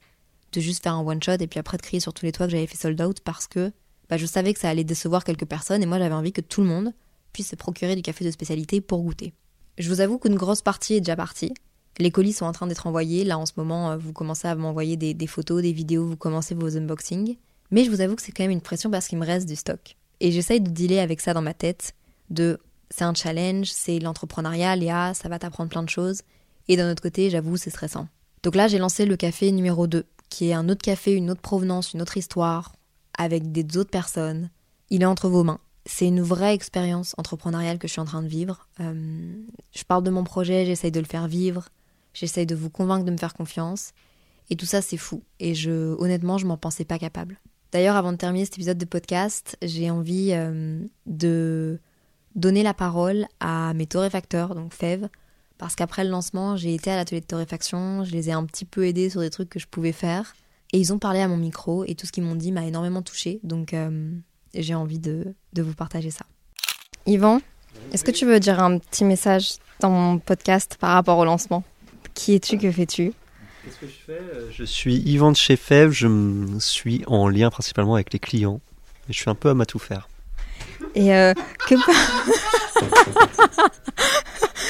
de 0.52 0.62
juste 0.62 0.84
faire 0.84 0.94
un 0.94 1.06
one 1.06 1.22
shot 1.22 1.38
et 1.40 1.48
puis 1.48 1.60
après 1.60 1.78
de 1.78 1.82
crier 1.82 2.00
sur 2.00 2.14
tous 2.14 2.26
les 2.26 2.32
toits 2.32 2.48
que 2.48 2.52
j'avais 2.52 2.68
fait 2.68 2.78
sold 2.78 3.02
out 3.02 3.20
parce 3.22 3.48
que 3.48 3.72
bah, 4.10 4.18
je 4.18 4.26
savais 4.26 4.54
que 4.54 4.60
ça 4.60 4.70
allait 4.70 4.84
décevoir 4.84 5.24
quelques 5.24 5.46
personnes 5.46 5.84
et 5.84 5.86
moi 5.86 6.00
j'avais 6.00 6.16
envie 6.16 6.32
que 6.32 6.42
tout 6.42 6.62
le 6.62 6.68
monde 6.68 6.94
puisse 7.34 7.50
se 7.50 7.56
procurer 7.56 7.96
du 7.96 8.02
café 8.02 8.26
de 8.26 8.32
spécialité 8.32 8.82
pour 8.82 9.02
goûter. 9.02 9.34
Je 9.78 9.90
vous 9.90 10.02
avoue 10.02 10.18
qu'une 10.18 10.36
grosse 10.36 10.62
partie 10.62 10.96
est 10.96 11.02
déjà 11.02 11.16
partie. 11.16 11.54
Les 12.00 12.12
colis 12.12 12.34
sont 12.34 12.46
en 12.46 12.52
train 12.52 12.68
d'être 12.68 12.88
envoyés. 12.88 13.24
Là 13.24 13.38
en 13.38 13.46
ce 13.46 13.54
moment, 13.58 13.92
euh, 13.92 13.98
vous 13.98 14.14
commencez 14.14 14.48
à 14.48 14.56
m'envoyer 14.56 14.98
des, 14.98 15.28
photos, 15.28 15.62
des 15.62 15.72
vidéos, 15.72 16.06
vous 16.06 16.18
commencez 16.18 16.56
vos 16.56 16.76
unboxings. 16.78 17.38
Mais 17.72 17.84
je 17.84 17.92
vous 17.92 18.02
avoue 18.02 18.16
que 18.16 18.22
c'est 18.22 18.32
quand 18.32 18.44
même 18.44 18.52
une 18.52 18.62
pression 18.62 18.90
parce 18.90 19.08
qu'il 19.08 19.20
me 19.20 19.26
reste 19.26 19.48
du 19.48 19.56
stock. 19.56 19.96
Et 20.20 20.32
j'essaye 20.32 20.60
de 20.60 20.70
dealer 20.70 21.00
avec 21.00 21.22
ça 21.22 21.34
dans 21.34 21.42
ma 21.42 21.54
tête. 21.54 21.94
De 22.30 22.60
c'est 22.90 23.04
un 23.04 23.14
challenge, 23.14 23.72
c'est 23.72 24.00
l'entrepreneuriat, 24.00 24.76
Léa, 24.76 25.14
ça 25.14 25.30
va 25.30 25.38
t'apprendre 25.40 25.70
plein 25.70 25.84
de 25.84 25.90
choses. 25.90 26.22
Et 26.68 26.76
d'un 26.76 26.92
autre 26.92 27.02
côté, 27.02 27.30
j'avoue, 27.30 27.58
c'est 27.58 27.70
stressant. 27.70 28.08
Donc 28.44 28.56
là, 28.56 28.68
j'ai 28.68 28.78
lancé 28.78 29.06
le 29.06 29.16
café 29.16 29.52
numéro 29.52 29.88
2, 29.88 30.06
qui 30.30 30.50
est 30.50 30.54
un 30.54 30.70
autre 30.70 30.82
café, 30.82 31.14
une 31.14 31.32
autre 31.32 31.42
provenance, 31.42 31.94
une 31.94 32.02
autre 32.02 32.18
histoire, 32.18 32.74
avec 33.18 33.52
des 33.52 33.78
autres 33.78 33.90
personnes. 33.90 34.50
Il 34.90 35.02
est 35.02 35.06
entre 35.06 35.30
vos 35.30 35.44
mains. 35.44 35.60
C'est 35.86 36.08
une 36.08 36.22
vraie 36.22 36.54
expérience 36.54 37.16
entrepreneuriale 37.18 37.80
que 37.80 37.88
je 37.88 37.94
suis 37.94 38.02
en 38.02 38.06
train 38.06 38.22
de 38.22 38.28
vivre. 38.28 38.68
Euh, 38.80 39.34
je 39.72 39.84
parle 39.84 40.04
de 40.04 40.10
mon 40.10 40.24
projet, 40.24 40.66
j'essaye 40.66 40.92
de 40.92 41.00
le 41.00 41.06
faire 41.06 41.28
vivre, 41.28 41.70
j'essaye 42.14 42.46
de 42.46 42.56
vous 42.56 42.70
convaincre 42.70 43.06
de 43.06 43.12
me 43.12 43.18
faire 43.18 43.34
confiance. 43.34 43.92
Et 44.50 44.56
tout 44.56 44.66
ça, 44.66 44.82
c'est 44.82 44.98
fou. 44.98 45.24
Et 45.40 45.56
je, 45.56 45.96
honnêtement, 46.00 46.38
je 46.38 46.46
m'en 46.46 46.58
pensais 46.58 46.86
pas 46.86 47.00
capable. 47.00 47.40
D'ailleurs, 47.72 47.96
avant 47.96 48.12
de 48.12 48.18
terminer 48.18 48.46
cet 48.46 48.56
épisode 48.56 48.78
de 48.78 48.86
podcast, 48.86 49.58
j'ai 49.62 49.92
envie 49.92 50.32
euh, 50.34 50.84
de 51.06 51.80
donner 52.36 52.64
la 52.64 52.74
parole 52.74 53.28
à 53.40 53.74
mes 53.74 53.86
torréfacteurs, 53.86 54.56
donc 54.56 54.74
Fève, 54.74 55.10
parce 55.60 55.76
qu'après 55.76 56.06
le 56.06 56.10
lancement, 56.10 56.56
j'ai 56.56 56.74
été 56.74 56.90
à 56.90 56.96
l'atelier 56.96 57.22
de 57.22 57.26
torréfaction, 57.26 58.06
je 58.06 58.12
les 58.12 58.30
ai 58.30 58.32
un 58.32 58.46
petit 58.46 58.66
peu 58.66 58.88
aidés 58.88 59.10
sur 59.10 59.20
des 59.20 59.30
trucs 59.30 59.50
que 59.50 59.60
je 59.60 59.68
pouvais 59.68 59.92
faire. 59.92 60.34
Et 60.72 60.80
ils 60.80 60.94
ont 60.94 61.00
parlé 61.00 61.20
à 61.20 61.28
mon 61.28 61.38
micro 61.38 61.84
et 61.86 61.96
tout 61.96 62.08
ce 62.08 62.12
qu'ils 62.12 62.24
m'ont 62.24 62.36
dit 62.36 62.52
m'a 62.52 62.66
énormément 62.66 63.02
touché. 63.02 63.40
Donc 63.44 63.74
euh, 63.74 64.10
j'ai 64.54 64.74
envie 64.74 65.00
de, 65.00 65.36
de, 65.54 65.62
vous 65.62 65.74
partager 65.74 66.12
ça. 66.12 66.26
Yvan, 67.06 67.42
est-ce 67.92 68.06
que 68.06 68.12
tu 68.12 68.26
veux 68.26 68.40
dire 68.40 68.62
un 68.62 68.78
petit 68.78 69.04
message 69.04 69.56
dans 69.82 69.90
mon 69.90 70.20
podcast 70.20 70.78
par 70.80 70.92
rapport 70.92 71.18
au 71.18 71.26
lancement? 71.26 71.64
Qui 72.14 72.36
es-tu? 72.36 72.58
Que 72.58 72.72
fais-tu? 72.72 73.12
Qu'est-ce 73.66 73.80
que 73.80 73.88
je 73.88 73.92
fais? 74.06 74.22
Je 74.52 74.64
suis 74.64 74.96
Yvan 74.96 75.32
de 75.32 75.38
chez 75.38 75.58
Fev, 75.58 75.92
je 75.92 76.58
suis 76.60 77.04
en 77.08 77.28
lien 77.28 77.50
principalement 77.50 77.96
avec 77.96 78.14
les 78.14 78.20
clients. 78.20 78.62
Et 79.10 79.14
je 79.14 79.20
suis 79.20 79.30
un 79.30 79.36
peu 79.36 79.50
à 79.50 79.54
ma 79.54 79.66
tout 79.66 79.80
faire. 79.80 80.08
Et 80.96 81.14
euh, 81.14 81.34
que 81.68 81.76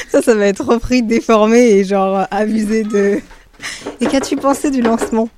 ça, 0.10 0.22
ça 0.22 0.36
va 0.36 0.46
être 0.48 0.64
repris, 0.66 1.04
déformé 1.04 1.60
et 1.60 1.84
genre 1.84 2.26
abusé 2.32 2.84
de. 2.84 3.20
Et 4.02 4.08
qu'as-tu 4.08 4.36
pensé 4.36 4.72
du 4.72 4.82
lancement? 4.82 5.30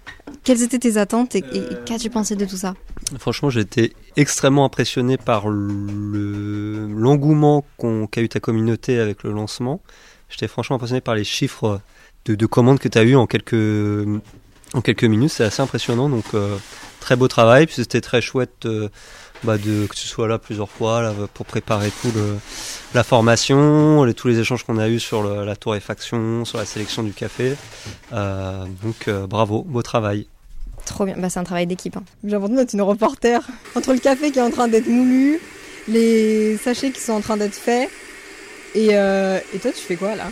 Quelles 0.43 0.63
étaient 0.63 0.79
tes 0.79 0.97
attentes 0.97 1.35
et, 1.35 1.43
euh, 1.53 1.83
qu'as-tu 1.85 2.09
pensé 2.09 2.35
de 2.35 2.45
tout 2.45 2.57
ça? 2.57 2.73
Franchement, 3.19 3.49
j'ai 3.49 3.61
été 3.61 3.93
extrêmement 4.15 4.65
impressionné 4.65 5.17
par 5.17 5.49
le 5.49 6.87
l'engouement 6.87 7.65
qu'a 8.11 8.21
eu 8.21 8.29
ta 8.29 8.39
communauté 8.39 8.99
avec 8.99 9.23
le 9.23 9.31
lancement. 9.31 9.81
J'étais 10.29 10.47
franchement 10.47 10.77
impressionné 10.77 11.01
par 11.01 11.15
les 11.15 11.23
chiffres 11.23 11.81
de, 12.25 12.45
commandes 12.45 12.79
que 12.79 12.87
tu 12.87 12.97
as 12.97 13.03
eu 13.03 13.15
en 13.15 13.27
quelques 13.27 14.07
en 14.73 14.81
quelques 14.81 15.03
minutes. 15.03 15.31
C'est 15.31 15.43
assez 15.43 15.61
impressionnant. 15.61 16.09
Donc 16.09 16.25
euh, 16.33 16.57
très 17.01 17.17
beau 17.17 17.27
travail. 17.27 17.65
Puis 17.65 17.75
c'était 17.75 17.99
très 17.99 18.21
chouette. 18.21 18.65
Euh, 18.65 18.87
bah 19.43 19.57
de, 19.57 19.87
que 19.87 19.95
tu 19.95 20.07
sois 20.07 20.27
là 20.27 20.37
plusieurs 20.37 20.69
fois 20.69 21.01
là, 21.01 21.13
pour 21.33 21.45
préparer 21.45 21.91
tout 22.01 22.11
le, 22.13 22.37
la 22.93 23.03
formation, 23.03 24.03
les, 24.03 24.13
tous 24.13 24.27
les 24.27 24.39
échanges 24.39 24.63
qu'on 24.63 24.77
a 24.77 24.87
eu 24.87 24.99
sur 24.99 25.23
le, 25.23 25.45
la 25.45 25.55
torréfaction, 25.55 26.45
sur 26.45 26.57
la 26.57 26.65
sélection 26.65 27.01
du 27.03 27.11
café. 27.11 27.55
Euh, 28.13 28.65
donc 28.83 29.07
euh, 29.07 29.25
bravo, 29.25 29.63
beau 29.63 29.81
travail. 29.81 30.27
Trop 30.85 31.05
bien, 31.05 31.15
bah, 31.17 31.29
c'est 31.29 31.39
un 31.39 31.43
travail 31.43 31.67
d'équipe. 31.67 31.97
Hein. 31.97 32.03
J'ai 32.23 32.31
l'impression 32.31 32.55
d'être 32.55 32.73
une 32.73 32.81
reporter. 32.81 33.41
Entre 33.75 33.93
le 33.93 33.99
café 33.99 34.31
qui 34.31 34.39
est 34.39 34.43
en 34.43 34.51
train 34.51 34.67
d'être 34.67 34.87
moulu, 34.87 35.39
les 35.87 36.57
sachets 36.57 36.91
qui 36.91 37.01
sont 37.01 37.13
en 37.13 37.21
train 37.21 37.37
d'être 37.37 37.55
faits, 37.55 37.89
et, 38.75 38.89
euh, 38.91 39.39
et 39.53 39.59
toi 39.59 39.71
tu 39.71 39.81
fais 39.81 39.95
quoi 39.95 40.15
là? 40.15 40.25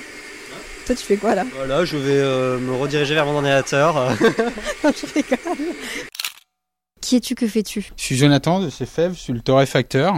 Toi, 0.86 0.96
tu 0.96 1.06
fais 1.06 1.18
quoi 1.18 1.36
là? 1.36 1.46
Voilà, 1.56 1.86
je 1.86 1.98
vais 1.98 2.60
me 2.60 2.74
rediriger 2.74 3.14
vers 3.14 3.26
mon 3.28 3.36
ordinateur. 3.36 4.10
je 4.84 5.14
rigole. 5.14 5.76
Qui 7.02 7.16
es-tu 7.16 7.36
Que 7.36 7.48
fais-tu? 7.48 7.92
Je 7.96 8.04
suis 8.04 8.16
Jonathan 8.16 8.60
de 8.60 8.70
CFEV, 8.70 9.14
je 9.14 9.20
suis 9.20 9.34
le 9.34 9.42
torréfacteur. 9.42 10.16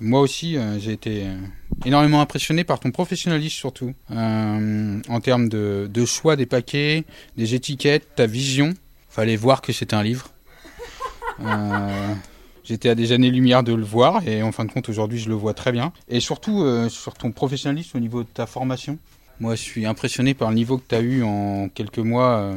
Moi 0.00 0.20
aussi, 0.20 0.56
euh, 0.56 0.78
j'ai 0.78 0.92
été 0.92 1.22
euh, 1.24 1.34
énormément 1.86 2.20
impressionné 2.20 2.64
par 2.64 2.80
ton 2.80 2.90
professionnalisme 2.90 3.56
surtout, 3.56 3.94
euh, 4.10 5.00
en 5.08 5.20
termes 5.20 5.48
de, 5.48 6.04
choix 6.04 6.36
des 6.36 6.44
paquets, 6.44 7.04
des 7.36 7.54
étiquettes, 7.54 8.14
ta 8.14 8.26
vision. 8.26 8.74
Fallait 9.08 9.36
voir 9.36 9.62
que 9.62 9.72
c'était 9.72 9.96
un 9.96 10.02
livre. 10.02 10.28
J'étais 12.64 12.90
à 12.90 12.94
des 12.94 13.12
années-lumière 13.12 13.62
de 13.62 13.72
le 13.72 13.84
voir 13.84 14.26
et 14.26 14.42
en 14.42 14.52
fin 14.52 14.64
de 14.64 14.72
compte 14.72 14.88
aujourd'hui 14.88 15.18
je 15.18 15.28
le 15.28 15.34
vois 15.34 15.54
très 15.54 15.72
bien. 15.72 15.92
Et 16.08 16.20
surtout 16.20 16.66
sur 16.90 17.14
ton 17.14 17.30
professionnalisme 17.32 17.96
au 17.96 18.00
niveau 18.00 18.24
de 18.24 18.28
ta 18.28 18.44
formation. 18.44 18.98
Moi 19.40 19.54
je 19.54 19.62
suis 19.62 19.86
impressionné 19.86 20.34
par 20.34 20.50
le 20.50 20.56
niveau 20.56 20.76
que 20.76 20.84
tu 20.86 20.94
as 20.94 21.00
eu 21.00 21.22
en 21.22 21.70
quelques 21.70 21.98
mois 21.98 22.56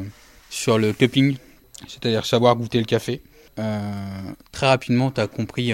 sur 0.50 0.76
le 0.76 0.92
cupping, 0.92 1.36
c'est-à-dire 1.88 2.26
savoir 2.26 2.56
goûter 2.56 2.78
le 2.78 2.84
café. 2.84 3.22
Très 4.52 4.66
rapidement 4.66 5.10
tu 5.10 5.20
as 5.20 5.26
compris 5.26 5.72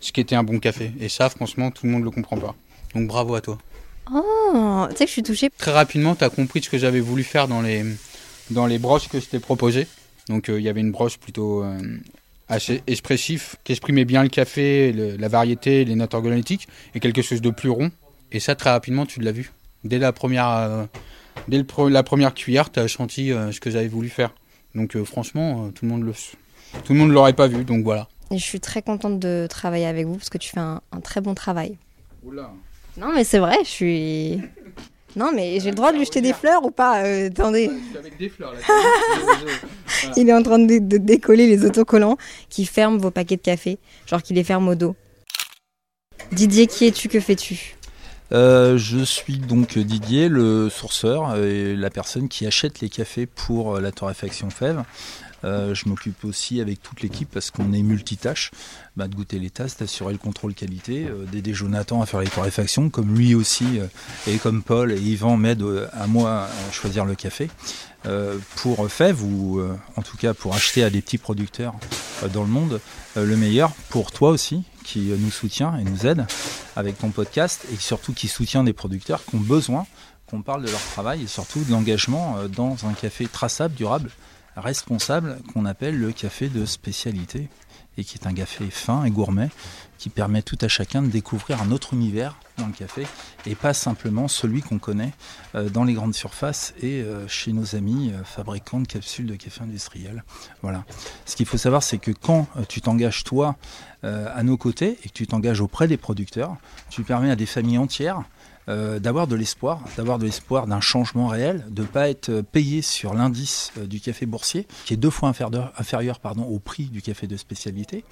ce 0.00 0.12
qu'était 0.12 0.34
un 0.34 0.42
bon 0.42 0.58
café. 0.58 0.92
Et 1.00 1.08
ça, 1.08 1.28
franchement, 1.28 1.70
tout 1.70 1.86
le 1.86 1.92
monde 1.92 2.00
ne 2.00 2.06
le 2.06 2.10
comprend 2.10 2.36
pas. 2.36 2.54
Donc 2.94 3.08
bravo 3.08 3.34
à 3.34 3.40
toi. 3.40 3.58
Oh, 4.12 4.86
tu 4.90 4.96
sais 4.96 5.04
que 5.04 5.08
je 5.08 5.12
suis 5.12 5.22
touchée. 5.22 5.50
Très 5.56 5.72
rapidement, 5.72 6.14
tu 6.14 6.24
as 6.24 6.30
compris 6.30 6.62
ce 6.62 6.68
que 6.68 6.78
j'avais 6.78 7.00
voulu 7.00 7.24
faire 7.24 7.48
dans 7.48 7.62
les, 7.62 7.84
dans 8.50 8.66
les 8.66 8.78
broches 8.78 9.08
que 9.08 9.18
je 9.18 9.26
t'ai 9.26 9.38
proposées. 9.38 9.86
Donc 10.28 10.46
il 10.48 10.54
euh, 10.54 10.60
y 10.60 10.68
avait 10.68 10.80
une 10.80 10.92
broche 10.92 11.18
plutôt 11.18 11.62
euh, 11.62 11.78
assez 12.48 12.82
expressif, 12.86 13.56
qui 13.64 13.72
exprimait 13.72 14.04
bien 14.04 14.22
le 14.22 14.28
café, 14.28 14.92
le, 14.92 15.16
la 15.16 15.28
variété, 15.28 15.84
les 15.84 15.94
notes 15.94 16.14
organolétiques, 16.14 16.68
et 16.94 17.00
quelque 17.00 17.22
chose 17.22 17.40
de 17.40 17.50
plus 17.50 17.70
rond. 17.70 17.90
Et 18.32 18.40
ça, 18.40 18.54
très 18.54 18.70
rapidement, 18.70 19.06
tu 19.06 19.20
l'as 19.20 19.32
vu. 19.32 19.52
Dès 19.84 19.98
la 19.98 20.12
première, 20.12 20.48
euh, 20.48 20.84
dès 21.48 21.58
le, 21.58 21.88
la 21.88 22.02
première 22.02 22.34
cuillère, 22.34 22.70
tu 22.70 22.80
as 22.80 22.88
senti 22.88 23.32
euh, 23.32 23.52
ce 23.52 23.60
que 23.60 23.70
j'avais 23.70 23.88
voulu 23.88 24.08
faire. 24.08 24.34
Donc 24.74 24.96
euh, 24.96 25.04
franchement, 25.04 25.70
tout 25.70 25.84
le 25.84 25.90
monde 25.90 26.02
le, 26.02 26.12
tout 26.84 26.92
le 26.92 26.98
monde 26.98 27.10
l'aurait 27.12 27.32
pas 27.32 27.46
vu. 27.46 27.64
Donc 27.64 27.84
voilà. 27.84 28.08
Et 28.30 28.38
je 28.38 28.44
suis 28.44 28.60
très 28.60 28.82
contente 28.82 29.18
de 29.18 29.46
travailler 29.48 29.86
avec 29.86 30.06
vous 30.06 30.16
parce 30.16 30.30
que 30.30 30.38
tu 30.38 30.50
fais 30.50 30.60
un, 30.60 30.80
un 30.92 31.00
très 31.00 31.20
bon 31.20 31.34
travail. 31.34 31.76
Oula. 32.24 32.50
Non, 32.96 33.12
mais 33.12 33.24
c'est 33.24 33.38
vrai, 33.38 33.56
je 33.64 33.68
suis. 33.68 34.40
Non, 35.16 35.30
mais 35.32 35.60
j'ai 35.60 35.70
le 35.70 35.76
droit 35.76 35.92
de 35.92 35.98
lui 35.98 36.04
jeter 36.04 36.20
des 36.20 36.32
fleurs 36.32 36.64
ou 36.64 36.70
pas 36.70 37.04
euh, 37.04 37.28
Attendez. 37.28 37.70
avec 37.96 38.16
des 38.18 38.28
fleurs 38.28 38.52
là. 38.52 38.58
Il 40.16 40.28
est 40.28 40.32
en 40.32 40.42
train 40.42 40.58
de, 40.58 40.78
de, 40.78 40.96
décoller 40.96 41.46
les 41.46 41.64
autocollants 41.64 42.16
qui 42.48 42.66
ferment 42.66 42.98
vos 42.98 43.10
paquets 43.10 43.36
de 43.36 43.42
café, 43.42 43.78
genre 44.06 44.22
qui 44.22 44.34
les 44.34 44.42
ferment 44.42 44.72
au 44.72 44.74
dos. 44.74 44.96
Didier, 46.32 46.66
qui 46.66 46.86
es-tu 46.86 47.08
Que 47.08 47.20
fais-tu? 47.20 47.76
Euh, 48.32 48.76
je 48.76 49.04
suis 49.04 49.38
donc 49.38 49.78
Didier, 49.78 50.28
le 50.28 50.68
sourceur 50.68 51.36
et 51.36 51.76
la 51.76 51.90
personne 51.90 52.28
qui 52.28 52.46
achète 52.46 52.80
les 52.80 52.88
cafés 52.88 53.26
pour 53.26 53.78
la 53.80 53.92
torréfaction 53.92 54.50
fève. 54.50 54.82
Euh, 55.44 55.74
je 55.74 55.88
m'occupe 55.88 56.24
aussi 56.24 56.60
avec 56.60 56.82
toute 56.82 57.02
l'équipe 57.02 57.28
parce 57.30 57.50
qu'on 57.50 57.72
est 57.72 57.82
multitâche 57.82 58.50
bah, 58.96 59.08
de 59.08 59.14
goûter 59.14 59.38
les 59.38 59.50
tasses, 59.50 59.76
d'assurer 59.76 60.12
le 60.12 60.18
contrôle 60.18 60.54
qualité, 60.54 61.06
euh, 61.06 61.24
d'aider 61.26 61.52
Jonathan 61.52 62.00
à 62.00 62.06
faire 62.06 62.20
les 62.20 62.28
torréfactions, 62.28 62.88
comme 62.88 63.14
lui 63.14 63.34
aussi 63.34 63.78
euh, 63.78 63.86
et 64.26 64.38
comme 64.38 64.62
Paul 64.62 64.92
et 64.92 65.00
Yvan 65.00 65.36
m'aident 65.36 65.88
à 65.92 66.06
moi 66.06 66.44
à 66.44 66.72
choisir 66.72 67.04
le 67.04 67.14
café. 67.14 67.48
Pour 68.56 68.86
Fève 68.90 69.24
ou 69.24 69.62
en 69.96 70.02
tout 70.02 70.18
cas 70.18 70.34
pour 70.34 70.54
acheter 70.54 70.84
à 70.84 70.90
des 70.90 71.00
petits 71.00 71.16
producteurs 71.16 71.72
dans 72.34 72.42
le 72.42 72.50
monde 72.50 72.82
le 73.16 73.34
meilleur 73.34 73.72
pour 73.88 74.12
toi 74.12 74.28
aussi 74.28 74.62
qui 74.84 75.10
nous 75.18 75.30
soutient 75.30 75.78
et 75.78 75.84
nous 75.84 76.04
aide 76.04 76.26
avec 76.76 76.98
ton 76.98 77.08
podcast 77.08 77.64
et 77.72 77.76
surtout 77.76 78.12
qui 78.12 78.28
soutient 78.28 78.62
des 78.62 78.74
producteurs 78.74 79.24
qui 79.24 79.36
ont 79.36 79.40
besoin 79.40 79.86
qu'on 80.26 80.42
parle 80.42 80.66
de 80.66 80.70
leur 80.70 80.82
travail 80.82 81.22
et 81.22 81.26
surtout 81.26 81.64
de 81.64 81.72
l'engagement 81.72 82.36
dans 82.54 82.76
un 82.84 82.92
café 82.92 83.26
traçable, 83.26 83.74
durable, 83.74 84.10
responsable 84.56 85.38
qu'on 85.52 85.64
appelle 85.66 85.98
le 85.98 86.12
café 86.12 86.48
de 86.48 86.64
spécialité 86.64 87.48
et 87.96 88.04
qui 88.04 88.18
est 88.18 88.26
un 88.26 88.34
café 88.34 88.70
fin 88.70 89.04
et 89.04 89.10
gourmet 89.10 89.50
qui 89.98 90.10
permet 90.10 90.42
tout 90.42 90.58
à 90.60 90.68
chacun 90.68 91.02
de 91.02 91.08
découvrir 91.08 91.62
un 91.62 91.70
autre 91.70 91.94
univers 91.94 92.36
dans 92.58 92.66
le 92.66 92.72
café 92.72 93.06
et 93.46 93.54
pas 93.54 93.72
simplement 93.72 94.28
celui 94.28 94.60
qu'on 94.60 94.78
connaît 94.78 95.12
euh, 95.54 95.68
dans 95.68 95.84
les 95.84 95.94
grandes 95.94 96.14
surfaces 96.14 96.74
et 96.82 97.00
euh, 97.00 97.26
chez 97.26 97.52
nos 97.52 97.74
amis 97.74 98.12
euh, 98.12 98.22
fabricants 98.22 98.80
de 98.80 98.86
capsules 98.86 99.26
de 99.26 99.34
café 99.34 99.62
industriel. 99.62 100.24
Voilà. 100.62 100.84
Ce 101.26 101.36
qu'il 101.36 101.46
faut 101.46 101.56
savoir, 101.56 101.82
c'est 101.82 101.98
que 101.98 102.10
quand 102.10 102.48
tu 102.68 102.80
t'engages 102.80 103.24
toi 103.24 103.56
à 104.02 104.42
nos 104.42 104.58
côtés 104.58 104.98
et 105.02 105.08
que 105.08 105.14
tu 105.14 105.26
t'engages 105.26 105.62
auprès 105.62 105.88
des 105.88 105.96
producteurs, 105.96 106.56
tu 106.90 107.04
permets 107.04 107.30
à 107.30 107.36
des 107.36 107.46
familles 107.46 107.78
entières 107.78 108.22
euh, 108.68 108.98
d'avoir 108.98 109.26
de 109.26 109.36
l'espoir, 109.36 109.82
d'avoir 109.96 110.18
de 110.18 110.24
l'espoir 110.24 110.66
d'un 110.66 110.80
changement 110.80 111.28
réel, 111.28 111.66
de 111.70 111.82
ne 111.82 111.86
pas 111.86 112.08
être 112.08 112.40
payé 112.40 112.82
sur 112.82 113.14
l'indice 113.14 113.72
euh, 113.78 113.86
du 113.86 114.00
café 114.00 114.26
boursier, 114.26 114.66
qui 114.84 114.94
est 114.94 114.98
deux 114.98 115.10
fois 115.10 115.28
inférieur, 115.28 115.72
au 116.48 116.58
prix 116.58 116.86
du 116.86 117.02
café 117.02 117.26
de 117.26 117.36
spécialité. 117.36 118.04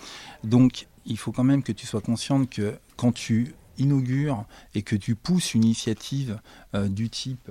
Donc 0.45 0.87
il 1.07 1.19
faut 1.19 1.33
quand 1.33 1.45
même 1.45 1.63
que 1.63 1.73
tu 1.73 1.87
sois 1.87 2.01
consciente 2.01 2.51
que 2.51 2.77
quand 2.97 3.13
tu 3.13 3.55
inaugures 3.79 4.45
et 4.75 4.83
que 4.83 4.97
tu 4.97 5.15
pousses 5.15 5.55
une 5.55 5.65
initiative 5.65 6.39
euh, 6.75 6.89
du 6.89 7.09
type 7.09 7.51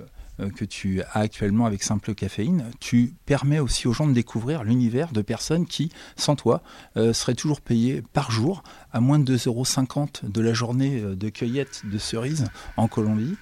que 0.56 0.64
tu 0.64 1.02
as 1.02 1.18
actuellement 1.18 1.66
avec 1.66 1.82
Simple 1.82 2.14
Caféine, 2.14 2.70
tu 2.80 3.14
permets 3.26 3.58
aussi 3.58 3.86
aux 3.86 3.92
gens 3.92 4.06
de 4.06 4.12
découvrir 4.12 4.64
l'univers 4.64 5.12
de 5.12 5.22
personnes 5.22 5.66
qui, 5.66 5.90
sans 6.16 6.36
toi, 6.36 6.62
euh, 6.96 7.12
seraient 7.12 7.34
toujours 7.34 7.60
payées 7.60 8.02
par 8.12 8.30
jour 8.30 8.62
à 8.92 9.00
moins 9.00 9.18
de 9.18 9.36
2,50 9.36 9.46
euros 9.48 10.30
de 10.30 10.40
la 10.40 10.52
journée 10.52 11.00
euh, 11.00 11.14
de 11.14 11.28
cueillette 11.28 11.82
de 11.84 11.98
cerises 11.98 12.46
en 12.76 12.88
Colombie. 12.88 13.36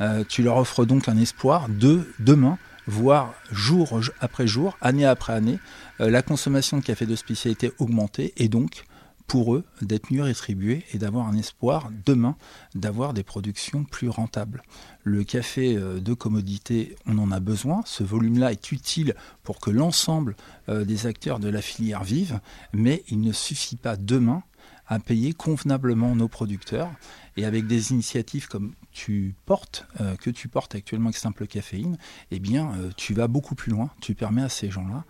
Euh, 0.00 0.24
tu 0.28 0.42
leur 0.42 0.56
offres 0.58 0.84
donc 0.84 1.08
un 1.08 1.16
espoir 1.16 1.68
de 1.68 2.12
demain 2.18 2.58
voire 2.86 3.34
jour 3.50 4.00
après 4.20 4.46
jour, 4.46 4.76
année 4.80 5.04
après 5.04 5.32
année, 5.32 5.58
euh, 6.00 6.10
la 6.10 6.22
consommation 6.22 6.78
de 6.78 6.82
café 6.82 7.06
de 7.06 7.16
spécialité 7.16 7.72
augmenter 7.78 8.32
et 8.36 8.48
donc 8.48 8.84
pour 9.26 9.54
eux 9.54 9.64
d'être 9.82 10.12
mieux 10.12 10.22
rétribués 10.22 10.84
et 10.92 10.98
d'avoir 10.98 11.26
un 11.26 11.36
espoir 11.36 11.90
demain 12.04 12.36
d'avoir 12.74 13.12
des 13.12 13.22
productions 13.22 13.84
plus 13.84 14.08
rentables. 14.08 14.62
Le 15.02 15.24
café 15.24 15.76
euh, 15.76 16.00
de 16.00 16.14
commodité, 16.14 16.96
on 17.06 17.18
en 17.18 17.30
a 17.32 17.40
besoin, 17.40 17.82
ce 17.84 18.04
volume-là 18.04 18.52
est 18.52 18.72
utile 18.72 19.14
pour 19.42 19.60
que 19.60 19.70
l'ensemble 19.70 20.36
euh, 20.68 20.84
des 20.84 21.06
acteurs 21.06 21.38
de 21.38 21.48
la 21.48 21.62
filière 21.62 22.04
vivent, 22.04 22.40
mais 22.72 23.02
il 23.08 23.20
ne 23.20 23.32
suffit 23.32 23.76
pas 23.76 23.96
demain 23.96 24.42
à 24.88 25.00
payer 25.00 25.32
convenablement 25.32 26.14
nos 26.14 26.28
producteurs 26.28 26.90
et 27.36 27.44
avec 27.44 27.66
des 27.66 27.90
initiatives 27.90 28.46
comme 28.46 28.72
tu 28.92 29.34
portes, 29.44 29.86
euh, 30.00 30.14
que 30.16 30.30
tu 30.30 30.46
portes 30.46 30.76
actuellement 30.76 31.08
avec 31.08 31.16
Simple 31.16 31.48
Caféine, 31.48 31.98
eh 32.30 32.38
bien, 32.38 32.72
tu 32.96 33.12
vas 33.12 33.26
beaucoup 33.26 33.56
plus 33.56 33.72
loin. 33.72 33.90
Tu 34.00 34.14
permets 34.14 34.42
à 34.42 34.48
ces 34.48 34.70
gens-là 34.70 35.04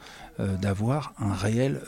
d'avoir 0.59 1.12
un 1.19 1.35
réel 1.35 1.83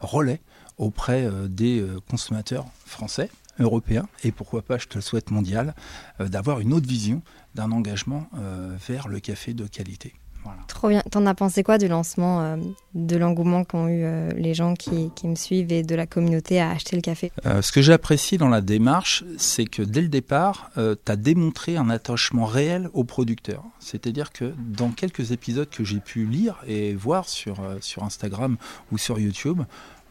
relais 0.00 0.40
auprès 0.80 1.24
euh, 1.24 1.46
des 1.46 1.80
euh, 1.80 2.00
consommateurs 2.08 2.66
français, 2.84 3.30
européens 3.60 4.08
et 4.24 4.32
pourquoi 4.32 4.62
pas, 4.62 4.78
je 4.78 4.86
te 4.86 4.96
le 4.96 5.02
souhaite 5.02 5.30
mondial, 5.30 5.74
euh, 6.20 6.28
d'avoir 6.28 6.60
une 6.60 6.72
autre 6.72 6.88
vision 6.88 7.22
d'un 7.54 7.70
engagement 7.72 8.26
euh, 8.38 8.76
vers 8.88 9.08
le 9.08 9.20
café 9.20 9.54
de 9.54 9.66
qualité. 9.66 10.14
Voilà. 10.42 10.60
Trop 10.68 10.88
bien. 10.88 11.02
T'en 11.10 11.26
as 11.26 11.34
pensé 11.34 11.62
quoi 11.62 11.76
du 11.76 11.86
lancement, 11.86 12.40
euh, 12.40 12.56
de 12.94 13.16
l'engouement 13.18 13.62
qu'ont 13.64 13.88
eu 13.88 14.06
les 14.34 14.54
gens 14.54 14.72
qui, 14.74 15.10
qui, 15.14 15.28
me 15.28 15.34
suivent 15.34 15.70
et 15.70 15.82
de 15.82 15.94
la 15.94 16.06
communauté 16.06 16.58
à 16.58 16.70
acheter 16.70 16.96
le 16.96 17.02
café? 17.02 17.30
Ce 17.44 17.70
que 17.70 17.82
j'ai 17.82 17.92
apprécié 17.92 18.38
dans 18.38 18.48
la 18.48 18.62
démarche, 18.62 19.22
c'est 19.36 19.66
que 19.66 19.82
dès 19.82 20.00
le 20.00 20.08
départ, 20.08 20.70
tu 20.76 21.12
as 21.12 21.16
démontré 21.16 21.76
un 21.76 21.90
attachement 21.90 22.46
réel 22.46 22.88
aux 22.94 23.04
producteurs. 23.04 23.64
C'est-à-dire 23.80 24.32
que 24.32 24.54
dans 24.56 24.92
quelques 24.92 25.32
épisodes 25.32 25.68
que 25.68 25.84
j'ai 25.84 26.00
pu 26.00 26.24
lire 26.24 26.56
et 26.66 26.94
voir 26.94 27.28
sur, 27.28 27.56
sur 27.82 28.02
Instagram 28.02 28.56
ou 28.92 28.96
sur 28.96 29.18
YouTube, 29.18 29.60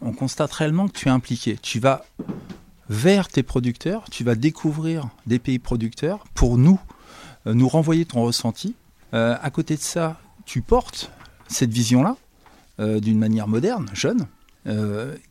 on 0.01 0.13
constate 0.13 0.51
réellement 0.51 0.87
que 0.87 0.97
tu 0.97 1.07
es 1.07 1.11
impliqué. 1.11 1.57
Tu 1.61 1.79
vas 1.79 2.05
vers 2.89 3.27
tes 3.27 3.43
producteurs, 3.43 4.05
tu 4.09 4.23
vas 4.23 4.35
découvrir 4.35 5.09
des 5.27 5.39
pays 5.39 5.59
producteurs 5.59 6.25
pour 6.33 6.57
nous, 6.57 6.79
euh, 7.45 7.53
nous 7.53 7.67
renvoyer 7.67 8.05
ton 8.05 8.23
ressenti. 8.23 8.75
Euh, 9.13 9.37
à 9.41 9.49
côté 9.51 9.75
de 9.75 9.81
ça, 9.81 10.19
tu 10.45 10.61
portes 10.61 11.11
cette 11.47 11.71
vision-là 11.71 12.17
euh, 12.79 12.99
d'une 12.99 13.19
manière 13.19 13.47
moderne, 13.47 13.89
jeune, 13.93 14.27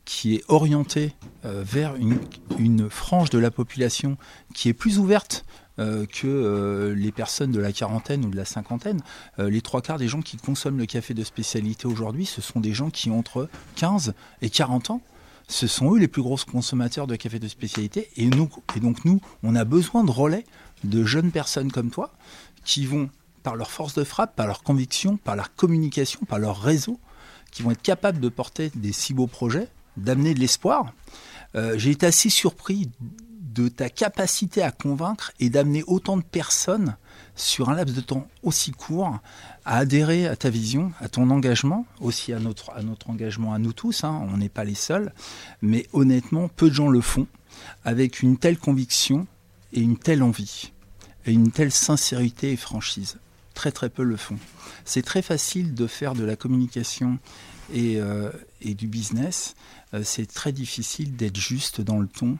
qui 0.04 0.34
est 0.34 0.42
orientée 0.48 1.14
vers 1.44 1.94
une, 1.94 2.90
frange 2.90 3.30
de 3.30 3.38
la 3.38 3.52
population 3.52 4.16
qui 4.52 4.68
est 4.68 4.72
plus 4.72 4.98
ouverte 4.98 5.44
euh, 5.80 6.06
que 6.06 6.26
euh, 6.26 6.92
les 6.92 7.12
personnes 7.12 7.52
de 7.52 7.60
la 7.60 7.70
quarantaine 7.70 8.24
ou 8.24 8.30
de 8.30 8.36
la 8.36 8.44
cinquantaine. 8.44 9.00
Euh, 9.38 9.48
les 9.48 9.60
trois 9.60 9.80
quarts 9.80 9.98
des 9.98 10.08
gens 10.08 10.22
qui 10.22 10.36
consomment 10.36 10.78
le 10.78 10.86
café 10.86 11.14
de 11.14 11.22
spécialité 11.22 11.86
aujourd'hui, 11.86 12.26
ce 12.26 12.40
sont 12.40 12.58
des 12.58 12.72
gens 12.72 12.90
qui 12.90 13.10
ont 13.10 13.18
entre 13.20 13.48
15 13.76 14.12
et 14.42 14.50
40 14.50 14.90
ans. 14.90 15.02
Ce 15.46 15.68
sont 15.68 15.94
eux 15.94 15.98
les 15.98 16.08
plus 16.08 16.20
gros 16.20 16.36
consommateurs 16.50 17.06
de 17.06 17.14
café 17.14 17.38
de 17.38 17.46
spécialité. 17.46 18.08
Et, 18.16 18.26
nous, 18.26 18.50
et 18.74 18.80
donc 18.80 19.04
nous, 19.04 19.20
on 19.44 19.54
a 19.54 19.64
besoin 19.64 20.02
de 20.02 20.10
relais 20.10 20.44
de 20.82 21.04
jeunes 21.04 21.30
personnes 21.30 21.70
comme 21.70 21.90
toi 21.90 22.12
qui 22.64 22.84
vont, 22.84 23.08
par 23.44 23.54
leur 23.54 23.70
force 23.70 23.94
de 23.94 24.02
frappe, 24.02 24.34
par 24.34 24.48
leur 24.48 24.64
conviction, 24.64 25.16
par 25.16 25.36
leur 25.36 25.54
communication, 25.54 26.18
par 26.28 26.40
leur 26.40 26.60
réseau, 26.60 26.98
qui 27.52 27.62
vont 27.62 27.70
être 27.70 27.82
capables 27.82 28.18
de 28.18 28.28
porter 28.28 28.72
des 28.74 28.92
si 28.92 29.14
beaux 29.14 29.28
projets, 29.28 29.68
d'amener 29.96 30.34
de 30.34 30.40
l'espoir. 30.40 30.92
J'ai 31.76 31.90
été 31.90 32.06
assez 32.06 32.28
surpris 32.28 32.90
de 33.58 33.68
ta 33.68 33.90
capacité 33.90 34.62
à 34.62 34.70
convaincre 34.70 35.32
et 35.40 35.50
d'amener 35.50 35.82
autant 35.88 36.16
de 36.16 36.22
personnes 36.22 36.96
sur 37.34 37.70
un 37.70 37.74
laps 37.74 37.94
de 37.94 38.00
temps 38.00 38.28
aussi 38.44 38.70
court 38.70 39.18
à 39.64 39.78
adhérer 39.78 40.28
à 40.28 40.36
ta 40.36 40.48
vision, 40.48 40.92
à 41.00 41.08
ton 41.08 41.30
engagement, 41.30 41.84
aussi 42.00 42.32
à 42.32 42.38
notre, 42.38 42.70
engagement 43.06 43.52
à 43.52 43.58
nous 43.58 43.72
tous. 43.72 44.04
Hein, 44.04 44.26
on 44.32 44.36
n'est 44.36 44.48
pas 44.48 44.64
les 44.64 44.76
seuls, 44.76 45.12
mais 45.60 45.86
honnêtement, 45.92 46.48
peu 46.48 46.68
de 46.68 46.74
gens 46.74 46.88
le 46.88 47.00
font. 47.00 47.26
avec 47.84 48.22
une 48.22 48.38
telle 48.38 48.58
conviction 48.58 49.26
et 49.72 49.80
une 49.80 49.98
telle 49.98 50.22
envie, 50.22 50.72
et 51.26 51.32
une 51.32 51.50
telle 51.50 51.72
sincérité 51.72 52.52
et 52.52 52.56
franchise. 52.56 53.18
Très 53.54 53.72
très 53.72 53.90
peu 53.90 54.04
le 54.04 54.16
font. 54.16 54.38
C'est 54.84 55.02
très 55.02 55.22
facile 55.22 55.74
de 55.74 55.88
faire 55.88 56.14
de 56.14 56.24
la 56.24 56.36
communication 56.36 57.18
et, 57.72 58.00
euh, 58.00 58.30
et 58.60 58.74
du 58.74 58.86
business. 58.86 59.54
Euh, 59.94 60.02
c'est 60.04 60.26
très 60.26 60.52
difficile 60.52 61.16
d'être 61.16 61.38
juste 61.38 61.80
dans 61.80 61.98
le 61.98 62.08
ton 62.08 62.38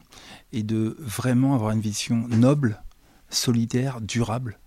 et 0.53 0.63
de 0.63 0.95
vraiment 0.99 1.55
avoir 1.55 1.71
une 1.71 1.81
vision 1.81 2.27
noble, 2.27 2.81
solidaire, 3.29 4.01
durable. 4.01 4.59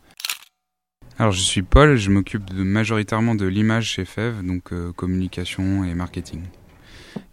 Alors 1.18 1.32
je 1.32 1.40
suis 1.40 1.62
Paul, 1.62 1.96
je 1.96 2.10
m'occupe 2.10 2.52
majoritairement 2.52 3.34
de 3.34 3.46
l'image 3.46 3.90
chez 3.90 4.04
FEV, 4.04 4.42
donc 4.44 4.72
euh, 4.72 4.92
communication 4.92 5.84
et 5.84 5.94
marketing. 5.94 6.42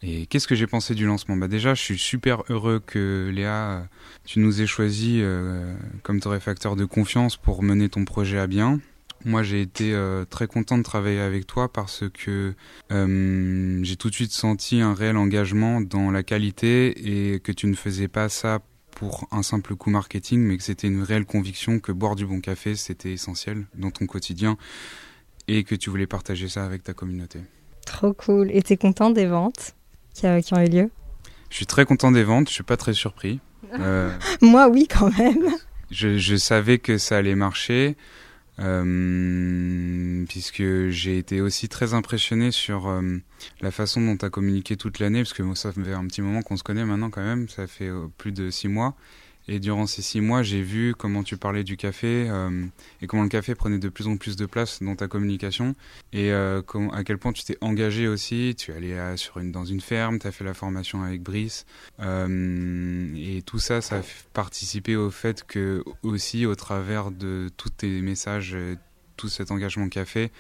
Et 0.02 0.26
qu'est-ce 0.26 0.48
que 0.48 0.56
j'ai 0.56 0.68
pensé 0.68 0.94
du 0.96 1.06
lancement? 1.06 1.38
Bah 1.38 1.48
déjà, 1.48 1.74
je 1.74 1.82
suis 1.82 1.98
super 1.98 2.44
heureux 2.50 2.82
que 2.86 3.32
Léa, 3.34 3.88
tu 4.26 4.40
nous 4.40 4.62
aies 4.62 4.68
choisi 4.68 5.20
euh, 5.22 5.74
comme 6.04 6.20
torréfacteur 6.20 6.76
de 6.76 6.86
confiance 6.86 7.38
pour 7.38 7.64
mener 7.64 7.90
ton 7.90 8.06
projet 8.06 8.40
à 8.40 8.48
bien. 8.48 8.80
Moi, 9.26 9.44
j'ai 9.44 9.62
été 9.62 9.94
euh, 9.94 10.24
très 10.26 10.48
content 10.48 10.78
de 10.78 10.84
travailler 10.84 11.20
avec 11.20 11.46
toi 11.46 11.72
parce 11.72 12.04
que 12.14 12.54
euh, 12.92 13.80
j'ai 13.84 13.96
tout 13.98 14.10
de 14.10 14.16
suite 14.16 14.32
senti 14.32 14.82
un 14.82 14.94
réel 14.94 15.18
engagement 15.18 15.82
dans 15.82 16.10
la 16.12 16.24
qualité 16.24 17.34
et 17.34 17.40
que 17.40 17.52
tu 17.52 17.68
ne 17.68 17.76
faisais 17.76 18.08
pas 18.08 18.30
ça 18.30 18.60
pour 18.92 19.28
un 19.32 19.44
simple 19.44 19.76
coup 19.76 19.90
marketing, 19.90 20.40
mais 20.40 20.58
que 20.58 20.64
c'était 20.64 20.88
une 20.88 21.04
réelle 21.04 21.26
conviction 21.26 21.80
que 21.80 21.92
boire 21.92 22.16
du 22.16 22.26
bon 22.26 22.40
café, 22.40 22.76
c'était 22.76 23.12
essentiel 23.12 23.66
dans 23.76 23.92
ton 23.92 24.06
quotidien 24.06 24.58
et 25.48 25.64
que 25.64 25.76
tu 25.76 25.90
voulais 25.90 26.08
partager 26.08 26.48
ça 26.48 26.66
avec 26.66 26.84
ta 26.84 26.94
communauté. 26.94 27.40
Trop 27.86 28.14
cool. 28.14 28.50
Et 28.52 28.62
tu 28.62 28.74
es 28.74 28.78
content 28.78 29.10
des 29.10 29.26
ventes 29.26 29.76
qui, 30.14 30.28
euh, 30.28 30.42
qui, 30.42 30.54
ont 30.54 30.62
eu 30.62 30.70
lieu? 30.70 30.92
Je 31.50 31.56
suis 31.56 31.66
très 31.66 31.86
content 31.86 32.12
des 32.12 32.24
ventes, 32.24 32.48
je 32.48 32.54
suis 32.54 32.64
pas 32.64 32.78
très 32.78 32.94
surpris. 32.94 33.40
Moi, 34.42 34.68
oui, 34.70 34.88
quand 34.88 35.16
même. 35.18 35.50
Je, 35.92 36.18
je, 36.18 36.36
savais 36.36 36.78
que 36.78 36.98
ça 36.98 37.18
allait 37.18 37.36
marcher. 37.36 37.98
Euh, 38.60 40.26
puisque 40.28 40.90
j'ai 40.90 41.18
été 41.18 41.40
aussi 41.40 41.70
très 41.70 41.94
impressionné 41.94 42.52
sur 42.52 42.88
euh, 42.88 43.18
la 43.62 43.72
façon 43.72 44.02
dont 44.02 44.18
tu 44.18 44.26
as 44.26 44.30
communiqué 44.30 44.76
toute 44.76 45.00
l'année, 45.00 45.22
parce 45.22 45.34
que 45.34 45.44
moi, 45.44 45.56
ça 45.56 45.72
fait 45.72 45.94
un 45.94 46.06
petit 46.08 46.22
moment 46.22 46.42
qu'on 46.42 46.58
se 46.58 46.64
connaît 46.64 46.84
maintenant 46.84 47.10
quand 47.10 47.24
même, 47.24 47.48
ça 47.48 47.68
fait 47.68 47.88
euh, 47.88 48.08
plus 48.18 48.32
de 48.32 48.50
six 48.50 48.68
mois. 48.68 48.96
Et 49.52 49.60
durant 49.60 49.88
ces 49.88 50.04
six 50.04 50.22
mois, 50.22 50.44
j'ai 50.44 50.62
vu 50.62 50.94
comment 50.96 51.24
tu 51.24 51.36
parlais 51.36 51.64
du 51.64 51.76
café 51.76 52.28
euh, 52.30 52.68
et 53.02 53.08
comment 53.08 53.24
le 53.24 53.30
café 53.30 53.56
prenait 53.56 53.80
de 53.80 53.90
plus 53.90 54.08
en 54.08 54.16
plus 54.16 54.36
de 54.36 54.46
place 54.46 54.84
dans 54.84 54.96
ta 54.96 55.08
communication 55.08 55.74
et 56.14 56.32
euh, 56.32 56.62
à 56.94 57.04
quel 57.04 57.18
point 57.18 57.34
tu 57.34 57.44
t'es 57.44 57.58
engagé 57.60 58.08
aussi. 58.08 58.54
Tu 58.56 58.70
es 58.70 58.76
allé 58.76 58.96
à, 58.96 59.18
sur 59.18 59.40
une, 59.40 59.52
dans 59.52 59.66
une 59.66 59.82
ferme, 59.82 60.20
tu 60.20 60.28
as 60.28 60.32
fait 60.32 60.44
la 60.44 60.54
formation 60.54 61.02
avec 61.02 61.24
Brice. 61.24 61.66
Euh, 62.00 63.12
et 63.18 63.42
tout 63.42 63.58
ça, 63.58 63.82
ça 63.82 63.98
a 63.98 64.02
participé 64.34 64.96
au 64.96 65.10
fait 65.10 65.44
que 65.44 65.84
aussi, 66.04 66.46
au 66.46 66.54
travers 66.54 67.10
de 67.10 67.50
tous 67.58 67.72
tes 67.72 68.02
messages, 68.02 68.56
tout 69.20 69.28
cet 69.28 69.52
engagement 69.52 69.90
café, 69.90 70.32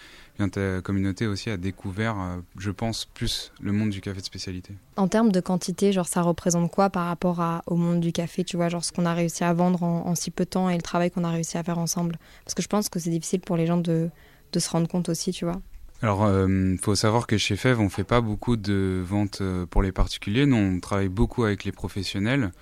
ta 0.53 0.81
communauté 0.81 1.27
aussi 1.27 1.49
a 1.49 1.57
découvert, 1.57 2.17
euh, 2.17 2.37
je 2.57 2.71
pense, 2.71 3.03
plus 3.03 3.51
le 3.61 3.73
monde 3.73 3.89
du 3.89 3.99
café 3.99 4.21
de 4.21 4.25
spécialité. 4.25 4.73
En 4.95 5.09
termes 5.09 5.33
de 5.33 5.41
quantité, 5.41 5.91
genre 5.91 6.07
ça 6.07 6.21
représente 6.21 6.71
quoi 6.71 6.89
par 6.89 7.07
rapport 7.07 7.41
à, 7.41 7.61
au 7.67 7.75
monde 7.75 7.99
du 7.99 8.13
café, 8.13 8.45
tu 8.45 8.55
vois, 8.55 8.69
genre 8.69 8.85
ce 8.85 8.93
qu'on 8.93 9.05
a 9.05 9.13
réussi 9.13 9.43
à 9.43 9.51
vendre 9.51 9.83
en, 9.83 10.07
en, 10.07 10.15
si 10.15 10.31
peu 10.31 10.45
de 10.45 10.49
temps 10.49 10.69
et 10.69 10.75
le 10.75 10.81
travail 10.81 11.11
qu'on 11.11 11.25
a 11.25 11.29
réussi 11.29 11.57
à 11.57 11.63
faire 11.63 11.77
ensemble? 11.77 12.17
Parce 12.45 12.55
que 12.55 12.61
je 12.61 12.69
pense 12.69 12.87
que 12.87 12.99
c'est 12.99 13.09
difficile 13.09 13.41
pour 13.41 13.57
les 13.57 13.67
gens 13.67 13.77
de, 13.77 14.09
de 14.53 14.59
se 14.59 14.69
rendre 14.69 14.87
compte 14.87 15.09
aussi, 15.09 15.33
tu 15.33 15.43
vois. 15.43 15.61
Alors, 16.01 16.21
il 16.23 16.31
euh, 16.31 16.77
faut 16.77 16.95
savoir 16.95 17.27
que 17.27 17.37
chez 17.37 17.57
FEV, 17.57 17.81
on 17.81 17.89
fait 17.89 18.05
pas 18.05 18.21
beaucoup 18.21 18.55
de 18.55 19.03
ventes 19.05 19.39
euh, 19.41 19.65
pour 19.65 19.81
les 19.81 19.91
particuliers. 19.91 20.45
Nous, 20.45 20.55
on 20.55 20.79
travaille 20.79 21.09
beaucoup 21.09 21.43
avec 21.43 21.65
les 21.65 21.73
professionnels. 21.73 22.53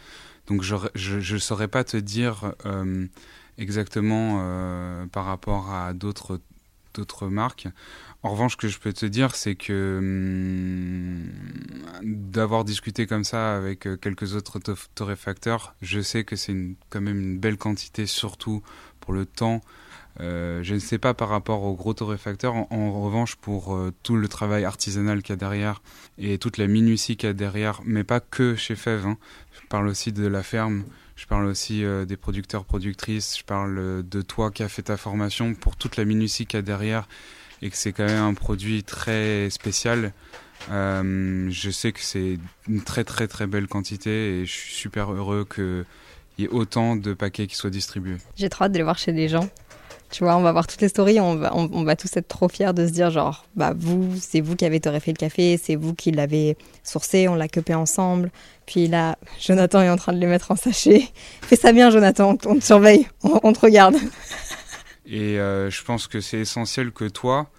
Donc, 0.47 0.63
je 0.63 1.33
ne 1.33 1.39
saurais 1.39 1.67
pas 1.67 1.83
te 1.83 1.97
dire 1.97 2.53
euh, 2.65 3.05
exactement 3.57 4.39
euh, 4.41 5.05
par 5.07 5.25
rapport 5.25 5.73
à 5.73 5.93
d'autres 5.93 6.39
d'autres 6.93 7.27
marques. 7.27 7.67
En 8.23 8.31
revanche, 8.31 8.53
ce 8.53 8.57
que 8.57 8.67
je 8.67 8.79
peux 8.79 8.91
te 8.91 9.05
dire, 9.05 9.35
c'est 9.35 9.53
que 9.53 9.97
hum, 9.99 11.31
d'avoir 12.01 12.63
discuté 12.63 13.05
comme 13.05 13.23
ça 13.23 13.55
avec 13.55 13.85
euh, 13.85 13.97
quelques 13.97 14.33
autres 14.33 14.59
torréfacteurs, 14.95 15.75
je 15.83 16.01
sais 16.01 16.23
que 16.23 16.35
c'est 16.35 16.55
quand 16.89 17.01
même 17.01 17.19
une 17.19 17.37
belle 17.37 17.57
quantité, 17.57 18.07
surtout 18.07 18.63
pour 18.99 19.13
le 19.13 19.27
temps. 19.27 19.61
Euh, 20.19 20.63
je 20.63 20.73
ne 20.73 20.79
sais 20.79 20.97
pas 20.97 21.13
par 21.13 21.29
rapport 21.29 21.61
aux 21.61 21.75
gros 21.75 21.93
torréfacteurs. 21.93 22.55
En, 22.73 23.03
revanche, 23.03 23.35
pour 23.35 23.79
tout 24.01 24.15
le 24.15 24.27
travail 24.27 24.65
artisanal 24.65 25.21
qu'il 25.21 25.33
y 25.33 25.33
a 25.33 25.35
derrière 25.37 25.83
et 26.17 26.39
toute 26.39 26.57
la 26.57 26.65
minutie 26.65 27.15
qu'il 27.15 27.27
y 27.27 27.29
a 27.29 27.33
derrière, 27.33 27.81
mais 27.85 28.03
pas 28.03 28.19
que 28.19 28.55
chez 28.55 28.75
Fève. 28.75 29.05
Hein. 29.05 29.17
Je 29.53 29.67
parle 29.67 29.87
aussi 29.87 30.11
de 30.11 30.25
la 30.25 30.41
ferme. 30.41 30.83
Je 31.17 31.25
parle 31.25 31.45
aussi 31.45 31.83
euh, 31.83 32.05
des 32.05 32.15
producteurs, 32.15 32.63
productrices. 32.63 33.37
Je 33.39 33.43
parle 33.43 33.77
euh, 33.79 34.03
de 34.03 34.21
toi 34.21 34.51
qui 34.51 34.61
a 34.61 34.69
fait 34.69 34.83
ta 34.83 34.97
formation 34.97 35.55
pour 35.55 35.75
toute 35.75 35.97
la 35.97 36.05
minutie 36.05 36.45
qu'il 36.45 36.57
y 36.57 36.59
a 36.59 36.61
derrière 36.61 37.09
et 37.63 37.71
que 37.71 37.75
c'est 37.75 37.91
quand 37.91 38.05
même 38.05 38.21
un 38.21 38.35
produit 38.35 38.83
très 38.83 39.49
spécial. 39.49 40.13
Euh, 40.69 41.49
je 41.49 41.69
sais 41.71 41.91
que 41.91 42.01
c'est 42.01 42.37
une 42.67 42.83
très 42.83 43.03
très 43.03 43.27
très 43.27 43.47
belle 43.47 43.67
quantité 43.67 44.41
et 44.41 44.45
je 44.45 44.51
suis 44.51 44.75
super 44.75 45.11
heureux 45.11 45.47
qu'il 45.51 45.85
y 46.37 46.43
ait 46.43 46.49
autant 46.49 46.95
de 46.95 47.15
paquets 47.15 47.47
qui 47.47 47.55
soient 47.55 47.71
distribués. 47.71 48.17
J'ai 48.35 48.49
trop 48.49 48.65
hâte 48.65 48.73
de 48.73 48.77
les 48.77 48.83
voir 48.83 48.99
chez 48.99 49.11
les 49.11 49.27
gens. 49.27 49.49
Tu 50.09 50.23
vois, 50.23 50.37
on 50.37 50.41
va 50.41 50.53
voir 50.53 50.67
toutes 50.67 50.81
les 50.81 50.87
stories, 50.87 51.19
on 51.19 51.35
va, 51.35 51.53
on, 51.53 51.83
va 51.83 51.95
tous 51.97 52.15
être 52.15 52.27
trop 52.29 52.47
fiers 52.47 52.73
de 52.73 52.87
se 52.87 52.91
dire 52.91 53.11
genre, 53.11 53.45
bah 53.55 53.73
vous, 53.75 54.15
c'est 54.21 54.39
vous 54.39 54.55
qui 54.55 54.63
avez 54.63 54.79
torréfié 54.79 55.11
le 55.11 55.17
café, 55.17 55.59
c'est 55.61 55.75
vous 55.75 55.93
qui 55.93 56.11
l'avez 56.11 56.57
sourcé, 56.83 57.27
on 57.27 57.35
l'a 57.35 57.49
cupé 57.49 57.73
ensemble. 57.73 58.31
Puis 58.65 58.87
là, 58.87 59.17
Jonathan 59.39 59.81
est 59.81 59.89
en 59.89 59.97
train 59.97 60.13
de 60.13 60.19
les 60.19 60.27
mettre 60.27 60.51
en 60.51 60.55
sachet. 60.55 61.07
Fais 61.41 61.57
ça 61.57 61.73
bien, 61.73 61.89
Jonathan, 61.89 62.37
on 62.45 62.55
te 62.55 62.63
surveille, 62.63 63.07
on, 63.21 63.51
te 63.51 63.59
regarde. 63.59 63.95
Et 65.05 65.39
euh, 65.39 65.69
je 65.69 65.83
pense 65.83 66.07
que 66.07 66.21
c'est 66.21 66.39
essentiel 66.39 66.91
que 66.91 67.05
toi 67.05 67.49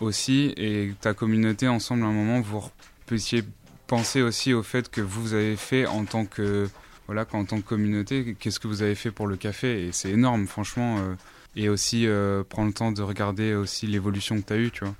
aussi 0.00 0.52
et 0.56 0.92
ta 1.00 1.14
communauté 1.14 1.68
ensemble 1.68 2.04
à 2.04 2.06
un 2.06 2.12
moment 2.12 2.40
vous 2.40 2.62
puissiez 3.06 3.42
penser 3.86 4.22
aussi 4.22 4.52
au 4.52 4.62
fait 4.62 4.90
que 4.90 5.00
vous 5.00 5.34
avez 5.34 5.56
fait 5.56 5.86
en 5.86 6.04
tant 6.04 6.24
que 6.24 6.68
voilà 7.06 7.26
en 7.32 7.44
tant 7.44 7.60
que 7.60 7.66
communauté 7.66 8.36
qu'est-ce 8.38 8.60
que 8.60 8.68
vous 8.68 8.82
avez 8.82 8.94
fait 8.94 9.10
pour 9.10 9.26
le 9.26 9.36
café 9.36 9.86
et 9.86 9.92
c'est 9.92 10.10
énorme 10.10 10.46
franchement 10.46 10.98
euh, 10.98 11.14
et 11.58 11.68
aussi 11.68 12.06
euh, 12.06 12.42
le 12.56 12.72
temps 12.72 12.92
de 12.92 13.02
regarder 13.02 13.54
aussi 13.54 13.86
l'évolution 13.86 14.40
que 14.40 14.46
tu 14.46 14.52
as 14.52 14.56
eue 14.56 14.70
tu 14.70 14.84
vois 14.84 14.94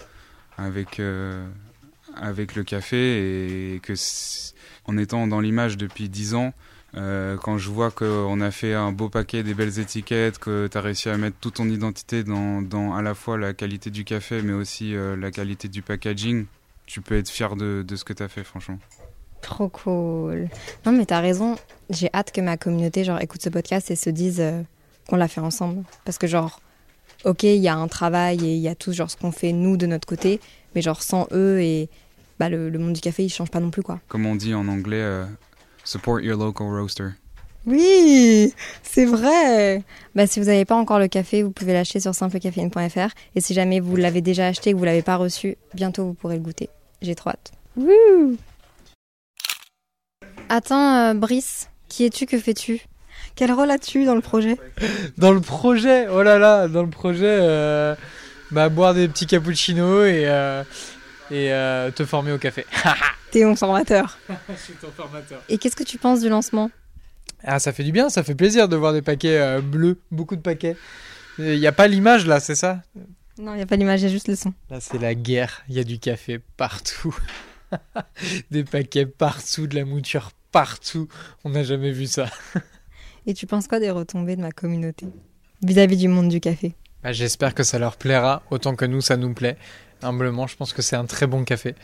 avec 0.59 1.00
euh, 1.00 1.46
avec 2.14 2.54
le 2.54 2.64
café 2.64 3.74
et 3.74 3.80
que 3.80 3.94
en 4.84 4.98
étant 4.98 5.26
dans 5.26 5.40
l'image 5.40 5.76
depuis 5.76 6.09
10 6.09 6.34
ans 6.34 6.52
euh, 6.96 7.36
quand 7.36 7.59
je 7.59 7.68
vois 7.68 7.90
qu'on 7.90 8.40
a 8.40 8.50
fait 8.50 8.72
un 8.74 8.92
beau 8.92 9.09
paquet, 9.09 9.42
des 9.42 9.54
belles 9.54 9.78
étiquettes, 9.78 10.38
que 10.38 10.68
tu 10.70 10.78
as 10.78 10.80
réussi 10.80 11.09
à 11.09 11.18
mettre 11.18 11.36
toute 11.38 11.54
ton 11.54 11.68
identité 11.68 12.24
dans, 12.24 12.62
dans, 12.62 12.94
à 12.94 13.02
la 13.02 13.14
fois 13.14 13.36
la 13.36 13.52
qualité 13.52 13.90
du 13.90 14.04
café, 14.04 14.40
mais 14.42 14.54
aussi 14.54 14.94
euh, 14.94 15.14
la 15.16 15.30
qualité 15.30 15.68
du 15.68 15.82
packaging, 15.82 16.46
tu 16.86 17.00
peux 17.02 17.18
être 17.18 17.28
fier 17.28 17.56
de, 17.56 17.84
de 17.86 17.96
ce 17.96 18.04
que 18.04 18.14
tu 18.14 18.22
as 18.22 18.28
fait, 18.28 18.42
franchement. 18.42 18.78
Trop 19.42 19.68
cool. 19.68 20.48
Non, 20.86 20.92
mais 20.92 21.04
tu 21.04 21.12
as 21.12 21.20
raison. 21.20 21.56
J'ai 21.90 22.09
hâte 22.14 22.32
que 22.32 22.40
ma 22.40 22.56
communauté 22.56 23.04
genre, 23.04 23.20
écoute 23.20 23.42
ce 23.42 23.50
podcast 23.50 23.90
et 23.90 23.96
se 23.96 24.11
dise 24.11 24.42
qu'on 25.09 25.16
l'a 25.16 25.26
fait 25.28 25.40
ensemble. 25.40 25.82
Parce 26.04 26.18
que, 26.18 26.26
genre, 26.28 26.61
ok, 27.24 27.42
il 27.42 27.56
y 27.56 27.68
a 27.68 27.74
un 27.74 27.88
travail 27.88 28.38
et 28.44 28.54
il 28.54 28.61
y 28.61 28.68
a 28.68 28.74
tout 28.74 28.92
genre, 28.92 29.11
ce 29.11 29.16
qu'on 29.16 29.32
fait 29.32 29.52
nous 29.52 29.76
de 29.76 29.86
notre 29.86 30.06
côté, 30.06 30.40
mais 30.74 30.82
genre 30.82 31.02
sans 31.02 31.26
eux 31.32 31.61
et 31.61 31.88
bah, 32.38 32.48
le, 32.48 32.68
le 32.70 32.78
monde 32.78 32.92
du 32.92 33.00
café, 33.00 33.24
il 33.24 33.28
change 33.30 33.50
pas 33.50 33.61
non 33.61 33.70
plus, 33.70 33.82
quoi. 33.82 33.98
Comme 34.06 34.26
on 34.26 34.36
dit 34.36 34.54
en 34.54 34.68
anglais, 34.68 35.00
euh, 35.00 35.26
Support 35.84 36.20
your 36.20 36.38
local 36.38 36.68
roaster. 36.68 37.09
Oui, 37.66 38.52
c'est 38.82 39.04
vrai. 39.06 39.82
Bah, 40.14 40.26
si 40.26 40.38
vous 40.38 40.46
n'avez 40.46 40.64
pas 40.64 40.76
encore 40.76 40.98
le 40.98 41.09
café, 41.09 41.42
vous 41.42 41.50
pouvez 41.50 41.72
l'acheter 41.72 41.98
sur 41.98 42.14
simplecaféine.fr. 42.14 43.11
Et 43.34 43.40
si 43.40 43.54
jamais 43.54 43.80
vous 43.80 43.96
l'avez 43.96 44.20
déjà 44.20 44.46
acheté 44.46 44.70
et 44.70 44.72
que 44.72 44.78
vous 44.78 44.84
ne 44.84 44.90
l'avez 44.90 45.02
pas 45.02 45.16
reçu, 45.16 45.56
bientôt 45.74 46.04
vous 46.04 46.14
pourrez 46.14 46.36
le 46.36 46.42
goûter. 46.42 46.68
J'ai 47.02 47.14
trop 47.14 47.30
hâte. 47.30 47.52
Wouh 47.76 48.36
Attends, 50.48 50.94
euh, 50.96 51.14
Brice, 51.14 51.68
qui 51.88 52.04
es-tu 52.04 52.26
Que 52.26 52.38
fais-tu? 52.38 52.80
Quel 53.39 53.53
rôle 53.53 53.70
as-tu 53.70 54.05
dans 54.05 54.16
le 54.16 54.20
projet? 54.20 54.57
Dans 55.16 55.30
le 55.30 55.41
projet, 55.41 56.09
oh 56.09 56.24
là 56.24 56.41
là, 56.41 56.66
dans 56.66 56.82
le 56.82 56.91
projet, 56.91 57.22
euh, 57.24 57.95
bah, 58.51 58.68
boire 58.68 58.95
des 58.95 59.07
petits 59.07 59.28
cappuccinos 59.28 60.07
et, 60.07 60.26
euh, 60.26 60.64
et 61.30 61.53
euh, 61.53 61.93
te 61.93 62.05
former 62.05 62.32
au 62.32 62.39
café. 62.39 62.66
T'es 63.30 63.45
mon 63.45 63.55
formateur. 63.55 64.18
Je 64.49 64.55
suis 64.61 64.72
ton 64.72 64.91
formateur. 64.91 65.41
Et 65.49 65.57
qu'est-ce 65.57 65.76
que 65.76 65.84
tu 65.84 65.99
penses 65.99 66.20
du 66.20 66.28
lancement? 66.28 66.72
Ah, 67.45 67.61
ça 67.61 67.72
fait 67.72 67.84
du 67.84 67.93
bien, 67.93 68.09
ça 68.09 68.24
fait 68.24 68.34
plaisir 68.34 68.68
de 68.68 68.74
voir 68.74 68.93
des 68.93 69.03
paquets 69.03 69.61
bleus, 69.62 70.01
beaucoup 70.11 70.34
de 70.34 70.43
paquets. 70.43 70.76
Il 71.39 71.61
n'y 71.61 71.66
a 71.68 71.72
pas 71.72 71.86
l'image 71.86 72.26
là, 72.26 72.41
c'est 72.41 72.57
ça? 72.57 72.82
Non, 73.39 73.53
il 73.53 73.59
n'y 73.59 73.62
a 73.62 73.66
pas 73.66 73.76
l'image, 73.76 74.01
il 74.01 74.07
y 74.07 74.09
a 74.09 74.11
juste 74.11 74.26
le 74.26 74.34
son. 74.34 74.53
Là, 74.68 74.80
c'est 74.80 74.99
la 74.99 75.14
guerre, 75.14 75.62
il 75.68 75.76
y 75.76 75.78
a 75.78 75.84
du 75.84 76.01
café 76.01 76.41
partout. 76.57 77.16
des 78.51 78.64
paquets 78.64 79.07
partout, 79.07 79.68
de 79.68 79.76
la 79.76 79.84
mouture 79.84 80.32
partout. 80.51 81.07
On 81.45 81.51
n'a 81.51 81.62
jamais 81.62 81.93
vu 81.93 82.09
ça. 82.09 82.26
Et 83.26 83.34
tu 83.34 83.46
penses 83.46 83.66
quoi 83.68 83.80
des 83.80 83.90
retombées 83.90 84.36
de 84.36 84.40
ma 84.42 84.50
communauté 84.52 85.06
vis-à-vis 85.62 85.96
du 85.96 86.08
monde 86.08 86.28
du 86.28 86.40
café? 86.40 86.74
Bah, 87.02 87.12
J'espère 87.12 87.54
que 87.54 87.62
ça 87.62 87.78
leur 87.78 87.96
plaira 87.96 88.42
autant 88.50 88.74
que 88.76 88.84
nous, 88.84 89.00
ça 89.00 89.16
nous 89.16 89.32
plaît. 89.34 89.56
Humblement, 90.02 90.46
je 90.46 90.56
pense 90.56 90.72
que 90.72 90.82
c'est 90.82 90.96
un 90.96 91.04
très 91.06 91.26
bon 91.26 91.44
café. 91.44 91.74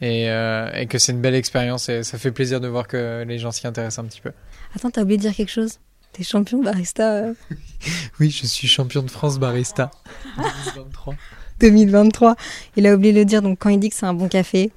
et, 0.00 0.30
euh, 0.30 0.70
et 0.74 0.86
que 0.86 0.98
c'est 0.98 1.12
une 1.12 1.20
belle 1.20 1.34
expérience 1.34 1.88
et 1.88 2.02
ça 2.02 2.18
fait 2.18 2.32
plaisir 2.32 2.60
de 2.60 2.68
voir 2.68 2.88
que 2.88 3.24
les 3.26 3.38
gens 3.38 3.50
s'y 3.52 3.66
intéressent 3.66 4.04
un 4.04 4.08
petit 4.08 4.20
peu. 4.20 4.32
Attends, 4.74 4.90
t'as 4.90 5.02
oublié 5.02 5.16
de 5.18 5.22
dire 5.22 5.34
quelque 5.34 5.50
chose? 5.52 5.78
T'es 6.12 6.24
champion 6.24 6.62
barista 6.62 7.12
euh, 7.12 7.34
Oui, 8.20 8.30
je 8.30 8.46
suis 8.46 8.66
champion 8.66 9.02
de 9.02 9.10
France 9.10 9.38
barista 9.38 9.90
2023. 10.74 11.14
2023. 11.60 12.36
Il 12.76 12.86
a 12.86 12.94
oublié 12.94 13.12
de 13.12 13.18
le 13.18 13.24
dire, 13.24 13.42
donc 13.42 13.58
quand 13.60 13.68
il 13.68 13.78
dit 13.78 13.90
que 13.90 13.94
c'est 13.96 14.06
un 14.06 14.14
bon 14.14 14.28
café, 14.28 14.72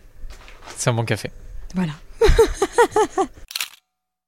C'est 0.77 0.89
un 0.89 0.93
bon 0.93 1.05
café. 1.05 1.31
Voilà. 1.73 1.93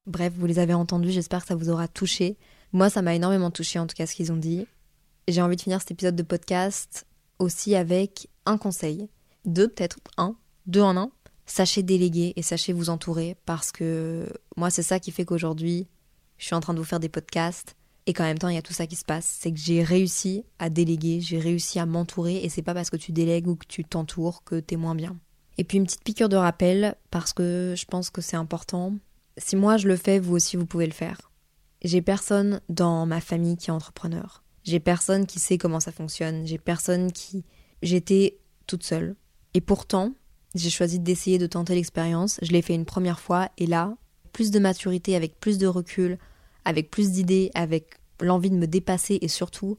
Bref, 0.08 0.34
vous 0.38 0.46
les 0.46 0.60
avez 0.60 0.74
entendus, 0.74 1.12
j'espère 1.12 1.42
que 1.42 1.48
ça 1.48 1.56
vous 1.56 1.70
aura 1.70 1.88
touché. 1.88 2.38
Moi, 2.74 2.90
ça 2.90 3.02
m'a 3.02 3.16
énormément 3.16 3.52
touché 3.52 3.80
en 3.80 3.88
tout 3.88 3.96
cas 3.96 4.06
ce 4.06 4.16
qu'ils 4.16 4.32
ont 4.32 4.38
dit. 4.38 4.68
J'ai 5.28 5.42
envie 5.42 5.56
de 5.56 5.62
finir 5.62 5.80
cet 5.80 5.92
épisode 5.92 6.16
de 6.16 6.24
podcast 6.24 7.06
aussi 7.40 7.76
avec 7.76 8.30
un 8.46 8.58
conseil. 8.58 9.10
Deux, 9.46 9.68
peut-être 9.68 9.98
un, 10.18 10.36
deux 10.68 10.82
en 10.82 10.96
un. 10.98 11.12
Sachez 11.48 11.84
déléguer 11.84 12.34
et 12.36 12.42
sachez 12.42 12.74
vous 12.74 12.90
entourer 12.90 13.36
parce 13.46 13.72
que 13.72 14.28
moi, 14.58 14.70
c'est 14.70 14.84
ça 14.84 15.00
qui 15.00 15.12
fait 15.12 15.26
qu'aujourd'hui, 15.26 15.88
je 16.38 16.46
suis 16.46 16.56
en 16.56 16.60
train 16.60 16.74
de 16.74 16.80
vous 16.80 16.86
faire 16.86 17.00
des 17.00 17.10
podcasts 17.10 17.76
et 18.08 18.14
qu'en 18.14 18.24
même 18.24 18.38
temps, 18.38 18.50
il 18.50 18.56
y 18.56 18.60
a 18.60 18.64
tout 18.64 18.74
ça 18.74 18.88
qui 18.88 18.96
se 18.96 19.06
passe. 19.06 19.38
C'est 19.40 19.52
que 19.52 19.60
j'ai 19.60 19.84
réussi 19.84 20.44
à 20.60 20.70
déléguer, 20.70 21.22
j'ai 21.22 21.40
réussi 21.40 21.80
à 21.80 21.86
m'entourer 21.86 22.38
et 22.38 22.50
c'est 22.50 22.62
pas 22.62 22.74
parce 22.74 22.90
que 22.90 22.98
tu 22.98 23.12
délègues 23.12 23.48
ou 23.48 23.56
que 23.56 23.66
tu 23.68 23.84
t'entoures 23.84 24.44
que 24.44 24.60
t'es 24.60 24.76
moins 24.76 24.96
bien. 24.96 25.18
Et 25.58 25.64
puis 25.64 25.78
une 25.78 25.86
petite 25.86 26.04
piqûre 26.04 26.30
de 26.30 26.36
rappel, 26.36 26.96
parce 27.12 27.34
que 27.34 27.74
je 27.78 27.86
pense 27.86 28.10
que 28.10 28.22
c'est 28.22 28.36
important. 28.36 28.94
Si 29.38 29.56
moi 29.56 29.78
je 29.78 29.88
le 29.88 29.96
fais, 29.98 30.20
vous 30.20 30.36
aussi 30.36 30.58
vous 30.58 30.66
pouvez 30.66 30.86
le 30.86 30.94
faire. 30.94 31.32
J'ai 31.84 32.02
personne 32.02 32.62
dans 32.70 33.06
ma 33.06 33.22
famille 33.22 33.58
qui 33.58 33.70
est 33.70 33.74
entrepreneur. 33.74 34.44
J'ai 34.64 34.80
personne 34.80 35.26
qui 35.26 35.40
sait 35.40 35.58
comment 35.58 35.80
ça 35.80 35.92
fonctionne. 35.92 36.46
J'ai 36.48 36.58
personne 36.58 37.12
qui... 37.12 37.44
J'étais 37.82 38.40
toute 38.66 38.84
seule. 38.84 39.16
Et 39.54 39.62
pourtant, 39.62 40.14
j'ai 40.56 40.70
choisi 40.70 41.00
d'essayer 41.00 41.38
de 41.38 41.48
tenter 41.48 41.76
l'expérience. 41.76 42.40
Je 42.42 42.52
l'ai 42.52 42.62
fait 42.62 42.74
une 42.74 42.86
première 42.86 43.20
fois 43.20 43.50
et 43.58 43.68
là, 43.68 43.96
plus 44.32 44.52
de 44.52 44.60
maturité, 44.60 45.16
avec 45.16 45.40
plus 45.40 45.58
de 45.58 45.68
recul, 45.68 46.18
avec 46.64 46.90
plus 46.90 47.12
d'idées, 47.12 47.52
avec 47.54 48.00
l'envie 48.22 48.50
de 48.50 48.56
me 48.56 48.68
dépasser 48.68 49.20
et 49.22 49.28
surtout 49.28 49.78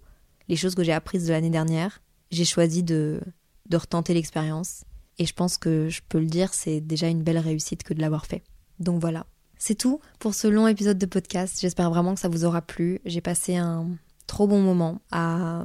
les 0.48 0.56
choses 0.56 0.74
que 0.74 0.84
j'ai 0.84 0.92
apprises 0.92 1.26
de 1.26 1.32
l'année 1.32 1.50
dernière, 1.50 2.00
j'ai 2.30 2.44
choisi 2.44 2.82
de, 2.82 3.20
de 3.68 3.76
retenter 3.76 4.14
l'expérience. 4.14 4.84
Et 5.18 5.26
je 5.26 5.32
pense 5.32 5.58
que 5.58 5.88
je 5.88 6.02
peux 6.08 6.20
le 6.20 6.26
dire, 6.26 6.54
c'est 6.54 6.80
déjà 6.80 7.08
une 7.08 7.22
belle 7.22 7.38
réussite 7.38 7.82
que 7.82 7.94
de 7.94 8.00
l'avoir 8.00 8.26
fait. 8.26 8.44
Donc 8.78 9.00
voilà. 9.00 9.26
C'est 9.58 9.74
tout 9.74 10.00
pour 10.18 10.34
ce 10.34 10.48
long 10.48 10.66
épisode 10.66 10.98
de 10.98 11.06
podcast. 11.06 11.58
J'espère 11.60 11.90
vraiment 11.90 12.14
que 12.14 12.20
ça 12.20 12.28
vous 12.28 12.44
aura 12.44 12.62
plu. 12.62 13.00
J'ai 13.04 13.20
passé 13.20 13.56
un 13.56 13.88
trop 14.26 14.46
bon 14.46 14.60
moment 14.60 15.00
à... 15.10 15.64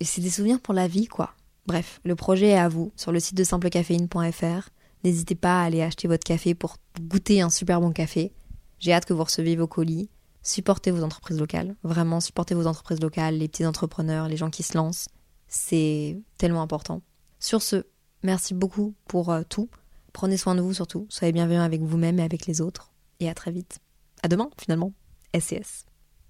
Et 0.00 0.04
c'est 0.04 0.20
des 0.20 0.30
souvenirs 0.30 0.60
pour 0.60 0.74
la 0.74 0.88
vie, 0.88 1.06
quoi. 1.06 1.34
Bref, 1.66 2.00
le 2.04 2.16
projet 2.16 2.48
est 2.48 2.58
à 2.58 2.68
vous 2.68 2.92
sur 2.96 3.12
le 3.12 3.20
site 3.20 3.36
de 3.36 3.44
simplecaféine.fr. 3.44 4.68
N'hésitez 5.04 5.36
pas 5.36 5.62
à 5.62 5.64
aller 5.64 5.82
acheter 5.82 6.08
votre 6.08 6.24
café 6.24 6.54
pour 6.54 6.76
goûter 7.00 7.40
un 7.40 7.50
super 7.50 7.80
bon 7.80 7.92
café. 7.92 8.32
J'ai 8.80 8.92
hâte 8.92 9.04
que 9.04 9.12
vous 9.12 9.22
receviez 9.22 9.54
vos 9.54 9.68
colis. 9.68 10.10
Supportez 10.42 10.90
vos 10.90 11.04
entreprises 11.04 11.38
locales. 11.38 11.76
Vraiment, 11.84 12.20
supportez 12.20 12.54
vos 12.54 12.66
entreprises 12.66 13.00
locales, 13.00 13.38
les 13.38 13.46
petits 13.46 13.64
entrepreneurs, 13.64 14.26
les 14.26 14.36
gens 14.36 14.50
qui 14.50 14.64
se 14.64 14.76
lancent. 14.76 15.08
C'est 15.46 16.18
tellement 16.36 16.62
important. 16.62 17.02
Sur 17.38 17.62
ce, 17.62 17.84
Merci 18.22 18.54
beaucoup 18.54 18.94
pour 19.08 19.30
euh, 19.30 19.42
tout. 19.48 19.68
Prenez 20.12 20.36
soin 20.36 20.54
de 20.54 20.60
vous 20.60 20.74
surtout. 20.74 21.06
Soyez 21.08 21.32
bienveillants 21.32 21.62
avec 21.62 21.82
vous-même 21.82 22.18
et 22.18 22.22
avec 22.22 22.46
les 22.46 22.60
autres. 22.60 22.91
Et 23.22 23.28
à 23.28 23.34
très 23.34 23.52
vite. 23.52 23.78
À 24.24 24.28
demain, 24.28 24.50
finalement. 24.58 24.92
SCS. 25.32 25.84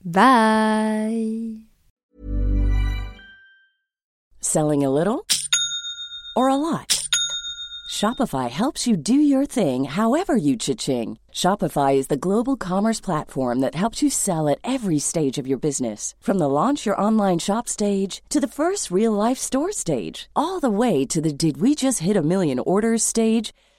Bye 0.05 1.65
Selling 4.41 4.85
a 4.85 4.91
little 4.91 5.27
or 6.37 6.51
a 6.51 6.57
lot? 6.57 7.09
Shopify 7.91 8.51
helps 8.51 8.87
you 8.87 8.97
do 8.99 9.15
your 9.15 9.47
thing 9.47 9.85
however 9.85 10.37
you 10.37 10.57
cha-ching. 10.57 11.17
Shopify 11.33 11.95
is 11.95 12.09
the 12.09 12.23
global 12.29 12.57
commerce 12.59 13.01
platform 13.01 13.61
that 13.61 13.75
helps 13.75 14.03
you 14.03 14.11
sell 14.11 14.47
at 14.47 14.59
every 14.63 14.99
stage 14.99 15.39
of 15.39 15.47
your 15.47 15.59
business. 15.59 16.15
From 16.21 16.37
the 16.39 16.49
launch 16.49 16.85
your 16.85 17.01
online 17.01 17.39
shop 17.39 17.69
stage 17.69 18.21
to 18.29 18.39
the 18.39 18.55
first 18.59 18.91
real 18.91 19.13
life 19.13 19.39
store 19.39 19.73
stage, 19.73 20.29
all 20.37 20.61
the 20.61 20.77
way 20.83 21.07
to 21.07 21.23
the 21.23 21.33
did 21.33 21.57
we 21.57 21.75
just 21.75 22.01
hit 22.01 22.19
a 22.19 22.23
million 22.23 22.59
orders 22.59 23.03
stage. 23.03 23.55